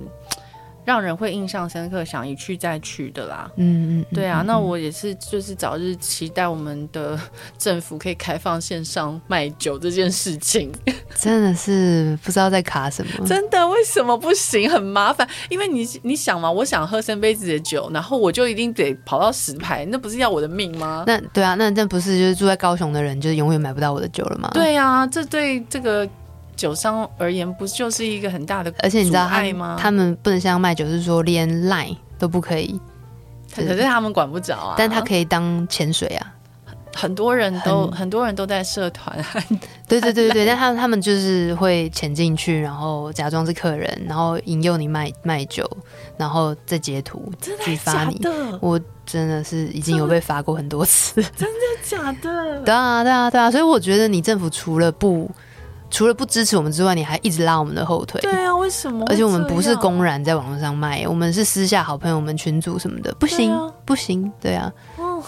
[0.89, 3.51] 让人会印象深刻，想一去再去的啦。
[3.57, 7.21] 嗯嗯，对啊，那我也是，就是早日期待我们的
[7.59, 10.73] 政府可以开放线上卖酒这件事情。
[11.15, 13.27] 真的是不知道在卡什么。
[13.27, 14.71] 真的，为什么不行？
[14.71, 21.05] 很麻烦，因为你你想嘛，我想喝三杯子的酒，然后我就一定得跑到十排，那不是要我的命吗？
[21.07, 24.49] 那对啊，那那不是就是住在高雄的人，就是永远买不到我的酒了吗？
[24.55, 26.09] 对啊，这对这个。
[26.59, 29.79] 酒商而言，不就是一个很大的，而且你知道他吗？
[29.81, 32.79] 他们不能像卖酒，是说连 line 都不可以，
[33.55, 34.75] 可是他们管不着啊。
[34.77, 36.35] 但他可以当潜水啊，
[36.97, 39.17] 很多人都很，很多人都在社团，
[39.87, 45.65] 对对对对，但他们他们就是会潜进去，然后假装是客人，然后引诱你卖卖酒，
[46.17, 47.33] 然后再截图
[47.65, 48.21] 去发你。
[48.61, 52.61] 我真的是已经有被罚过很多次，真的假的？
[52.63, 55.31] 对啊对啊对啊，所以我觉得你政府除了不。
[55.91, 58.21] 除了不支持我们之外，你还一直拉我们的后腿。
[58.21, 59.05] 对啊，为什么？
[59.09, 65.23] 而且我们不是公然在网络上卖，我们是私下好朋友、我们群组什么的，不行，啊、不行，对啊，嗯、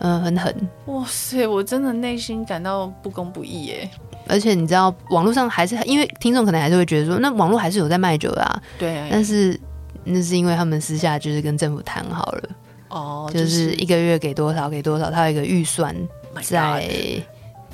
[0.00, 0.54] 呃，很狠。
[0.86, 3.90] 哇塞，我真的内心感到不公不义耶。
[4.26, 8.62] 而且你知道，网络上还是因为听众可能还是会觉得说，那网络还是有在卖酒的啊。
[8.78, 9.08] 对啊。
[9.10, 9.58] 但是
[10.02, 12.48] 那是因为他们私下就是跟政府谈好了，
[12.88, 15.94] 哦，就是一个月给多少给多少，他有一个预算
[16.42, 16.88] 在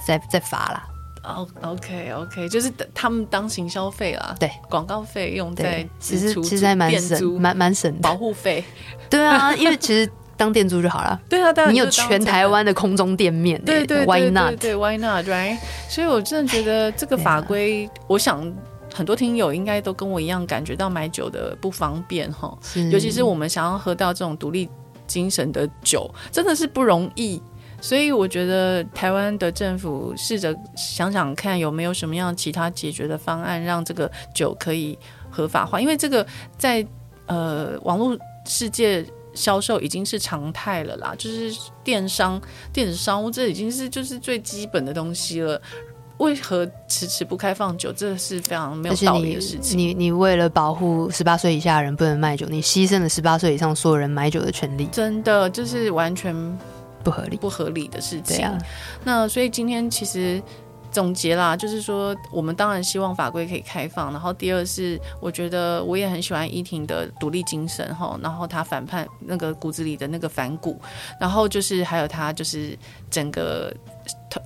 [0.05, 0.87] 在在发啦。
[1.23, 8.01] 哦、oh，OK OK，就是他们当行销费啦，对，广告费用在其实其实还蛮省，蛮蛮省的。
[8.01, 8.65] 保护费，
[9.11, 11.21] 对啊，因为其实当店租就好了。
[11.29, 14.59] 对啊，当然你有全台湾的空中店面，对对对，Why not？
[14.59, 15.59] 对，Why not？Right？
[15.91, 18.51] 所以我真的觉得这个法规，我想
[18.95, 22.57] 很多听友应该都跟我一样感觉到买酒的不方便哈，
[22.91, 24.67] 尤其是我们想要喝到这种独立
[25.07, 27.43] 精神的酒，真的是不容易。
[27.81, 34.99] 所以我觉得台湾的政府试着想想看有没有什么样其他解决的方案，让这个酒可以
[35.31, 35.81] 合法化。
[35.81, 36.27] 因为这个
[36.59, 36.87] 在
[37.27, 38.17] 呃网络
[38.47, 41.53] 世界销售已经是常态了啦，就是
[41.83, 42.41] 电商、
[42.73, 45.61] 电子商务这已经是就是最基本的东西了。
[46.19, 47.91] 为何迟迟不开放酒？
[47.91, 49.79] 这是非常没有道理的事情。
[49.79, 54.85] 你你，你为了保护十八岁以下的人不能卖酒，你牺牲了十八岁以上所有人买酒的权利。
[54.93, 56.35] 真的就是完全。
[57.03, 58.47] 不合理，不合理的事情。
[59.05, 60.43] 那所以今天其实
[60.91, 64.11] 总结啦，就是说我们当然希望法规可以开放。
[64.13, 68.19] 然后第二是，我觉得我也很喜欢依婷的独立精神哈。
[68.23, 70.81] 然后她反叛那个骨子里的那个反骨，
[71.21, 72.77] 然后就是还有她就是
[73.09, 73.73] 整个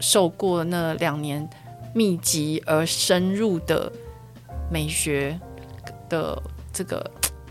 [0.01, 1.49] 受过那两年
[1.95, 3.91] 密集而深入的
[4.71, 5.39] 美学
[6.09, 6.41] 的
[6.73, 7.11] 这个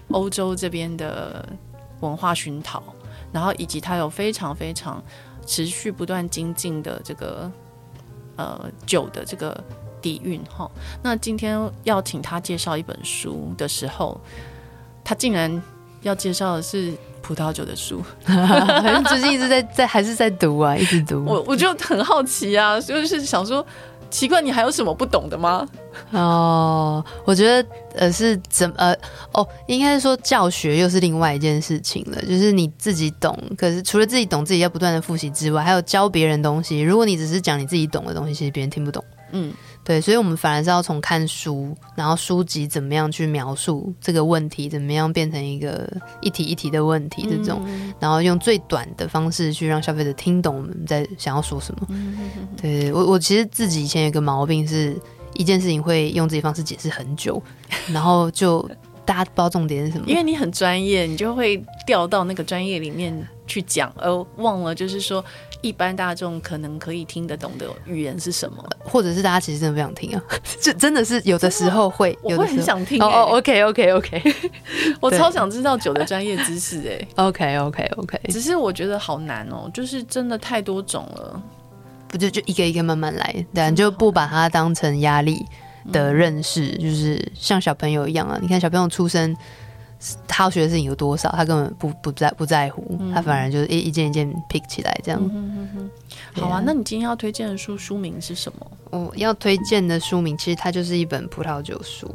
[0.09, 1.47] 欧洲这边的
[2.01, 2.83] 文化熏陶。
[3.33, 5.03] 然后以及他有非常非常
[5.45, 7.51] 持续不断精进的这个
[8.37, 9.61] 呃酒的这个
[10.01, 10.69] 底蕴哈。
[11.01, 14.21] 那今天要请他介绍一本书的时候，
[15.03, 15.61] 他竟然
[16.03, 18.01] 要介绍的是葡萄酒的书，
[19.09, 21.25] 最近一直在在还是在读啊，一直读。
[21.25, 23.65] 我我就很好奇啊，就是想说。
[24.13, 25.67] 奇怪，你还有什么不懂的吗？
[26.11, 28.95] 哦，我觉得呃是怎么呃
[29.33, 32.21] 哦，应该是说教学又是另外一件事情了。
[32.21, 36.79] 就是你自己懂，可是除了自己懂，自己要不断的复习之外，还有教别人东西。
[36.79, 39.03] 如果你只是讲你自己懂的东西，其实别人听不懂。
[39.31, 39.51] 嗯。
[39.85, 45.85] 对，所以，我们反而是要从看书，然后书籍怎么样去描述这个问题，怎么样变成一个
[46.21, 51.85] 一题一题的问题这种，嗯、然后用最短的方式去让消费者听懂我们在想要说什么。
[51.89, 52.17] 嗯、
[52.55, 54.95] 对，我我其实自己以前有个毛病是，
[55.33, 57.43] 一件事情会用自己方式解释很久，
[57.91, 58.61] 然后就
[59.03, 60.05] 大家不知道重点是什么。
[60.07, 63.13] 因为你很专业，你就会掉到那个专业里面
[63.45, 65.21] 去讲，而忘了就是说。
[65.63, 68.63] 一般大众可能可以听得懂的语言是什么？
[68.83, 70.21] 或者是大家其实真的不想听啊？
[70.61, 73.05] 就真的是有的时候会，有的时候我会很想听、欸。
[73.05, 74.35] 哦、oh,，OK OK OK，
[74.99, 77.07] 我超想知道酒的专业知识哎、欸。
[77.15, 81.41] OK OK OK，只是我觉得好难哦、喔，就是真的太多种了，
[82.09, 85.45] 不就就一个一个慢慢来，但，就不把它当成压力
[85.91, 88.37] 的认识、嗯，就是像小朋友一样啊。
[88.41, 89.35] 你看小朋友出生。
[90.27, 95.19] 他要学的事情有多少，他根本不不在不在乎、嗯，他反而就是一一件一件 pick 起来这样。
[95.21, 98.71] 嗯、哼哼好啊，那你今天要推荐的书书名是什么？
[98.91, 102.07] 我要推荐的书名其实它就是一本葡萄酒书，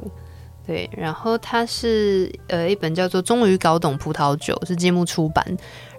[0.67, 5.45] 对，然后它是呃一本叫做《终于搞懂葡萄酒》，是节目出版，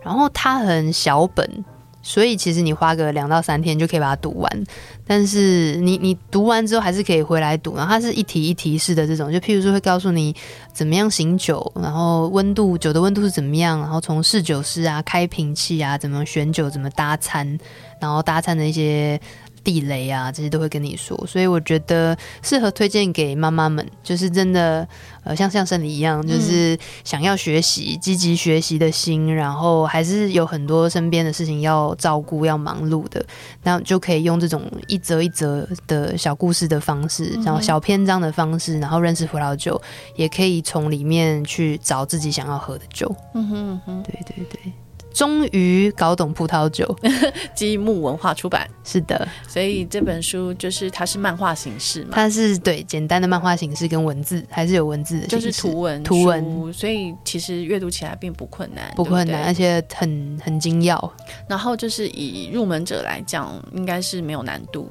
[0.03, 1.65] 然后它很小本。
[2.01, 4.63] 所以其实你花个两到三天就可以把它读完，
[5.09, 10.35] 但是你你读完之后还是可以回来读，然后它是一题一题式的这种，就譬如说会告诉你
[10.71, 17.57] 怎么样醒酒，然后温度酒的温度是怎么样，然后从试酒师啊、开瓶器啊、怎么选酒、怎么搭餐，
[17.99, 19.19] 然后搭餐的一些。
[19.63, 24.87] 地雷啊，这些都会跟你说，所以我觉得适合推荐给妈妈们，就是真的，
[25.23, 33.25] 呃，像像生理一样，就是想要学习、积极学习的心，然后还是有很多身边的事情要照顾、要忙碌的，
[33.63, 39.81] 那就可以用这种一则一则的小故事的方式，然后小篇章的方式，然后认识葡萄酒，
[40.15, 43.13] 也可以从里面去找自己想要喝的酒。
[43.33, 44.71] 嗯哼嗯哼，对对对。
[45.13, 46.95] 终于搞懂葡萄酒，
[47.55, 48.69] 积木文化出版。
[48.83, 52.11] 是的，所以这本书就是它是漫画形式嘛？
[52.13, 61.13] 它是对简单的漫画形式跟文字，还是有文字的，就是图文图文，所以其实阅读起来并不困难，不困难，对对，而且很很精要。
[61.47, 64.87] 然后就是以入门者来讲，应该是没有难度。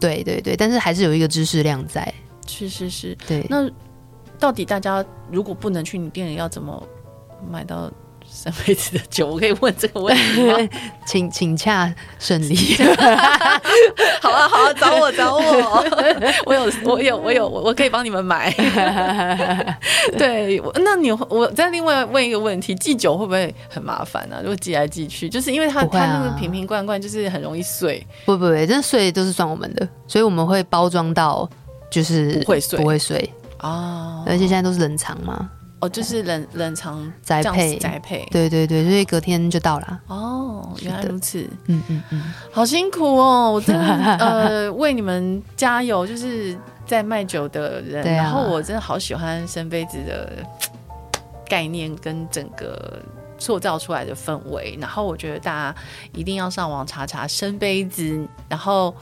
[0.00, 2.12] 对对对，但是还是有一个知识量在。
[2.46, 3.46] 是是是，对。
[3.48, 3.70] 那
[4.38, 6.82] 到底大家如果不能去你店里，要怎么
[7.50, 7.90] 买到？
[8.36, 10.56] 三辈子的酒，我可以问这个问题吗？
[11.06, 12.56] 请请洽顺利。
[14.20, 15.84] 好啊，好啊，找我找我，
[16.44, 18.50] 我有我有我有我可以帮你们买。
[20.18, 24.40] 对，那你我再另外问一个问题：寄酒会不会很麻烦呢、啊？
[24.42, 28.04] 如果寄来寄去，就是因为它、啊、它那个瓶瓶罐罐就是很容易碎。
[28.26, 31.48] 不不不，这碎都是算我们的，所以我们会包装到
[31.88, 35.48] 就是不会碎不会碎啊，而且现在都是冷藏嘛。
[35.84, 40.00] 哦，就是冷冷藏栽培栽培，对对对，所以隔天就到了。
[40.06, 43.84] 哦，原来如此，嗯嗯嗯，好辛苦哦，我真的
[44.18, 46.56] 呃为你们加油，就是
[46.86, 50.30] 在卖酒的人，啊、然后我真的好喜欢生杯子的
[51.46, 52.98] 概念跟整个
[53.38, 55.74] 塑造出来的氛围，然后我觉得大家
[56.12, 58.94] 一定要上网查查生杯子，然后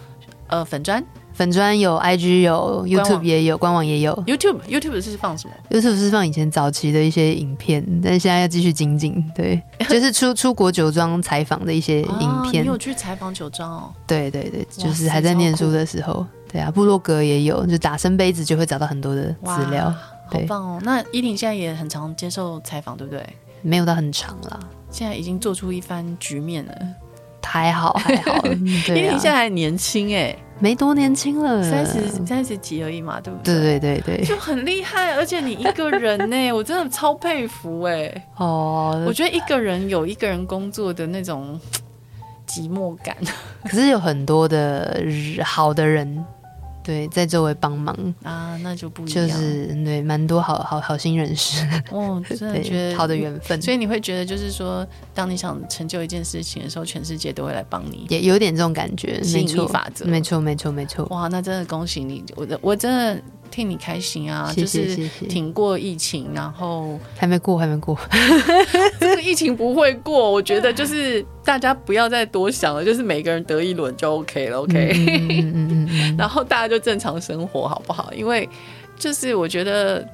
[0.48, 1.02] 呃粉专。
[1.34, 4.14] 粉专有，IG 有，YouTube 也有，官网也有。
[4.26, 9.24] YouTube YouTube 是放什么？YouTube 是放以前早期的一些影片，但是现在要继续精进。
[9.34, 12.62] 对， 就是出出国酒庄采访的一些影片。
[12.62, 13.92] 啊、你有去采访酒庄哦？
[14.06, 16.26] 对对对，就是还在念书的时候。
[16.50, 19.90] 对啊，部落格也有，就打生杯子就会找到很多的资料。
[20.26, 20.80] 好棒哦！
[20.82, 23.26] 那依婷现在也很常接受采访，对不对？
[23.62, 24.60] 没有到很长啦，
[24.90, 26.74] 现在已经做出一番局面了。
[27.42, 30.34] 还好还好， 依婷现在还年轻哎。
[30.62, 33.52] 没多年轻了，三十三十几而已嘛，对不对？
[33.54, 38.28] 对对对对，就很厉害，而且你一个人呢， 我真的超佩服哎。
[38.36, 41.60] 哦，我觉得一个人有一个人工作的那种
[42.46, 43.16] 寂寞感，
[43.68, 45.02] 可是有很多的
[45.44, 46.24] 好的人。
[46.82, 49.28] 对，在周围帮忙啊，那就不一样。
[49.28, 53.60] 就是对，蛮多好好好心人士哦，真的觉得 好的缘分。
[53.62, 59.22] 所以你会觉得，就是说，当你想成就一件事情的时候，全世界都会来帮你，也有点这种感觉。
[59.22, 61.04] 吸引力法则，没错，没错，没错。
[61.06, 62.24] 哇，那真的恭喜你！
[62.36, 63.22] 我的我真的。
[63.52, 64.52] 替你开心啊！
[64.56, 64.96] 就是
[65.28, 67.96] 挺过疫情，然后还没过，还没过。
[68.98, 74.92] 这个疫情不会过，我觉得就是大家不要再多想了，就是每个人得一轮就 OK 了，OK。
[74.94, 78.10] 嗯嗯嗯嗯， 然后大家就正常生活，好不好？
[78.14, 78.48] 因为
[78.96, 80.04] 就是我觉得。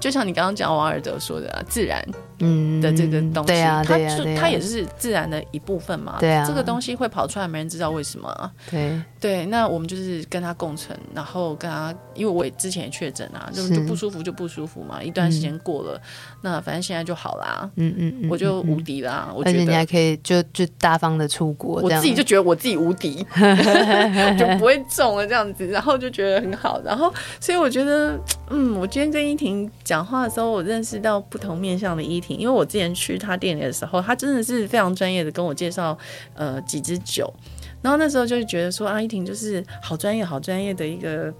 [0.00, 2.00] 就像你刚刚讲王尔德说的、啊，自然
[2.40, 3.96] 嗯的这个东西，对啊，它
[4.36, 9.00] 它也是自然的一部分嘛，对啊，这个东西会跑出来，没人知道为什么、啊，对。
[9.20, 16.00] 对，那我们就是跟他共存，然后跟他，因为我也之前也确诊啊，就就不舒服就不舒服嘛，一段时间过了、嗯，
[16.42, 19.58] 那反正现在就好啦，嗯嗯，嗯，我就无敌啦，我觉得。
[19.58, 23.26] 你还可以就就大方的出国，我自己就觉得我自己无敌，
[24.38, 28.16] 就不会中了这样子，然后就觉得很好，然后所以我觉得，
[28.50, 29.68] 嗯，我今天跟依婷。
[29.82, 35.96] 讲话的时候，我认识到不同面向的依婷，因为我之前去他店里的时候，他真的是非常专业的跟我介绍
[36.34, 37.32] 呃几支酒，
[37.80, 41.32] 然后那时候就觉得说啊，依婷就是好专业、好专业的一个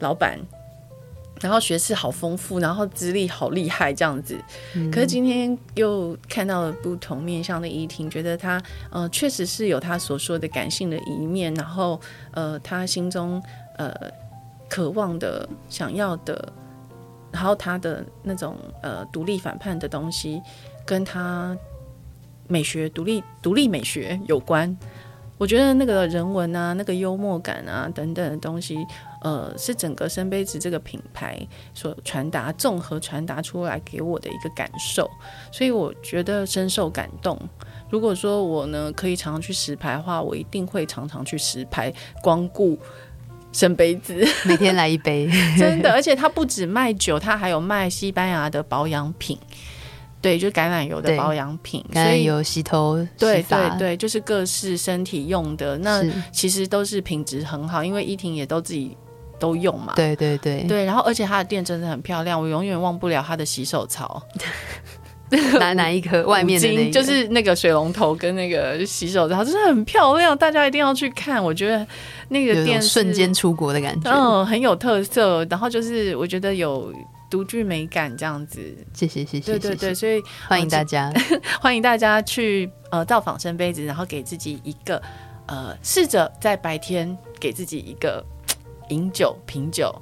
[0.00, 0.38] 老板，
[1.40, 4.36] 然后学识好丰富，然后资历好厉害这样子。
[4.90, 12.00] 可是今天又看到了不同面向的依婷，觉得他呃确实是有他所说的感性的一面，然后
[12.32, 13.42] 呃他心中
[13.76, 13.94] 呃
[14.68, 16.52] 渴望的、想要的。
[17.34, 20.40] 然后他的那种呃独立反叛的东西，
[20.86, 21.54] 跟他
[22.46, 24.74] 美学独立独立美学有关。
[25.36, 28.78] 我觉得那个人文啊，那个幽默感啊等等的东西，
[29.20, 31.36] 呃，是整个深杯子这个品牌
[31.74, 35.10] 所传达、综合传达出来给我的一个感受。
[35.50, 37.36] 所以我觉得深受感动。
[37.90, 41.92] 如果说我呢可以常常去实拍的话，我一定会常常去实拍
[42.22, 42.78] 光顾。
[43.54, 44.14] 生杯子，
[44.44, 45.90] 每天来一杯， 真的。
[45.92, 49.38] 而且他不止卖酒，他还有卖西班牙的保养品，
[50.20, 55.78] 对，就是橄榄油的保养品，橄榄油洗头，对对对，就是各式身体用的。
[55.78, 58.96] 那其实都是品质很好，因为依婷也都自己
[59.38, 59.92] 都用嘛。
[59.94, 64.20] 对对对对，然后而且他的店真的很漂亮，我永远忘不了他的洗手槽。
[65.58, 66.22] 哪哪一颗？
[66.24, 71.42] 外面的那就是那个水龙头跟那个洗手槽，真的很漂亮，大家一定要去看。
[71.42, 71.86] 我觉得
[72.28, 75.44] 那个店瞬间出国的感觉，嗯，很有特色。
[75.46, 76.92] 然后就是我觉得有
[77.30, 78.60] 独具美感这样子。
[78.92, 81.12] 谢谢谢谢，对对对，所以欢迎大家，
[81.60, 85.00] 欢迎大家去呃造访生杯子，然后给自己一个
[85.46, 88.24] 呃试着在白天给自己一个
[88.90, 89.94] 饮酒品酒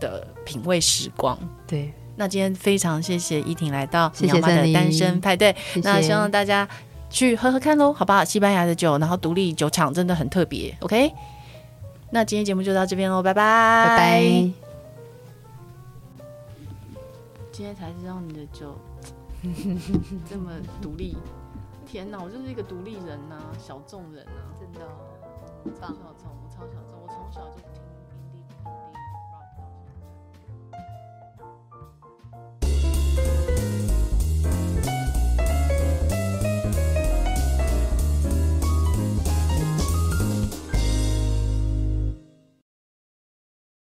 [0.00, 1.38] 的品味时光。
[1.66, 1.92] 对。
[2.16, 6.66] 那今天非常谢谢依婷来到鸟妈的单身派对，谢谢，那希望大家
[7.10, 8.24] 去喝喝看喽，好不好？
[8.24, 11.12] 西班牙的酒，然后独立酒厂真的很特别，OK？
[12.10, 13.42] 那今天节目就到这边喽，拜拜
[13.86, 14.22] 拜拜。
[17.52, 18.76] 今天才知道你的酒
[20.28, 21.16] 这么独立，
[21.86, 24.96] 天哪，我就是一个独立人呐、啊，小众人呐、啊，真的、哦，
[25.80, 27.65] 超小众，我超小众，我从小就。